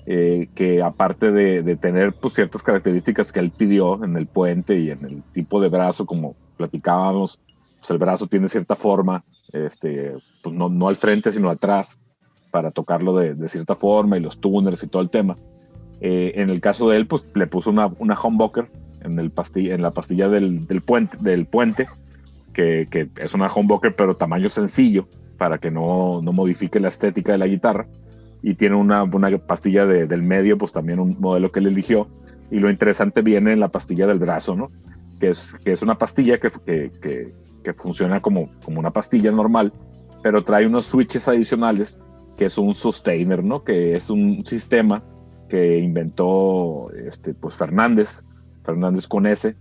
[0.08, 4.90] eh, que aparte de, tener pues, ciertas características que él pidió en el puente y
[4.90, 7.40] en el tipo de brazo, como platicábamos,
[7.80, 9.24] pues el brazo tiene cierta forma,
[9.54, 12.00] este, pues no, al frente, sino atrás,
[12.50, 15.38] para tocarlo de, cierta forma y los tuners y todo el tema.
[16.00, 18.70] Eh, en el caso de él, pues le puso una, una humbucker
[19.02, 21.88] en, la pastilla del, puente,
[22.54, 25.08] que, es una humbucker pero tamaño sencillo,
[25.38, 27.88] para que no modifique la estética de la guitarra.
[28.44, 32.08] Y tiene una, una pastilla de, del medio, pues también un modelo que él eligió.
[32.50, 34.72] Y lo interesante viene en la pastilla del brazo, ¿no?
[35.20, 39.72] Que es, que es una pastilla que, que, que, funciona como, como una pastilla normal,
[40.24, 42.00] pero trae unos switches adicionales,
[42.38, 43.64] que es un sustainer, ¿no?
[43.64, 45.04] Que es un sistema
[45.48, 48.24] que inventó este, pues Fernández,
[48.64, 49.56] Fernández con S,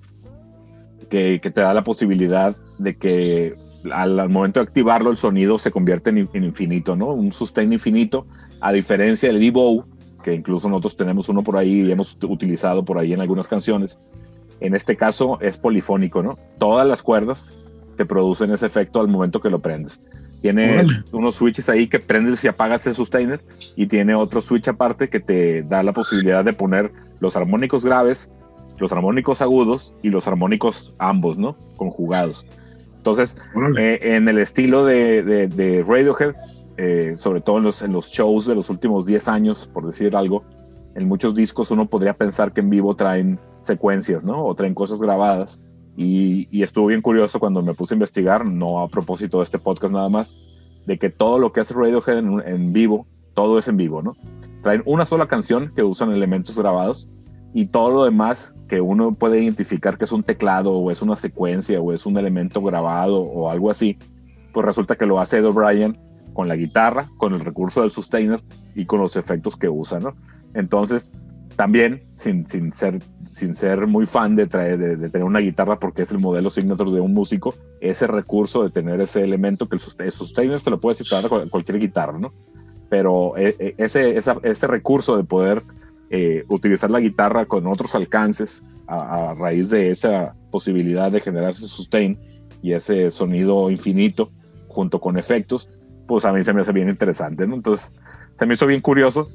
[1.11, 3.55] que, que te da la posibilidad de que
[3.93, 7.13] al, momento de activarlo el sonido se convierte en, infinito, ¿no?
[7.13, 8.27] Un sustain infinito,
[8.61, 9.85] a diferencia del D-Bow,
[10.23, 13.99] que incluso nosotros tenemos uno por ahí y hemos utilizado por ahí en algunas canciones.
[14.61, 16.39] En este caso es polifónico, ¿no?
[16.59, 17.55] Todas las cuerdas
[17.97, 20.03] te producen ese efecto al momento que lo prendes.
[20.41, 20.83] Tiene
[21.13, 23.41] unos switches ahí que prendes y apagas el sustainer
[23.77, 28.31] y tiene otro switch aparte que te da la posibilidad de poner los armónicos graves,
[28.79, 31.57] los armónicos agudos y los armónicos ambos, ¿no?
[31.77, 32.47] Conjugados.
[32.97, 33.37] Entonces,
[33.79, 36.35] eh, en el estilo de, de, Radiohead,
[36.83, 40.17] eh, sobre todo en los, en los, shows de los últimos 10 años, por decir
[40.17, 40.45] algo,
[40.95, 44.47] en muchos discos uno podría pensar que en vivo traen secuencias, ¿no?
[44.47, 45.61] O traen cosas grabadas.
[45.95, 49.59] Y, y, estuvo bien curioso cuando me puse a investigar, no a propósito de este
[49.59, 53.69] podcast nada más, de que todo lo que hace Radiohead en, en vivo, todo es
[53.69, 54.17] en vivo, ¿no?
[54.63, 57.11] Traen una sola canción que usan elementos grabados
[57.53, 61.17] y todo lo demás que uno puede identificar que es un teclado o es una
[61.17, 63.99] secuencia o es un elemento grabado o algo así,
[64.55, 65.93] pues resulta que lo hace Ed O'Brien
[66.33, 68.41] con la guitarra, con el recurso del sustainer
[68.77, 70.13] y con los efectos que usa, ¿no?
[70.55, 71.13] Entonces,
[71.57, 73.01] también, sin, sin, ser,
[73.31, 76.91] sin ser muy fan de, traer, de, tener una guitarra porque es el modelo signature
[76.91, 80.95] de un músico, ese recurso de tener ese elemento que el, sustainer se lo puede
[80.95, 82.33] citar a cualquier guitarra, ¿no?
[82.89, 85.63] Pero eh, eh, ese, ese recurso de poder
[86.13, 91.69] eh, utilizar la guitarra con otros alcances a, raíz de esa posibilidad de generar ese
[91.69, 92.19] sustain
[92.63, 94.33] y ese sonido infinito
[94.67, 95.71] junto con efectos,
[96.11, 97.55] pues a mí se me hace bien interesante, ¿no?
[97.55, 97.93] Entonces,
[98.37, 99.31] se me hizo bien curioso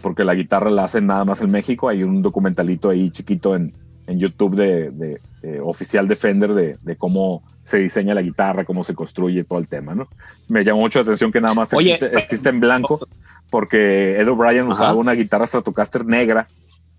[0.00, 1.90] porque la guitarra la hacen nada más en México.
[1.90, 3.74] Hay un documentalito ahí chiquito en,
[4.06, 5.20] en YouTube de,
[5.62, 9.94] oficial Defender de, de, cómo se diseña la guitarra, cómo se construye todo el tema,
[9.94, 10.08] ¿no?
[10.48, 13.06] Me llamó mucho la atención que nada más existe, en blanco
[13.50, 16.48] porque Ed O'Brien usaba una guitarra Stratocaster negra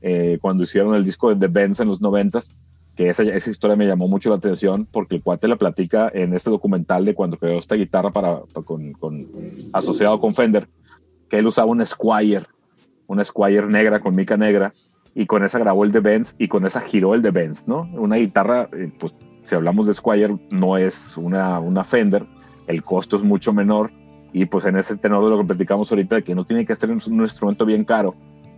[0.02, 2.56] eh, cuando hicieron el disco de The Benz en los noventas,
[3.00, 6.34] que esa, esa historia me llamó mucho la atención porque el cuate la platica en
[6.34, 9.26] este documental de cuando creó esta guitarra para, con, con,
[9.72, 10.68] asociado con Fender,
[11.30, 12.44] que él usaba un Squire,
[13.08, 14.74] una Squire negra con mica negra
[15.16, 17.90] y con esa grabó el de Benz y con esa giró el de Benz, ¿no?
[17.94, 22.28] Una guitarra, eh, pues si hablamos de Squire, no es una, una Fender,
[22.68, 23.94] el costo es mucho menor
[24.34, 26.76] y pues en ese tenor de lo que platicamos ahorita, de que no tiene que
[26.76, 28.14] ser un, instrumento bien caro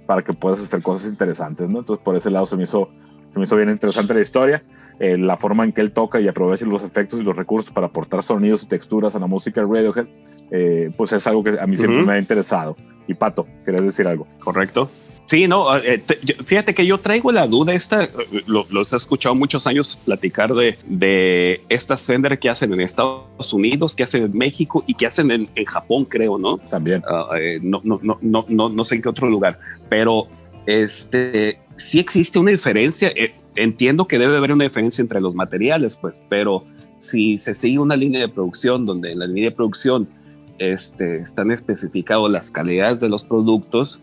[0.07, 1.81] para que puedas hacer cosas interesantes, ¿no?
[1.81, 2.89] Entonces por ese lado se me hizo,
[3.31, 4.61] se me hizo bien interesante la historia,
[4.99, 7.87] eh, la forma en que él toca y aprovecha los efectos y los recursos para
[7.87, 10.07] aportar sonidos y texturas a la música de Radiohead,
[10.51, 12.75] eh, pues es algo que a mí siempre me ha interesado.
[13.07, 14.27] Y Pato, ¿querés decir algo?
[14.39, 14.89] Correcto.
[15.23, 16.01] Sí, no, eh,
[16.43, 18.09] fíjate que yo traigo la duda esta,
[18.47, 23.95] los he escuchado muchos años platicar de, de estas Fender que hacen en Estados Unidos,
[23.95, 26.57] que hacen en México y que hacen en, Japón, creo, ¿no?
[26.57, 27.03] También.
[27.37, 30.27] Eh, no, no, no, no, no, no sé en qué otro lugar, pero
[30.65, 33.09] este, sí existe una diferencia.
[33.09, 36.63] Eh, entiendo que debe haber una diferencia entre los materiales, pues, pero
[36.99, 40.07] si se sigue una línea de producción donde en la línea de producción
[40.59, 44.01] este, están especificadas las calidades de los productos,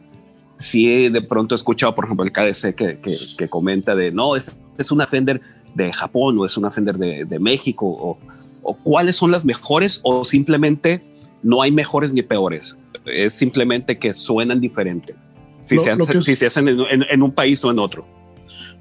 [0.59, 2.99] si de pronto he escuchado, por ejemplo, el KDC que,
[3.39, 5.41] que, comenta de no, es, es, una Fender
[5.75, 8.19] de Japón o es una Fender de, de México o,
[8.63, 11.01] o, cuáles son las mejores o simplemente
[11.45, 12.77] no hay mejores ni peores.
[13.07, 15.15] Es simplemente que suenan diferente.
[15.63, 18.07] Si, se, hacen, si se hacen en, en, un país o en otro.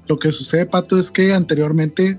[0.06, 2.18] Lo que sucede, Pato, es que anteriormente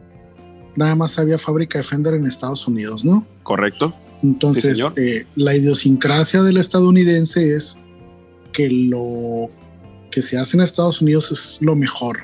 [0.75, 3.25] nada más había fábrica de Fender en Estados Unidos, ¿no?
[3.43, 3.93] Correcto.
[4.21, 7.77] Entonces, eh, la idiosincrasia del estadounidense es
[8.51, 9.49] que lo
[10.11, 12.17] que se hace en Estados Unidos es lo mejor.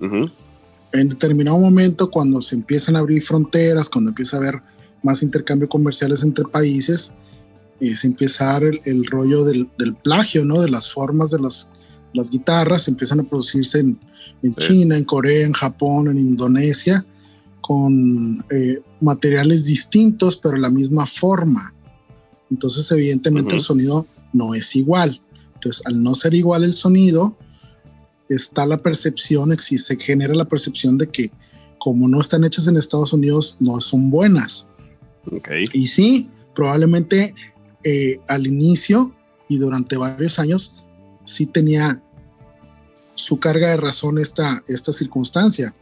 [0.00, 4.62] En determinado momento, cuando se empiezan a abrir fronteras, cuando empieza a haber
[5.02, 7.14] más intercambio comerciales entre países,
[7.80, 9.68] se empieza a dar el, rollo del,
[10.02, 10.60] plagio, ¿no?
[10.60, 11.70] De las formas de las,
[12.12, 13.98] las guitarras, empiezan a producirse en,
[14.56, 17.04] China, en Corea, en Japón, en Indonesia,
[17.60, 21.74] con eh, materiales distintos, pero la misma forma.
[22.50, 25.20] Entonces, evidentemente, el sonido no es igual.
[25.54, 27.36] Entonces, al no ser igual el sonido,
[28.28, 31.30] está la percepción, se genera la percepción de que
[31.78, 34.66] como no están hechas en Estados Unidos, no son buenas.
[35.30, 35.64] Okay.
[35.72, 37.34] Y sí, probablemente
[37.88, 39.14] eh, al inicio
[39.48, 40.74] y durante varios años
[41.22, 42.02] sí tenía
[43.14, 45.72] su carga de razón esta, esta circunstancia.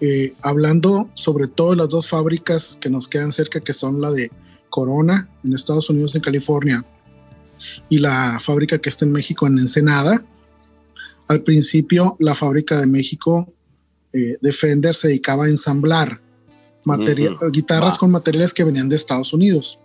[0.00, 4.30] Eh, hablando sobre todo las dos fábricas que nos quedan cerca, que son la de
[4.70, 6.84] Corona en Estados Unidos, en California,
[7.88, 10.24] y la fábrica que está en México, en Ensenada.
[11.26, 13.52] Al principio, la fábrica de México,
[14.12, 16.20] eh, Defender, se dedicaba a ensamblar
[17.50, 19.80] guitarras con materiales que venían de Estados Unidos.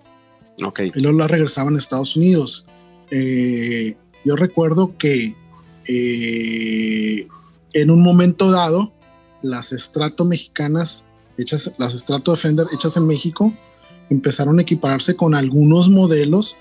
[0.63, 0.91] Okay.
[0.93, 2.65] Y luego las regresaban a Estados Unidos.
[3.11, 3.95] Eh,
[4.25, 5.35] yo recuerdo que
[5.87, 7.27] eh,
[7.73, 8.93] en un momento dado,
[9.41, 11.05] las estrato mexicanas,
[11.37, 13.53] hechas, las estrato Defender hechas en México,
[14.09, 16.57] empezaron a equipararse con algunos modelos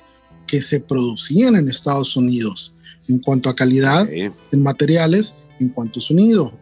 [0.47, 2.75] que se producían en Estados Unidos
[3.09, 6.53] en cuanto a calidad, en materiales, en cuanto a sonido.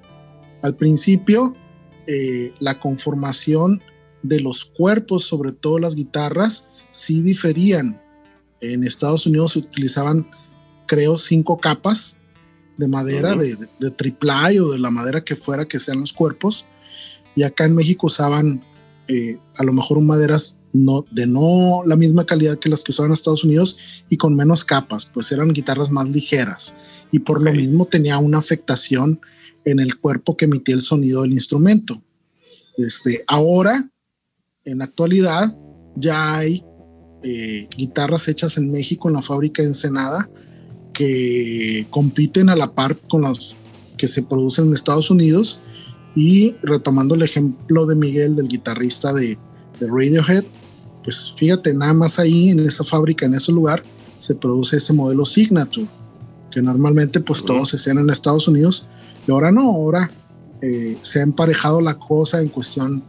[0.63, 1.55] Al principio,
[2.07, 3.83] eh, la conformación
[4.23, 8.01] de los cuerpos, sobre todo las guitarras, sí diferían.
[8.61, 10.27] En Estados Unidos se utilizaban,
[10.87, 12.17] creo, cinco capas
[12.77, 16.67] de madera, de, de, triple o de la madera que fuera que sean los cuerpos.
[17.35, 18.63] Y acá en México usaban
[19.09, 23.11] eh, a lo mejor maderas no, de no la misma calidad que las que usaban
[23.11, 26.75] en Estados Unidos y con menos capas, pues eran guitarras más ligeras
[27.13, 29.21] y por lo mismo tenía una afectación
[29.65, 32.03] en el cuerpo que emitía el sonido del instrumento.
[32.77, 33.89] Este, ahora,
[34.65, 35.57] en la actualidad,
[35.95, 36.65] ya hay
[37.29, 40.31] eh, guitarras hechas en México en la fábrica Ensenada
[40.93, 43.57] que compiten a la par con las
[43.97, 45.59] que se producen en Estados Unidos.
[46.15, 49.37] Y retomando el ejemplo de Miguel, del guitarrista de,
[49.81, 50.45] de Radiohead,
[51.03, 53.83] pues fíjate, nada más ahí en esa fábrica, en ese lugar,
[54.19, 55.89] se produce ese modelo Signature,
[56.51, 58.89] que normalmente pues todos se hacían en Estados Unidos,
[59.27, 60.11] y ahora no, ahora
[60.63, 63.05] eh, se ha emparejado la cosa en cuestión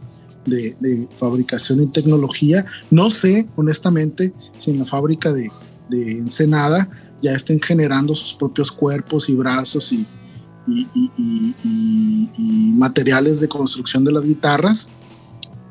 [0.50, 2.64] de, fabricación y tecnología.
[2.90, 5.50] No sé, honestamente, si en la fábrica de,
[5.88, 6.88] de Ensenada
[7.20, 10.06] ya estén generando sus propios cuerpos y brazos y,
[10.66, 10.86] y,
[12.74, 14.88] materiales de construcción de las guitarras,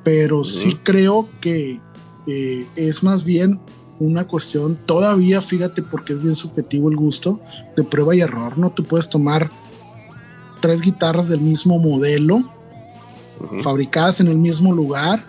[0.04, 1.80] pero sí creo que
[2.28, 3.60] eh, es más bien
[4.00, 7.42] una cuestión, todavía fíjate porque es bien subjetivo el gusto,
[7.76, 8.70] de prueba y error, ¿no?
[8.70, 9.50] Tú puedes tomar
[10.62, 12.52] tres guitarras del mismo modelo,
[13.64, 15.24] fabricadas en el mismo lugar,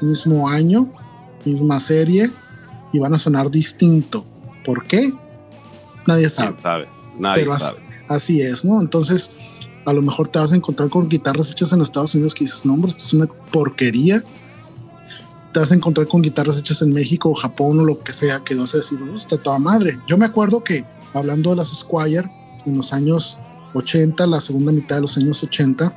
[0.00, 0.92] mismo año,
[1.44, 2.30] misma serie,
[2.92, 4.24] y van a sonar distinto.
[4.64, 5.12] ¿Por qué?
[6.06, 6.56] Nadie sabe.
[7.18, 7.78] Nadie sabe.
[8.08, 8.80] Así, es, ¿no?
[8.80, 9.30] Entonces,
[9.84, 12.64] a lo mejor te vas a encontrar con guitarras hechas en Estados Unidos que dices,
[12.64, 14.22] no, hombre, esto es una porquería.
[15.52, 18.40] Te vas a encontrar con guitarras hechas en México o Japón o lo que sea,
[18.40, 19.98] que vas a decir, está toda madre.
[20.06, 22.30] Yo me acuerdo que, hablando de las Squire,
[22.64, 23.38] en los años
[23.74, 25.94] 80, la segunda mitad de los años 80,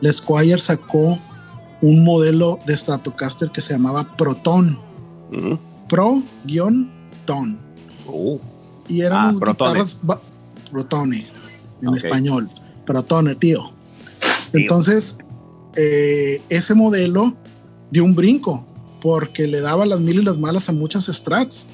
[0.00, 1.18] la Squire sacó
[1.82, 4.78] un modelo de Stratocaster que se llamaba Proton.
[5.88, 7.60] Pro-Ton.
[8.06, 8.38] Uh.
[8.88, 9.98] Y eran ah, guitarras
[10.70, 11.26] Protone
[11.82, 12.50] en español.
[12.84, 13.72] Protone, tío.
[14.52, 15.16] Entonces,
[15.76, 17.34] eh, ese modelo
[17.90, 18.66] dio un brinco
[19.00, 21.68] porque le daba las mil y las malas a muchas strats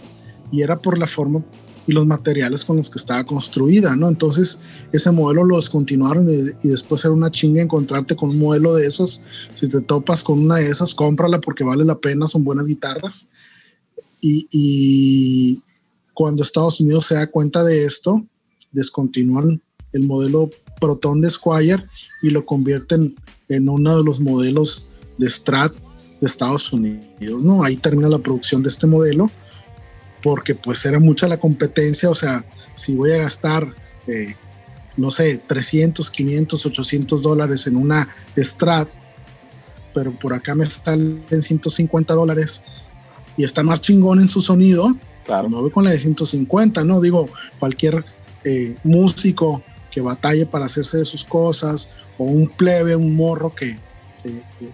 [0.52, 1.42] y era por la forma
[1.86, 4.08] y los materiales con los que estaba construida, ¿no?
[4.08, 4.60] Entonces
[4.92, 9.22] ese modelo lo descontinuaron y, después era una chinga encontrarte con un modelo de esos.
[9.54, 13.28] Si te topas con una de esas, cómprala porque vale la pena, son buenas guitarras.
[14.20, 15.62] Y, y
[16.12, 18.26] cuando Estados Unidos se da cuenta de esto,
[18.72, 20.50] descontinúan el modelo
[20.80, 21.84] Proton de Squire
[22.22, 23.14] y lo convierten
[23.48, 24.88] en uno de los modelos
[25.18, 25.76] de Strat
[26.20, 27.62] de Estados Unidos, ¿no?
[27.62, 29.30] Ahí termina la producción de este modelo
[30.26, 32.44] porque pues era mucha la competencia, o sea,
[32.74, 33.72] si voy a gastar,
[34.08, 34.34] eh,
[34.96, 38.88] no sé, 300, 500, 800 dólares en una Strat,
[39.94, 42.60] pero por acá me están en 150 dólares
[43.36, 45.48] y está más chingón en su sonido, claro.
[45.48, 47.00] no voy con la de 150, ¿no?
[47.00, 47.30] Digo,
[47.60, 48.04] cualquier
[48.42, 49.62] eh, músico
[49.92, 53.78] que batalle para hacerse de sus cosas o un plebe, un morro que,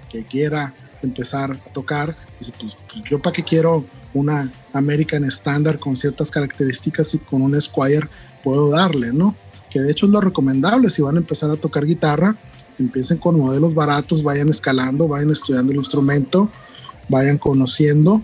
[0.09, 0.73] que, quiera
[1.03, 3.85] empezar a tocar, dice, pues, pues yo para qué quiero
[4.15, 8.09] una American Standard con ciertas características y con un Squire
[8.43, 9.37] puedo darle, ¿no?
[9.71, 12.37] Que de hecho es lo recomendable si van a empezar a tocar guitarra,
[12.79, 16.51] empiecen con modelos baratos, vayan escalando, vayan estudiando el instrumento,
[17.09, 18.23] vayan conociendo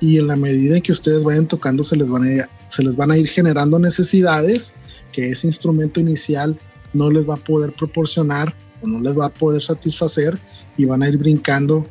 [0.00, 2.82] y en la medida en que ustedes vayan tocando se les van a ir, se
[2.82, 4.74] les van a ir generando necesidades
[5.12, 6.58] que ese instrumento inicial
[6.92, 10.38] no les va a poder proporcionar o no les va a poder satisfacer
[10.76, 11.86] y van a ir brincando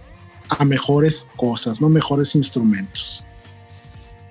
[0.50, 3.26] a mejores cosas, no mejores instrumentos.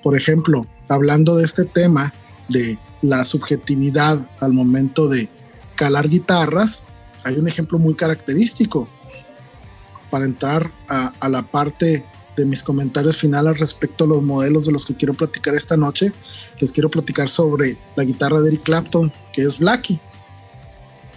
[0.03, 2.13] Por ejemplo, hablando de este tema
[2.49, 5.29] de la subjetividad al momento de
[5.77, 6.85] calar guitarras,
[7.25, 8.89] hay un ejemplo muy característico
[10.11, 12.05] para entrar a, la parte
[12.37, 16.13] de mis comentarios finales respecto a los modelos de los que quiero platicar esta noche.
[16.61, 20.01] Les quiero platicar sobre la guitarra de Eric Clapton, que es Blackie.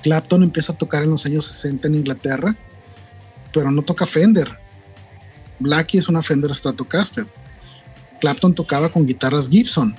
[0.03, 2.55] Clapton empieza a tocar en los años 60 en Inglaterra,
[3.51, 4.59] pero no toca Fender,
[5.59, 7.25] Blackie es una Fender Stratocaster.
[8.19, 9.95] Clapton tocaba con guitarras Gibson.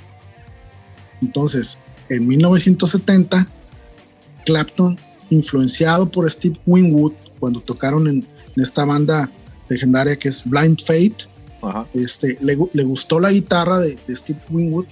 [1.23, 1.79] Entonces,
[2.09, 3.47] en 1970,
[4.45, 4.99] Clapton,
[5.31, 8.27] influenciado por Steve Winwood, cuando tocaron en,
[8.57, 9.31] esta banda
[9.69, 11.29] legendaria que es Blind Fate,
[11.93, 14.87] este, le, gustó la guitarra de, de Steve Winwood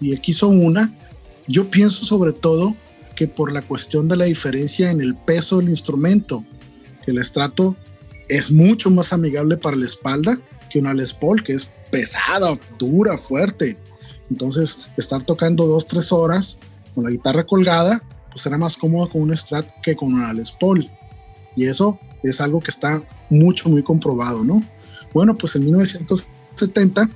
[0.00, 0.90] y él quiso una.
[1.46, 2.74] Yo pienso sobre todo
[3.14, 6.44] que por la cuestión de la diferencia en el peso del instrumento,
[7.04, 7.76] que el Strato
[8.28, 10.38] es mucho más amigable para la espalda
[10.70, 13.76] que una Les Paul, que es pesada, dura, fuerte.
[14.30, 16.58] Entonces, estar tocando dos, tres horas
[16.94, 20.52] con la guitarra colgada, pues será más cómodo con un Strat que con una Les
[20.52, 20.88] Paul.
[21.56, 24.62] Y eso es algo que está mucho, muy comprobado, ¿no?
[25.12, 27.10] Bueno, pues en 1970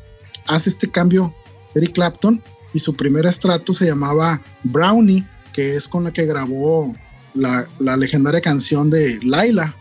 [0.47, 1.35] hace este cambio
[1.75, 2.43] Eric Clapton
[2.73, 6.95] y su primer estrato se llamaba Brownie, que es con la que grabó
[7.35, 9.75] la, legendaria canción de Laila.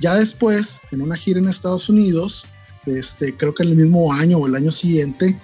[0.00, 2.46] Ya después, en una gira en Estados Unidos,
[2.86, 5.38] este, creo que en el mismo año o el año siguiente,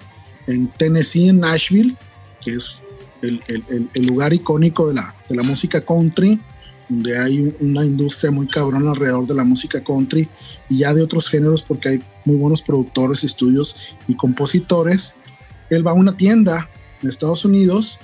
[0.47, 1.95] en Tennessee, en Nashville,
[2.41, 2.81] que es
[3.21, 3.39] el,
[4.07, 6.39] lugar icónico de la, de la música country,
[6.87, 10.27] donde hay una industria muy cabrón alrededor de la música country
[10.69, 15.15] y ya de otros géneros porque hay muy buenos productores, estudios y compositores.
[15.69, 16.67] Él va a una tienda
[17.01, 17.99] en Estados Unidos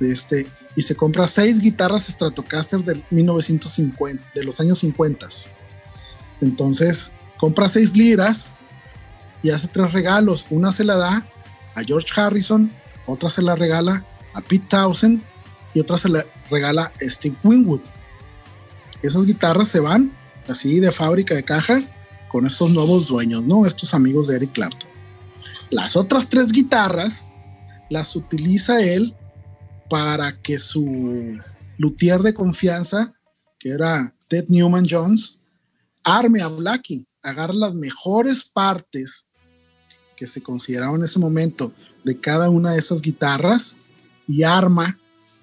[0.00, 5.28] este, y se compra seis guitarras Stratocaster de 1950, de los años 50
[6.40, 8.52] entonces, compra seis liras
[9.44, 10.46] y hace tres regalos.
[10.50, 11.28] Una se la da
[11.76, 12.70] a George Harrison,
[13.06, 15.22] otra se la regala a Pete Townsend
[15.74, 17.82] y otra se la regala a Steve Winwood.
[19.02, 20.10] Esas guitarras se van
[20.48, 21.82] así de fábrica de caja
[22.28, 23.66] con estos nuevos dueños, ¿no?
[23.66, 24.90] Estos amigos de Eric Clapton.
[25.70, 27.30] Las otras tres guitarras
[27.90, 29.14] las utiliza él
[29.90, 31.38] para que su
[31.76, 33.12] luthier de confianza,
[33.58, 35.38] que era Ted Newman Jones,
[36.02, 39.28] arme a Blackie, agarra las mejores partes
[40.16, 41.72] que se consideraban en ese momento
[42.04, 43.76] de cada una de esas guitarras
[44.26, 44.98] y arma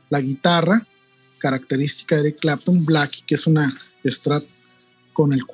[0.09, 0.87] la guitarra
[1.39, 3.75] característica de Clapton Blackie, que es una
[4.05, 4.43] Strat
[5.13, 5.45] con el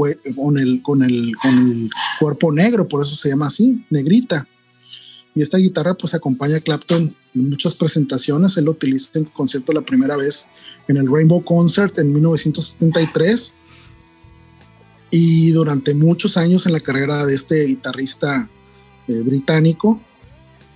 [2.20, 4.48] cuerpo negro, por eso se llama así, negrita.
[5.34, 8.58] Y esta guitarra pues acompaña a Clapton en muchas presentaciones.
[8.58, 10.48] Él lo utiliza en concierto la primera vez
[10.88, 13.54] en el Rainbow Concert en 1973.
[15.12, 18.50] Y durante muchos años en la carrera de este guitarrista
[19.08, 20.02] eh, británico,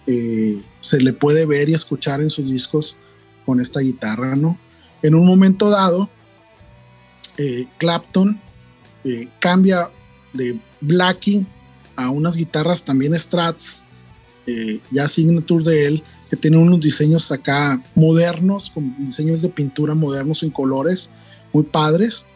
[0.07, 2.97] eh, se le puede ver y escuchar en sus discos
[3.45, 4.57] con esta guitarra, ¿no?
[5.01, 6.09] En un momento dado,
[7.37, 8.39] eh, Clapton
[9.39, 9.89] cambia
[10.31, 11.45] de Blackie
[11.95, 13.83] a unas guitarras también Strats,
[14.91, 20.43] ya signature de él, que tienen unos diseños acá modernos, con diseños de pintura modernos
[20.43, 21.09] en colores
[21.51, 22.27] muy padres.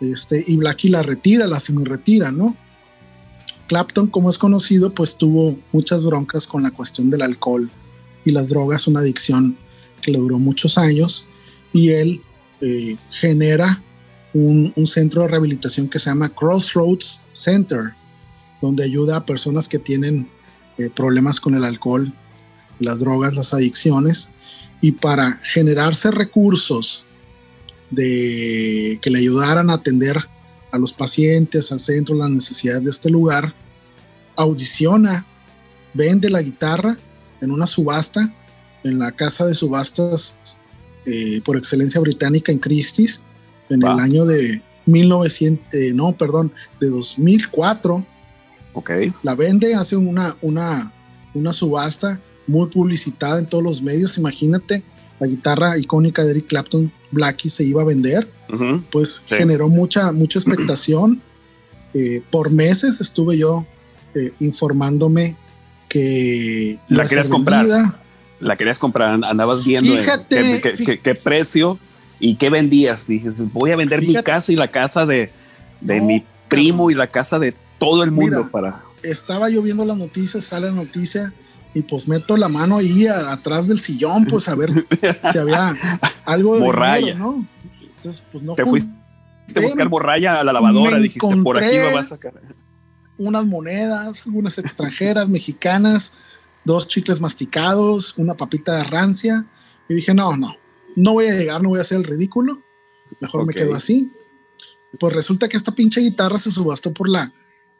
[0.00, 2.56] Este, y Blackie la retira, la semi-retira, ¿no?
[3.74, 7.68] Clapton, como es conocido, pues tuvo muchas broncas con la cuestión del alcohol
[8.24, 9.56] y las drogas, una adicción
[10.00, 11.28] que le duró muchos años,
[11.72, 12.22] y él
[12.60, 13.82] eh, genera
[14.32, 17.96] un, centro de rehabilitación que se llama Crossroads Center,
[18.62, 20.28] donde ayuda a personas que tienen
[20.78, 22.14] eh, problemas con el alcohol,
[22.78, 24.30] las drogas, las adicciones,
[24.82, 27.06] y para generarse recursos
[27.90, 30.24] de que le ayudaran a atender
[30.70, 33.52] a los pacientes, al centro, las necesidades de este lugar,
[34.36, 35.26] audiciona,
[35.92, 36.96] vende la guitarra
[37.40, 38.32] en una subasta
[38.84, 40.58] en la casa de subastas
[41.06, 43.22] eh, por excelencia británica en Christie's
[43.70, 48.04] en el año de 1900, eh, no, perdón, de 2004.
[48.74, 48.90] Ok.
[49.22, 50.92] La vende, hace una, una,
[51.32, 54.18] una subasta muy publicitada en todos los medios.
[54.18, 54.84] Imagínate,
[55.18, 58.28] la guitarra icónica de Eric Clapton, Blackie, se iba a vender.
[58.90, 61.20] Pues generó mucha, mucha expectación.
[61.96, 63.64] Eh, por meses estuve yo
[64.40, 65.36] informándome
[65.88, 67.66] que la querías comprar
[68.44, 69.94] la querías comprar, andabas viendo
[70.28, 71.78] qué, precio
[72.20, 73.06] y qué vendías.
[73.06, 75.30] Dije, voy a vender mi casa y la casa de,
[75.80, 78.82] de mi primo y la casa de todo el mundo para.
[79.02, 81.32] Estaba yo viendo las noticias, sale la noticia
[81.74, 84.70] y pues meto la mano ahí atrás del sillón, pues a ver
[85.32, 85.74] si había
[86.24, 87.46] algo de borralla, ¿no?
[87.96, 88.90] Entonces, pues no Te fuiste
[89.56, 92.34] a buscar borralla a la lavadora, dijiste, por aquí me vas a sacar.
[93.18, 96.12] Unas monedas, algunas extranjeras, mexicanas,
[96.64, 99.46] dos chicles masticados, una papita de rancia.
[99.88, 100.56] Y dije, no, no,
[100.96, 102.62] no voy a llegar, no voy a hacer el ridículo.
[103.20, 104.10] Mejor me quedo así.
[104.98, 107.32] Pues resulta que esta pinche guitarra se subastó por la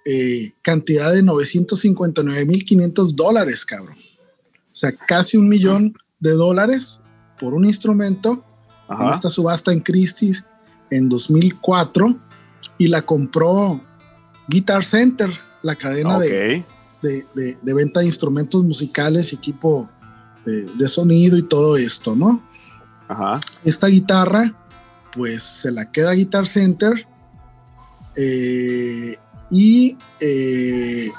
[0.05, 3.97] eh, cantidad de 959.500 dólares, cabrón.
[3.97, 7.01] O sea, casi un millón de dólares
[7.41, 8.45] por un instrumento.
[8.89, 10.45] En esta subasta en Christie's
[10.91, 12.21] en 2004
[12.79, 13.81] y la compró
[14.49, 15.31] Guitar Center,
[15.63, 16.65] la cadena de,
[17.03, 19.89] de, venta de instrumentos musicales, equipo
[20.45, 22.43] de, sonido y todo esto, ¿no?
[23.09, 23.41] Ajá.
[23.65, 24.53] Esta guitarra,
[25.13, 27.07] pues se la queda Guitar Center
[28.17, 29.17] eh,
[29.51, 31.11] y eh,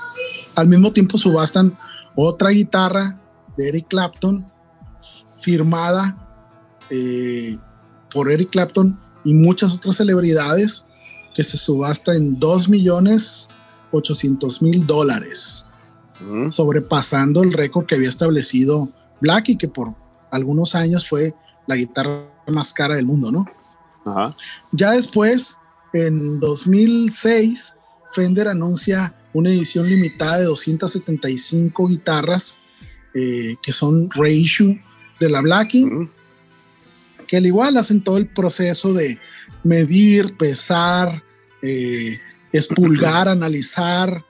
[0.56, 1.78] al mismo tiempo subastan
[2.16, 3.20] otra guitarra
[3.58, 4.46] de Eric Clapton
[5.36, 6.18] firmada
[6.90, 7.58] eh,
[8.12, 10.86] por Eric Clapton y muchas otras celebridades
[11.36, 13.50] que se subasta en 2 millones
[13.92, 15.66] 800 mil dólares
[16.50, 18.90] sobrepasando el récord que había establecido
[19.22, 19.94] Black que por
[20.32, 21.34] algunos años fue
[21.68, 23.46] la guitarra más cara del mundo, ¿no?
[24.72, 25.58] Ya después,
[25.94, 27.74] en 2006,
[28.12, 32.62] Fender anuncia una edición limitada de 275 guitarras
[33.14, 34.80] eh, que son reissue
[35.20, 35.90] de la Blackie,
[37.28, 39.20] que al igual hacen todo el proceso de
[39.66, 41.24] medir, pesar,
[41.62, 42.18] eh,
[42.54, 44.24] expulgar, analizar,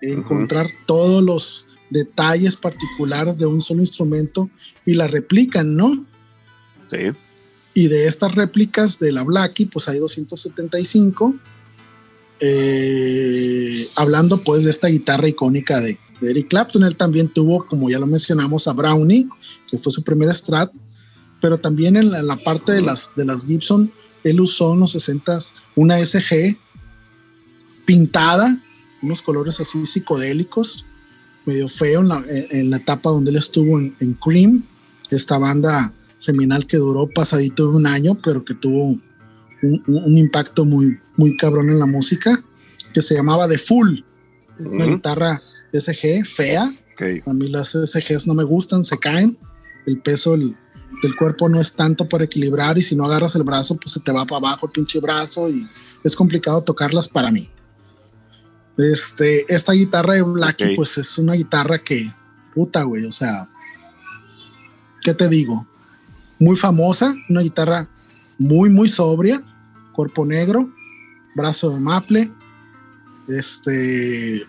[0.00, 4.48] encontrar todos los detalles particulares de un solo instrumento
[4.86, 6.06] y la replican, ¿no?
[6.86, 7.10] Sí.
[7.74, 11.34] Y de estas réplicas de la Blackie, pues hay 275.
[12.40, 17.98] Eh, hablando pues de esta guitarra icónica de, Eric Clapton, él también tuvo, como ya
[17.98, 19.28] lo mencionamos, a Brownie,
[19.68, 20.72] que fue su primer Strat,
[21.40, 23.92] pero también en la, parte de las, de las Gibson,
[24.24, 25.38] él usó en los 60
[25.76, 26.58] una SG
[27.84, 28.62] pintada
[29.02, 30.86] unos colores así psicodélicos,
[31.44, 34.64] medio feo en la, etapa donde él estuvo en, Cream,
[35.10, 38.84] esta banda seminal que duró pasadito de un año, pero que tuvo
[39.62, 42.42] un, impacto muy, muy cabrón en la música,
[42.94, 44.00] que se llamaba The Full,
[44.60, 45.42] una guitarra
[45.72, 46.72] SG fea,
[47.26, 49.36] A mí las SGs no me gustan, se caen.
[49.86, 50.36] El peso
[51.00, 54.00] del, cuerpo no es tanto para equilibrar y si no agarras el brazo, pues se
[54.00, 55.68] te va para abajo el pinche brazo y
[56.04, 57.48] es complicado tocarlas para mí.
[58.76, 62.12] Este, esta guitarra de Blackie, pues es una guitarra que,
[62.54, 63.48] puta, güey, o sea,
[65.02, 65.66] ¿qué te digo?
[66.38, 67.88] Muy famosa, una guitarra
[68.38, 69.42] muy, muy sobria,
[69.92, 70.72] cuerpo negro,
[71.34, 72.32] brazo de maple,
[73.28, 74.42] este,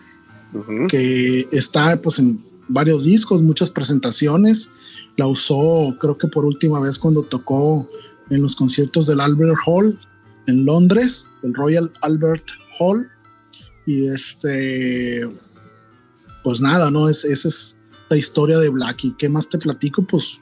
[0.88, 4.70] que está pues en varios discos, muchas presentaciones.
[5.16, 7.88] La usó creo que por última vez cuando tocó
[8.30, 9.98] en los conciertos del Albert Hall
[10.46, 12.46] en Londres, el Royal Albert
[12.78, 13.08] Hall.
[13.86, 15.20] Y este,
[16.42, 17.08] pues nada, ¿no?
[17.08, 17.78] Es, esa es
[18.08, 19.14] la historia de Blackie.
[19.18, 20.02] ¿Qué más te platico?
[20.02, 20.38] Pues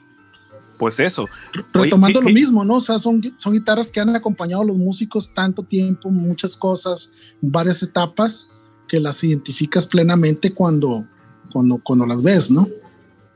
[0.77, 1.29] pues eso.
[1.73, 2.75] Retomando lo mismo, ¿no?
[2.75, 7.11] O sea, son, son guitarras que han acompañado a los músicos tanto tiempo, muchas cosas,
[7.39, 8.49] varias etapas,
[8.87, 11.07] que las identificas plenamente cuando,
[11.53, 12.67] cuando, cuando las ves, ¿no?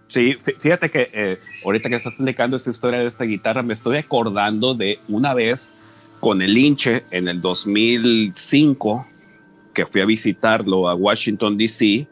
[0.08, 3.98] Sí, fíjate que eh, ahorita que estás explicando esta historia de esta guitarra, me estoy
[3.98, 5.74] acordando de una vez
[6.22, 9.06] con el hinche en el 2005,
[9.74, 12.08] que fui a visitarlo a Washington, D.C.,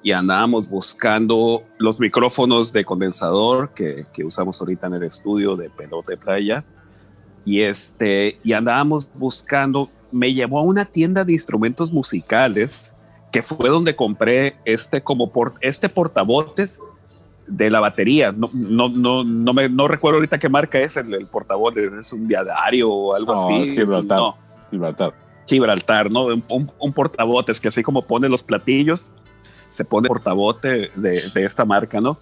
[0.00, 5.70] y andábamos buscando los micrófonos de condensador que, que, usamos ahorita en el estudio de
[5.70, 6.64] pelota de playa.
[7.44, 12.96] Y, este, y andábamos buscando, me llevó a una tienda de instrumentos musicales
[13.32, 16.80] que fue donde compré este como por, este portabotes
[17.48, 18.32] de la batería.
[18.32, 22.12] No, no, no, no, me, no recuerdo ahorita qué marca es el, el portabotes, es
[22.12, 23.72] un diadario o algo así.
[23.74, 24.18] Gibraltar.
[24.18, 24.36] no.
[24.70, 25.14] Gibraltar.
[25.46, 26.26] Gibraltar, ¿no?
[26.26, 29.08] Un, un, un portabotes que así como pone los platillos
[29.68, 32.18] se pone portabote de, de, esta marca, ¿no?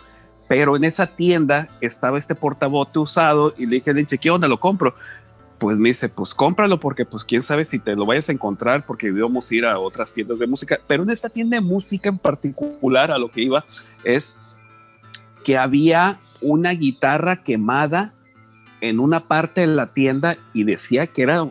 [0.49, 4.49] Pero en esa tienda estaba este portabote usado y le dije, ¿qué onda?
[4.49, 4.95] Lo compro.
[5.59, 8.85] Pues me dice, pues cómpralo porque pues quién sabe si te lo vayas a encontrar
[8.85, 10.79] porque íbamos a ir a otras tiendas de música.
[10.87, 13.65] Pero en esta tienda de música en particular a lo que iba
[14.05, 14.37] es
[15.47, 18.13] que había una guitarra quemada
[18.81, 21.49] en una parte de la tienda y decía que era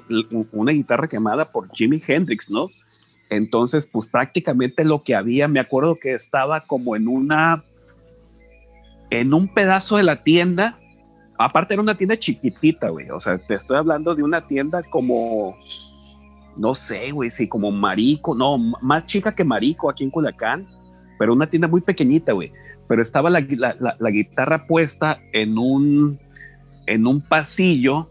[0.52, 2.68] una guitarra quemada por Jimi Hendrix, ¿no?
[3.30, 7.64] Entonces, pues prácticamente lo que había, me acuerdo que estaba como en una,
[9.12, 10.78] en un pedazo de la tienda.
[11.40, 13.10] Aparte era una tienda chiquitita, güey.
[13.12, 15.56] O sea, te estoy hablando de una tienda como,
[16.58, 20.68] no sé, güey, sí, como Marico, no, más chica que Marico aquí en Culiacán,
[21.18, 22.52] pero una tienda muy pequeñita, güey.
[22.88, 26.20] Pero estaba la, la, guitarra puesta en un,
[26.86, 28.08] en un pasillo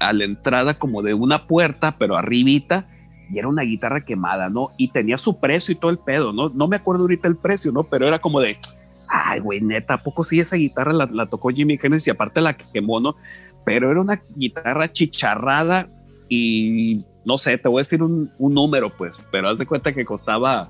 [0.00, 2.86] a la entrada como de una puerta, pero arribita
[3.30, 4.68] y era una guitarra quemada, ¿no?
[4.76, 6.50] Y tenía su precio y todo el pedo, ¿no?
[6.50, 7.84] No me acuerdo ahorita el precio, ¿no?
[7.84, 8.58] Pero era como de,
[9.08, 12.56] ay, güey, neta, ¿a poco sí esa guitarra la, tocó Jimmy Hendrix y aparte la
[12.56, 13.16] quemó, ¿no?
[13.64, 15.88] Pero era una guitarra chicharrada
[16.28, 20.04] y no sé, te voy a decir un, número, pues, pero haz de cuenta que
[20.04, 20.68] costaba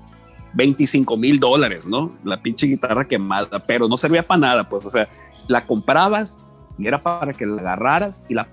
[0.55, 2.13] 25 mil dólares, ¿no?
[2.23, 5.07] La pinche guitarra quemada, pero no servía para nada, pues, o sea,
[5.47, 6.45] la comprabas
[6.77, 8.47] y era para que la agarraras y la,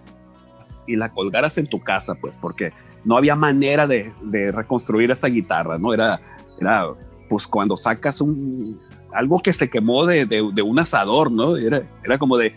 [0.87, 2.73] y la colgaras en tu casa, pues, porque
[3.05, 4.13] no había manera de,
[4.53, 5.95] reconstruir esa guitarra, ¿no?
[5.95, 6.21] Era,
[6.61, 6.87] era,
[7.29, 8.81] pues cuando sacas un,
[9.13, 11.57] algo que se quemó de, un asador, ¿no?
[11.57, 12.55] Era, era como de,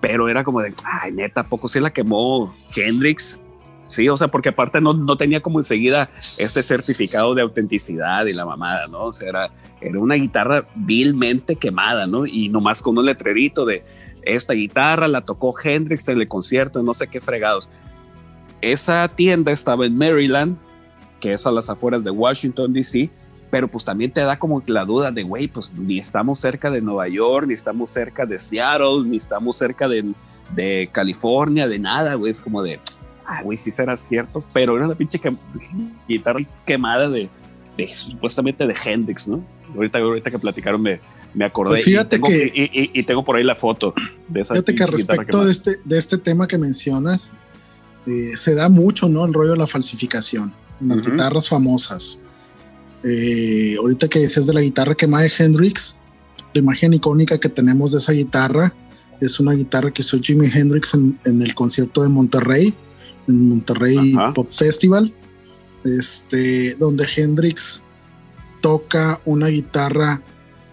[0.00, 3.40] pero era como de, ay, neta, poco sí la quemó Hendrix?
[3.86, 8.32] Sí, o sea, porque aparte no, no tenía como enseguida ese certificado de autenticidad y
[8.32, 9.04] la mamada, ¿no?
[9.04, 9.50] O sea, era,
[9.80, 12.26] era una guitarra vilmente quemada, ¿no?
[12.26, 13.82] Y nomás con un letrerito de
[14.22, 17.70] esta guitarra la tocó Hendrix en el concierto, no sé qué fregados.
[18.60, 20.56] Esa tienda estaba en Maryland,
[21.20, 23.10] que es a las afueras de Washington, D.C.,
[23.50, 26.80] pero pues también te da como la duda de, güey, pues ni estamos cerca de
[26.80, 30.12] Nueva York, ni estamos cerca de Seattle, ni estamos cerca de,
[30.54, 32.80] de California, de nada, güey, es como de,
[33.26, 35.20] ah, güey, sí será cierto, pero era la pinche
[36.08, 37.28] guitarra quemada de,
[37.88, 39.44] supuestamente de Hendrix, ¿no?
[39.74, 41.00] Ahorita, ahorita que platicaron me,
[41.34, 41.70] me acordé.
[41.70, 42.90] Pues fíjate y tengo, que.
[42.94, 43.92] Y, tengo por ahí la foto
[44.28, 47.32] de esa Fíjate que respecto de este, de este tema que mencionas,
[48.06, 49.24] eh, se da mucho, ¿no?
[49.24, 52.20] El rollo de la falsificación en las guitarras famosas.
[53.02, 55.96] Eh, ahorita que decías de la guitarra quemada de Hendrix,
[56.54, 58.74] la imagen icónica que tenemos de esa guitarra
[59.20, 62.74] es una guitarra que hizo Jimi Hendrix en, el concierto de Monterrey,
[63.28, 65.12] en Monterrey Pop Festival,
[65.84, 67.82] este, donde Hendrix
[68.60, 70.22] toca una guitarra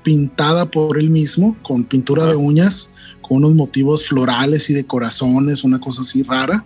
[0.04, 2.90] pintada por él mismo con pintura de uñas,
[3.22, 6.66] con unos motivos florales y de corazones, una cosa así rara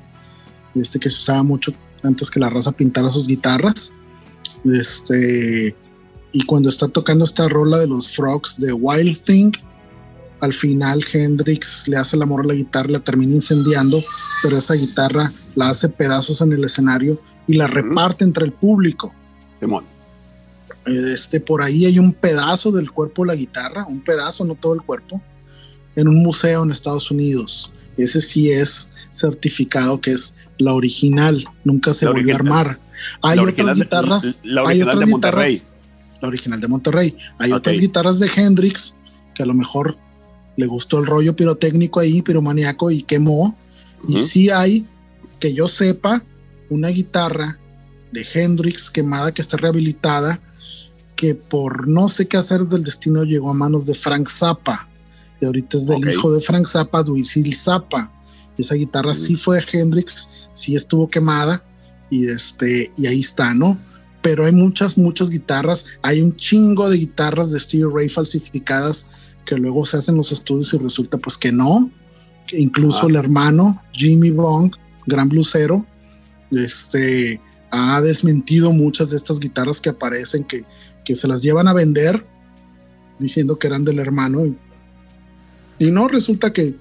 [0.82, 1.72] este que se usaba mucho
[2.04, 3.92] antes que la raza pintara sus guitarras.
[4.66, 5.76] Este,
[6.32, 9.52] y cuando está tocando esta rola de los Frogs de Wild Thing,
[10.40, 14.04] al final Hendrix le hace el amor a la guitarra, la termina incendiando,
[14.44, 19.14] pero esa guitarra la hace pedazos en el escenario y la reparte entre el público.
[20.86, 24.74] Este, por ahí hay un pedazo del cuerpo de la guitarra, un pedazo, no todo
[24.74, 25.22] el cuerpo,
[25.96, 27.74] en un museo en Estados Unidos.
[27.98, 32.80] Ese sí es certificado que es la original, nunca se La volvió a armar.
[33.22, 35.54] Hay La otras de- guitarras, la hay original otras de Monterrey.
[35.56, 37.18] guitarras, la original de Monterrey.
[37.40, 38.96] Hay otras guitarras de Hendrix
[39.36, 39.98] que a lo mejor
[40.58, 43.56] le gustó el rollo pirotécnico ahí, piromaníaco y quemó.
[44.08, 44.24] Y Ujú.
[44.26, 44.86] sí hay,
[45.40, 46.24] que yo sepa,
[46.70, 47.60] una guitarra
[48.12, 50.42] de Hendrix quemada que está rehabilitada,
[51.16, 54.90] que por no sé qué hacer del destino llegó a manos de Frank Zappa.
[55.40, 58.12] Y ahorita es del hijo de Frank Zappa, Duisil Zappa.
[58.58, 61.64] Esa guitarra sí fue de Hendrix, sí estuvo quemada
[62.10, 63.80] y, este, y ahí está, ¿no?
[64.24, 65.86] Pero hay muchas, muchas guitarras.
[66.02, 69.06] Hay un chingo de guitarras de Stevie Ray falsificadas
[69.48, 71.90] que luego se hacen los estudios y resulta pues que no.
[72.46, 73.10] Que incluso Ah.
[73.10, 74.72] el hermano Jimmy Bong,
[75.06, 75.86] gran blusero,
[76.52, 77.42] este,
[77.72, 80.66] ha desmentido muchas de estas guitarras que aparecen, que,
[81.04, 82.26] que se las llevan a vender
[83.20, 84.46] diciendo que eran del hermano.
[84.46, 84.58] Y,
[85.80, 86.76] y no, resulta que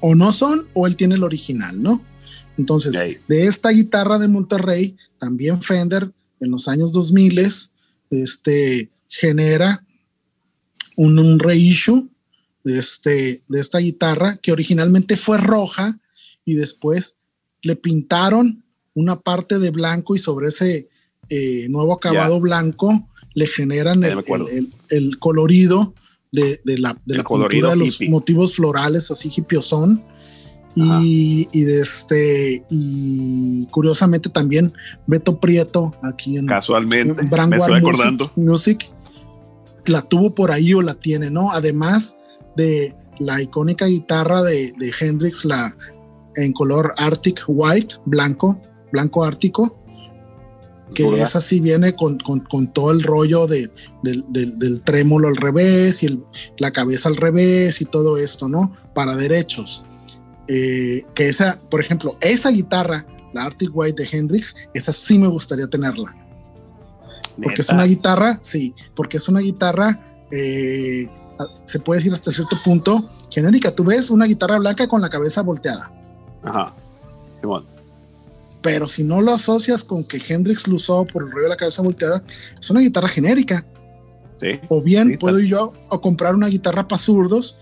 [0.00, 2.02] o no son o él tiene el original, ¿no?
[2.56, 2.92] Entonces,
[3.28, 7.46] de esta guitarra de Monterrey, también Fender en los años 2000
[8.10, 9.80] este, genera
[10.98, 12.08] un, un reissue
[12.64, 15.98] de, este, de esta guitarra que originalmente fue roja
[16.44, 17.18] y después
[17.62, 18.64] le pintaron
[18.94, 20.88] una parte de blanco y sobre ese
[21.28, 25.94] eh, nuevo acabado blanco le generan el, colorido
[26.32, 28.10] de, de la, de la pintura de los hippie.
[28.10, 30.02] motivos florales así hippiosón
[30.74, 34.72] y, y de este y curiosamente también
[35.06, 37.22] Beto Prieto aquí en Casualmente.
[37.22, 38.32] me.
[38.36, 38.90] Music,
[39.88, 41.52] la tuvo por ahí o la tiene, ¿no?
[41.52, 42.16] Además
[42.56, 45.76] de la icónica guitarra de, de Hendrix, la
[46.36, 48.60] en color Arctic White, blanco,
[48.92, 49.76] blanco ártico,
[50.94, 51.24] que Burda.
[51.24, 53.70] esa sí viene con, con- con todo el rollo de,
[54.02, 56.22] del, del- del trémolo al revés y el-
[56.58, 58.72] la cabeza al revés y todo esto, ¿no?
[58.94, 59.84] Para derechos.
[60.46, 63.04] Eh, que esa, por ejemplo, esa guitarra,
[63.34, 66.14] la Arctic White de Hendrix, esa sí me gustaría tenerla.
[67.42, 70.00] Porque es una guitarra, sí, porque es una guitarra,
[70.30, 71.08] eh,
[71.66, 73.74] se puede decir hasta cierto punto genérica.
[73.74, 75.90] Tú ves una guitarra blanca con la cabeza volteada,
[76.42, 76.74] Ajá.
[77.40, 77.64] Simón.
[78.60, 81.56] pero si no lo asocias con que Hendrix lo usó por el rollo de la
[81.56, 82.22] cabeza volteada,
[82.58, 83.64] es una guitarra genérica.
[84.40, 84.60] Sí.
[84.68, 87.56] O bien Sí, puedo yo a comprar una guitarra para zurdos,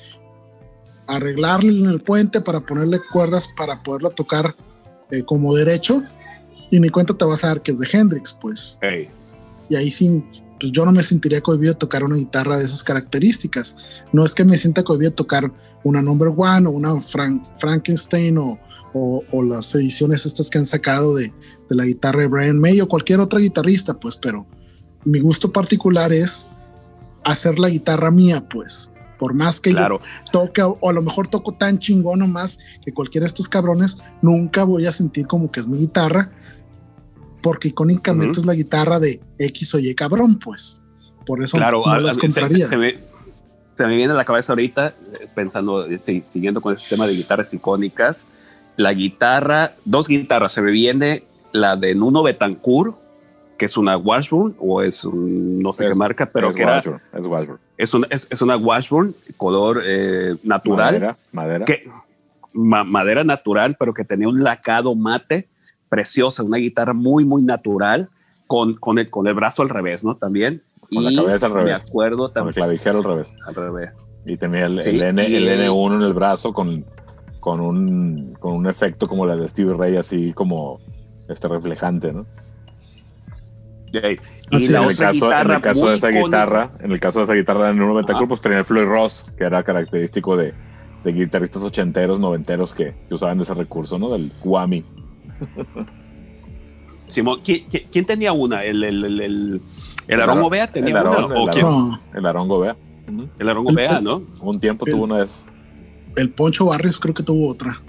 [1.07, 4.57] arreglarle en el puente para ponerle cuerdas para poderla tocar
[5.11, 6.03] eh, como derecho,
[6.70, 8.78] y ni cuenta te vas a dar que es de Hendrix, pues.
[8.81, 9.09] Ey.
[9.69, 10.25] Y ahí sí,
[10.61, 13.77] pues yo no me sentiría cohibido tocar una guitarra de esas características.
[14.13, 15.53] No es que me sienta cohibido tocar
[15.85, 18.59] una Number One o una Fran- Frankenstein o,
[18.95, 21.33] o- o las ediciones estas que han sacado de,
[21.69, 24.47] de la guitarra de Brian May o cualquier otra guitarrista, pues, pero
[25.05, 26.47] mi gusto particular es
[27.25, 28.93] hacer la guitarra mía, pues.
[29.19, 30.01] Por más que Claro.
[30.27, 33.49] yo toque, o a lo mejor toco tan chingón o más que cualquiera de estos
[33.49, 36.31] cabrones, nunca voy a sentir como que es mi guitarra,
[37.47, 38.40] porque icónicamente Ujú.
[38.40, 40.81] es la guitarra de X o Y cabrón, pues.
[41.24, 42.66] Por eso Claro, no a- las compraría.
[42.66, 42.98] se- se me,
[43.73, 47.06] se me viene a la cabeza ahorita, eh, pensando, eh, sí, siguiendo con este tema
[47.06, 48.27] de guitarras icónicas,
[48.77, 52.97] la guitarra, dos guitarras, se me viene la de Nuno Betancourt,
[53.56, 56.62] que es una Washburn o es un, no sé Es- qué marca, pero es que
[56.64, 57.60] era, Washburn, es Washburn.
[57.78, 61.64] es, una, es, es una Washburn, color eh, natural, Madera, madera.
[61.64, 61.89] que
[62.55, 65.48] ma- madera natural, pero que tenía un lacado mate
[65.89, 68.09] preciosa, una guitarra muy, muy natural,
[68.47, 70.17] con, con, el, con el brazo al revés, ¿no?
[70.17, 70.63] También.
[70.95, 71.85] Con la cabeza al Me revés.
[71.87, 72.55] acuerdo Con el también.
[72.55, 73.35] clavijero al revés.
[73.47, 73.91] Al revés.
[74.25, 76.85] Y tenía el, Sí, el N, y- el N1 en el brazo con,
[77.41, 80.79] con, un, con un efecto como la de Stevie Ray, así como
[81.29, 82.25] este reflejante, ¿no?
[83.93, 87.01] Y la en el caso, en guitarra el caso de esa icónica- guitarra, en el
[87.01, 88.29] caso de esa guitarra de Nuno Betancourt, Ajá.
[88.29, 90.53] pues tenía el Floyd Ross, que era característico de,
[91.05, 94.11] de guitarristas ochenteros, noventeros que, que usaban ese recurso, ¿no?
[94.11, 94.85] Del Whammy.
[97.07, 98.65] Simón, ¿quién, quién- quién tenía una?
[98.65, 99.61] ¿El, el, el,
[100.43, 101.27] Ovea tenía el una?
[101.27, 101.65] ¿O el quién?
[101.67, 102.77] No, El Arongo, vea.
[103.09, 103.29] Ujú.
[103.39, 104.23] El Aarón El- Ovea, ¿no?
[104.41, 105.47] Un tiempo El- tuvo una de esas.
[106.17, 107.81] el Poncho Barrios creo que tuvo otra.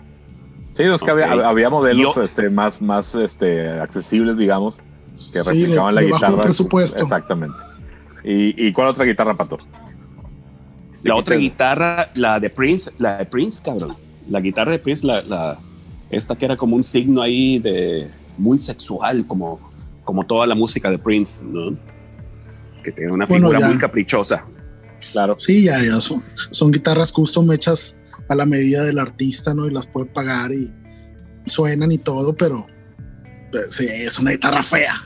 [0.75, 4.83] Sí, es que había, modelos Yo- este, más, más este, accesibles, digamos, que
[5.15, 6.41] Sí, de, replicaban la de bajo guitarra.
[6.43, 7.01] presupuesto.
[7.01, 7.57] Exactamente.
[8.23, 9.57] ¿Y, ¿Y cuál otra guitarra, Pato?
[11.01, 13.95] La otra guitarra, la de Prince, la de Prince, cabrón.
[14.29, 15.57] La guitarra de Prince, la, la,
[16.09, 18.07] esta que era como un signo ahí de
[18.37, 19.59] muy sexual, como,
[20.03, 21.75] como toda la música de Prince, ¿no?
[22.83, 23.67] Que tiene una Bueno, figura ya.
[23.67, 24.45] muy caprichosa.
[25.11, 25.35] Claro.
[25.37, 27.97] Sí, ya, ya son, son guitarras custom hechas
[28.29, 29.67] a la medida del artista, ¿no?
[29.67, 30.71] Y las puede pagar y
[31.45, 32.65] suenan y todo, pero
[33.51, 35.01] pues, sí, es una guitarra fea.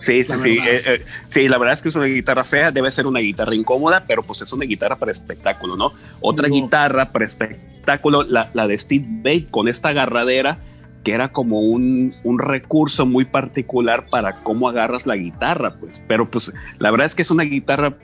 [0.00, 0.58] Sí, sí, sí.
[0.58, 3.54] Eh, eh, sí, la verdad es que es una guitarra fea, debe ser una guitarra
[3.54, 5.92] incómoda, pero pues es una guitarra para espectáculo, ¿no?
[6.20, 10.58] Otra guitarra para espectáculo, la, la, de Steve Bate con esta agarradera,
[11.04, 16.00] que era como un, un, recurso muy particular para cómo agarras la guitarra, pues.
[16.06, 17.96] Pero pues la verdad es que es una guitarra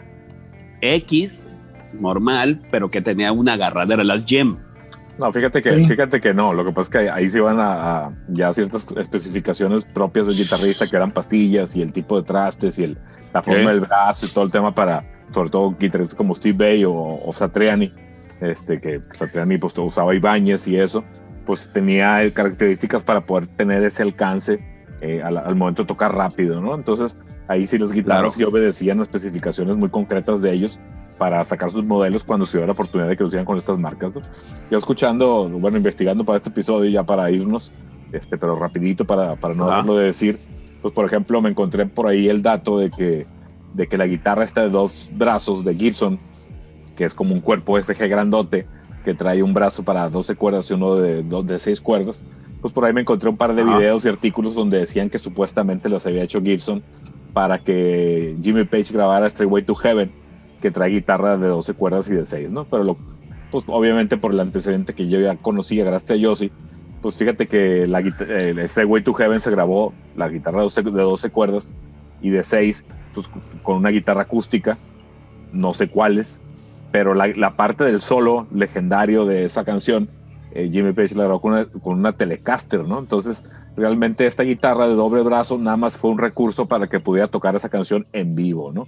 [0.80, 1.46] X,
[1.92, 4.56] normal, pero que tenía una agarradera, la Gem.
[5.18, 6.52] No, fíjate que, fíjate que no.
[6.52, 10.86] Lo que pasa es que ahí se iban a, ya ciertas especificaciones propias del guitarrista,
[10.86, 12.98] que eran pastillas y el tipo de trastes y el,
[13.34, 16.84] la forma del brazo y todo el tema para, sobre todo guitarristas como Steve Bay
[16.86, 17.92] o, Satriani,
[18.40, 21.04] este, que Satriani pues, usaba Ibáñez y eso,
[21.46, 24.60] pues tenía características para poder tener ese alcance
[25.00, 26.74] eh, al, momento de tocar rápido, ¿no?
[26.74, 30.80] Entonces ahí sí las guitarras sí obedecían especificaciones muy concretas de ellos
[31.18, 33.78] para sacar sus modelos cuando se dio la oportunidad de que lo hicieran con estas
[33.78, 34.14] marcas.
[34.14, 34.22] ¿no?
[34.70, 37.72] Yo escuchando, bueno, investigando para este episodio ya para irnos,
[38.12, 40.38] este, pero rapidito para, para no dejarlo de decir,
[40.80, 43.26] pues por ejemplo me encontré por ahí el dato de que,
[43.74, 46.18] de que la guitarra está de dos brazos de Gibson,
[46.98, 48.66] que es como un cuerpo SG grandote,
[49.04, 52.24] que trae un brazo para 12 cuerdas y uno de, de 6 cuerdas.
[52.60, 55.88] Pues por ahí me encontré un par de videos y artículos donde decían que supuestamente
[55.88, 56.82] las había hecho Gibson
[57.32, 60.10] para que Jimmy Page grabara Way to Heaven
[60.60, 62.64] que trae guitarra de 12 cuerdas y de 6, ¿no?
[62.64, 62.96] Pero lo,
[63.52, 66.50] pues obviamente por el antecedente que yo ya conocía gracias a Yossi,
[67.00, 71.72] pues fíjate que la, ese Way to Heaven se grabó la guitarra de 12, cuerdas
[72.20, 72.84] y de 6,
[73.14, 73.30] pues
[73.62, 74.76] con una guitarra acústica,
[75.52, 76.40] no sé cuáles,
[76.90, 80.08] pero la, la parte del solo legendario de esa canción,
[80.52, 82.98] eh, Jimmy Page la grabó con una, con una Telecaster, ¿no?
[82.98, 83.44] Entonces,
[83.76, 87.54] realmente esta guitarra de doble brazo nada más fue un recurso para que pudiera tocar
[87.54, 88.86] esa canción en vivo, ¿no?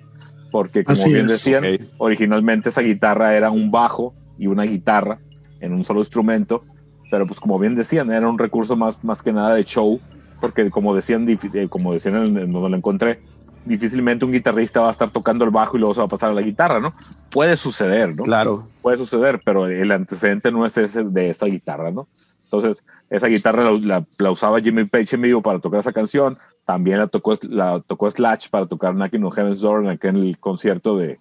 [0.50, 1.64] porque como bien decían,
[1.98, 5.20] originalmente esa guitarra era un bajo y una guitarra
[5.60, 6.64] en un solo instrumento,
[7.10, 10.00] pero pues como bien decían, era un recurso más, más que nada de show,
[10.40, 13.20] porque como decían, eh, como decían en, donde lo encontré,
[13.64, 16.30] difícilmente un guitarrista va a estar tocando el bajo y luego se va a pasar
[16.30, 16.92] a la guitarra, ¿no?
[17.30, 18.24] Puede suceder, ¿no?
[18.24, 18.64] Claro.
[18.82, 22.08] Puede suceder, pero el antecedente no es ese de esa guitarra, ¿no?
[22.44, 26.36] Entonces, esa guitarra la, usaba Jimmy Page en vivo para tocar esa canción.
[26.64, 30.96] También la tocó, la tocó Slash para tocar Knocking on Heaven's Door en el concierto
[30.96, 31.20] de,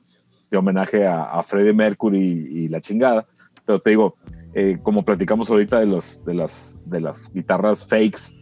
[0.49, 3.28] de homenaje a, a, Freddie Mercury y, la chingada.
[3.64, 4.16] Pero te digo,
[4.56, 8.34] eh, como platicamos ahorita de, los, de, las, de las guitarras fakes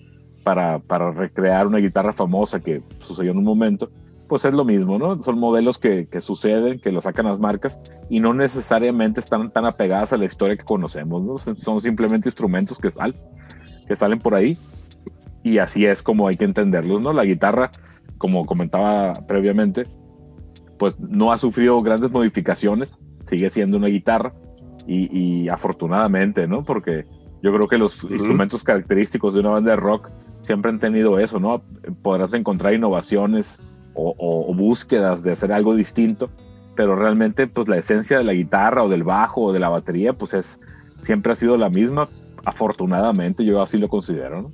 [0.87, 3.91] para, recrear una guitarra famosa que sucedió en un momento,
[4.29, 5.19] pues es lo mismo, ¿no?
[5.19, 10.13] Son modelos que, suceden, que lo sacan las marcas y no necesariamente están tan apegadas
[10.13, 11.37] a la historia que conocemos, ¿no?
[11.37, 13.15] Son simplemente instrumentos que, salen,
[13.87, 14.57] que salen por ahí
[15.43, 17.11] y así es como hay que entenderlos, ¿no?
[17.11, 17.69] La guitarra,
[18.17, 19.85] como comentaba previamente,
[20.79, 24.33] pues no ha sufrido grandes modificaciones, sigue siendo una guitarra
[24.87, 26.63] y, y afortunadamente, ¿no?
[26.63, 27.05] Porque
[27.41, 30.09] yo creo que los instrumentos característicos de una banda de rock
[30.41, 31.63] siempre han tenido eso, ¿no?
[32.01, 33.59] Podrás encontrar innovaciones,
[33.97, 36.29] o, búsquedas de hacer algo distinto,
[36.75, 40.13] pero realmente pues la esencia de la guitarra o del bajo o de la batería
[40.13, 40.59] pues es,
[41.01, 42.09] siempre ha sido la misma,
[42.45, 44.43] afortunadamente yo así lo considero.
[44.43, 44.51] ¿no?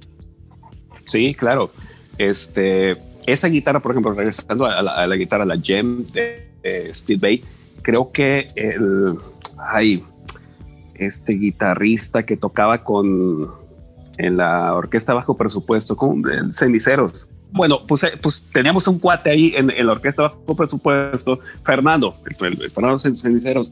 [1.05, 1.69] Sí, claro.
[2.17, 2.95] Este,
[3.25, 6.51] esa guitarra, por ejemplo, regresando a la, guitarra, la Gem de,
[6.93, 7.43] Steve Bay,
[7.81, 9.17] creo que el,
[9.57, 10.03] ay,
[10.95, 13.51] este guitarrista que tocaba con
[14.17, 19.53] en la orquesta bajo presupuesto, con Ceniceros, bueno, pues, eh, pues teníamos un cuate ahí
[19.55, 23.71] en, la orquesta bajo presupuesto, Fernando, el, Fernando Ceniceros,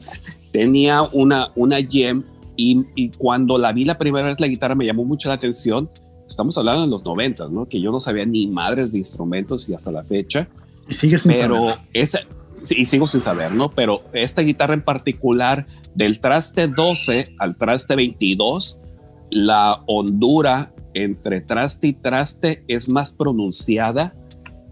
[0.52, 2.22] tenía una, una gem
[2.56, 5.90] y, cuando la vi la primera vez la guitarra me llamó mucho la atención.
[6.28, 7.68] Estamos hablando de los noventas, ¿no?
[7.68, 10.46] Que yo no sabía ni madres de instrumentos y hasta la fecha.
[10.88, 11.74] Y sigue sin pero saber.
[11.92, 12.20] Esa,
[12.70, 13.70] y sigo sin saber, ¿no?
[13.70, 18.78] Pero esta guitarra en particular, del traste 12 al traste 22,
[19.30, 24.12] la hondura entre traste y traste es más pronunciada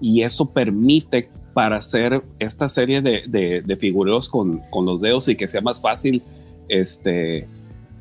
[0.00, 5.36] y eso permite para hacer esta serie de, de, figureos con, con, los dedos y
[5.36, 6.22] que sea más fácil
[6.68, 7.48] este,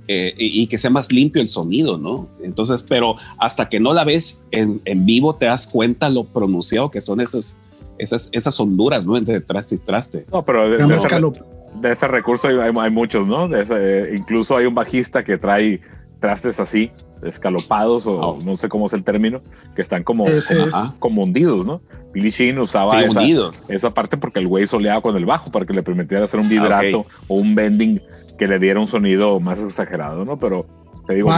[0.07, 2.27] eh, y, que sea más limpio el sonido, ¿no?
[2.43, 6.91] Entonces, pero hasta que no la ves en, en vivo te das cuenta lo pronunciado
[6.91, 7.57] que son esas,
[7.99, 9.17] esas, esas honduras, ¿no?
[9.17, 10.26] Entre traste y traste.
[10.31, 13.47] No, pero de, ese, recurso hay, hay, muchos, ¿no?
[14.15, 15.80] incluso hay un bajista que trae
[16.19, 16.91] trastes así
[17.23, 18.39] escalopados o oh.
[18.43, 19.41] no sé cómo es el término,
[19.76, 20.26] que están como,
[20.99, 21.81] como, hundidos, ¿no?
[22.13, 23.21] Billy Sheen usaba esa,
[23.67, 26.47] esa, parte porque el güey soleaba con el bajo para que le permitiera hacer un
[26.47, 28.01] ah, vibrato o un bending
[28.38, 30.39] que le diera un sonido más exagerado, ¿no?
[30.39, 30.65] Pero
[31.10, 31.31] te digo...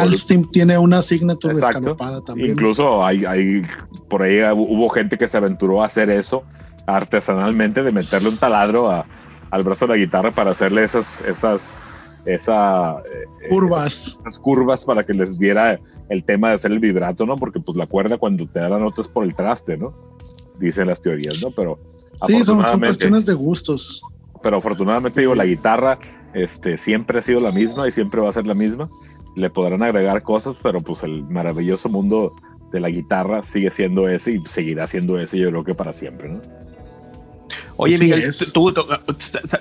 [0.52, 2.52] tiene una signature escalopada también.
[2.52, 3.62] Incluso hay, hay,
[4.10, 6.44] por ahí hubo gente que se aventuró a hacer eso
[6.86, 9.06] artesanalmente, de meterle un taladro a,
[9.50, 11.82] al brazo de la guitarra para hacerle esas, esas
[12.26, 14.20] esa eh, curvas.
[14.20, 15.80] Esas, curvas para que les diera
[16.10, 17.38] el tema de hacer el vibrato, ¿no?
[17.38, 19.94] Porque pues la cuerda cuando te da la nota es por el traste, ¿no?
[20.60, 21.52] Dicen las teorías, ¿no?
[21.52, 21.80] Pero
[22.28, 24.02] sí, son, son cuestiones de gustos.
[24.44, 25.98] Pero afortunadamente digo, la guitarra
[26.34, 28.90] este, siempre ha sido la misma y siempre va a ser la misma.
[29.36, 32.36] Le podrán agregar cosas, pero pues el maravilloso mundo
[32.72, 36.30] de la guitarra sigue siendo ese y seguirá siendo ese, yo creo que para siempre,
[36.30, 36.42] ¿no?
[37.78, 38.74] Oye, Miguel, tú,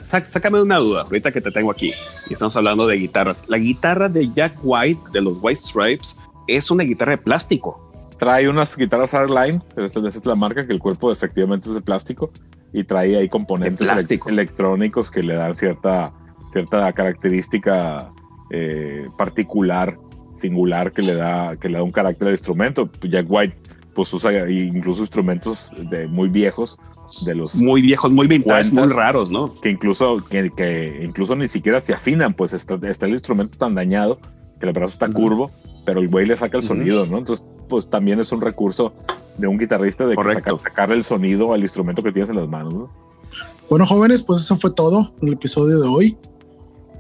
[0.03, 1.93] sácame una duda ahorita que te tengo aquí.
[2.29, 3.45] Y estamos hablando de guitarras.
[3.49, 7.81] La guitarra de Jack White de los White Stripes es una guitarra de plástico.
[8.19, 12.31] Trae unas guitarras Airline, esta, es la marca que el cuerpo efectivamente es de plástico
[12.73, 13.89] y trae ahí componentes
[14.27, 16.13] electrónicos que le dan cierta,
[16.53, 18.09] cierta característica
[18.51, 19.99] eh, particular,
[20.35, 22.89] singular que le da que le da un carácter al instrumento.
[23.03, 23.57] Jack White
[23.95, 26.79] pues usa incluso instrumentos de muy viejos
[27.27, 31.81] de los muy viejos muy vintage muy raros no que incluso que, incluso ni siquiera
[31.81, 34.19] se afinan pues está, está, el instrumento tan dañado
[34.61, 35.51] que el brazo está curvo
[35.85, 38.93] pero el güey le saca el sonido no entonces pues también es un recurso
[39.39, 42.73] de un guitarrista de sacar, sacarle el sonido al instrumento que tienes en las manos
[42.73, 42.85] ¿no?
[43.69, 46.17] bueno jóvenes pues eso fue todo en el episodio de hoy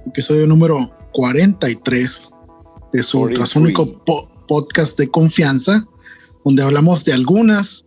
[0.06, 2.30] episodio número 43
[2.92, 4.04] de su ultrasónico
[4.46, 5.86] podcast de confianza
[6.44, 7.84] donde hablamos de algunas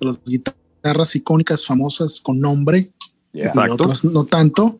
[0.00, 2.92] de las guitarras icónicas famosas con nombre
[3.32, 4.78] y otras no tanto,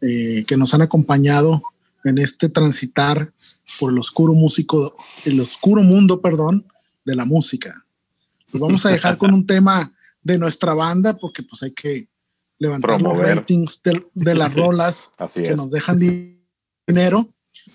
[0.00, 1.62] eh, que nos han acompañado
[2.04, 3.32] en este transitar
[3.78, 4.94] por el oscuro músico,
[5.24, 6.66] el oscuro mundo, perdón,
[7.04, 7.86] de la música.
[8.50, 9.92] Pues vamos a dejar con un tema
[10.22, 12.08] de nuestra banda porque pues hay que
[12.58, 17.28] levantar los ratings de, las rolas que nos dejan dinero.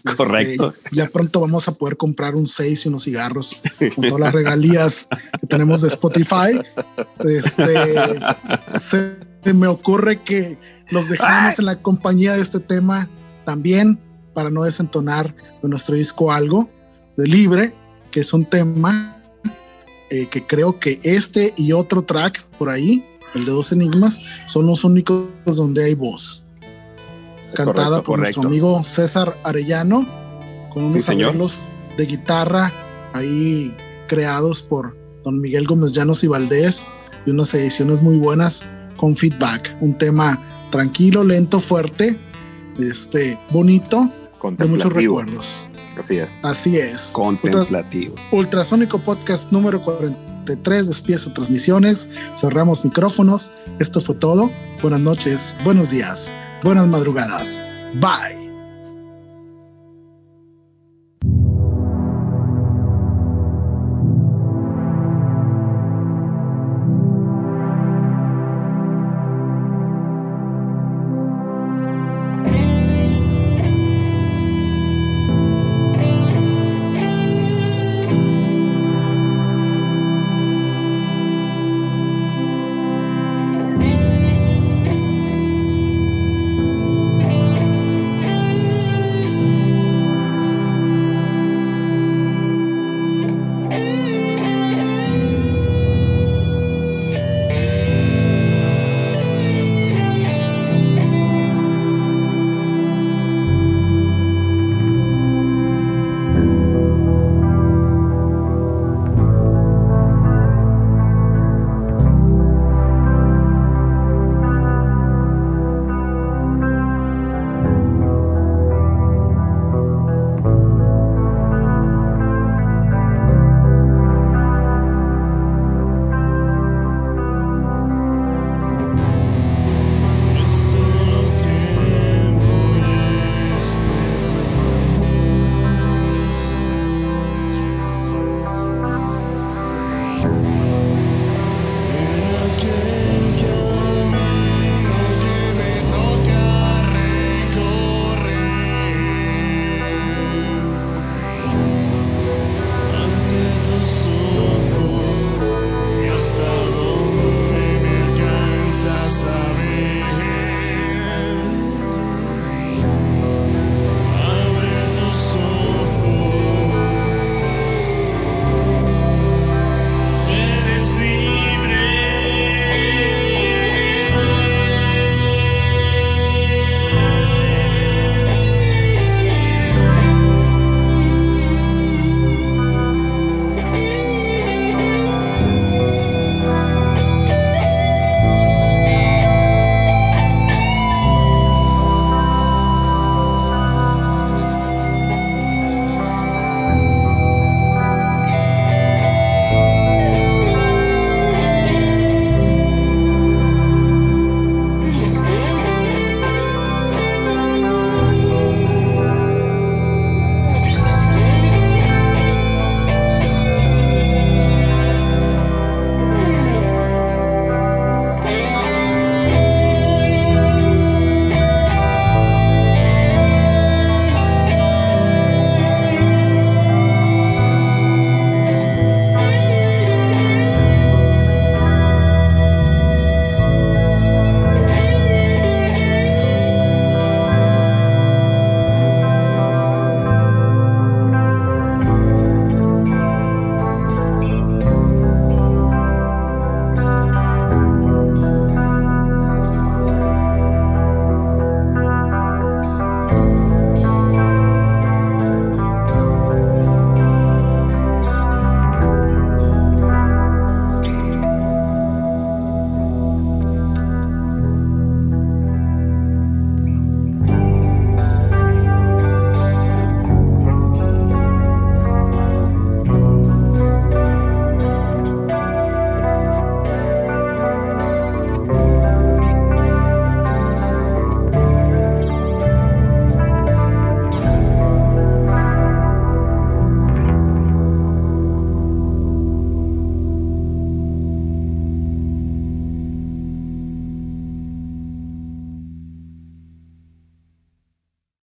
[0.06, 0.74] Este, Correcto.
[0.92, 3.62] ya pronto vamos a poder comprar un 6 y unos cigarros
[3.96, 5.08] con todas las regalías
[5.40, 6.60] que tenemos de Spotify.
[7.20, 7.74] Este,
[8.78, 10.58] se me ocurre que
[10.90, 13.10] los dejamos en la compañía de este tema
[13.46, 14.00] también
[14.34, 16.70] para no desentonar de nuestro disco algo
[17.18, 17.74] de libre,
[18.12, 19.22] que es un tema
[20.10, 24.68] eh, que creo que este y otro track por ahí, el de dos enigmas, son
[24.68, 26.44] los únicos donde hay voz
[27.54, 30.06] cantada por nuestro amigo César Arellano,
[30.74, 31.66] con unos arreglos
[31.98, 32.72] de guitarra
[33.14, 33.76] ahí
[34.08, 36.86] creados por don Miguel Gómez Llanos y Valdés
[37.26, 38.64] y unas ediciones muy buenas
[38.98, 39.76] con feedback.
[39.82, 40.40] Un tema
[40.72, 42.18] tranquilo, lento, fuerte,
[42.80, 44.12] este, bonito,
[44.58, 45.70] de muchos recuerdos.
[45.98, 46.32] Así es.
[46.42, 47.12] Así es.
[47.14, 48.16] Contemplativo.
[48.32, 49.82] Ultrasónico Podcast número
[50.44, 53.52] 43, despiezo transmisiones, cerramos micrófonos.
[53.80, 54.52] Esto fue todo.
[54.82, 56.32] Buenas noches, buenos días.
[56.64, 57.62] Buenas madrugadas.
[57.96, 58.43] Bye.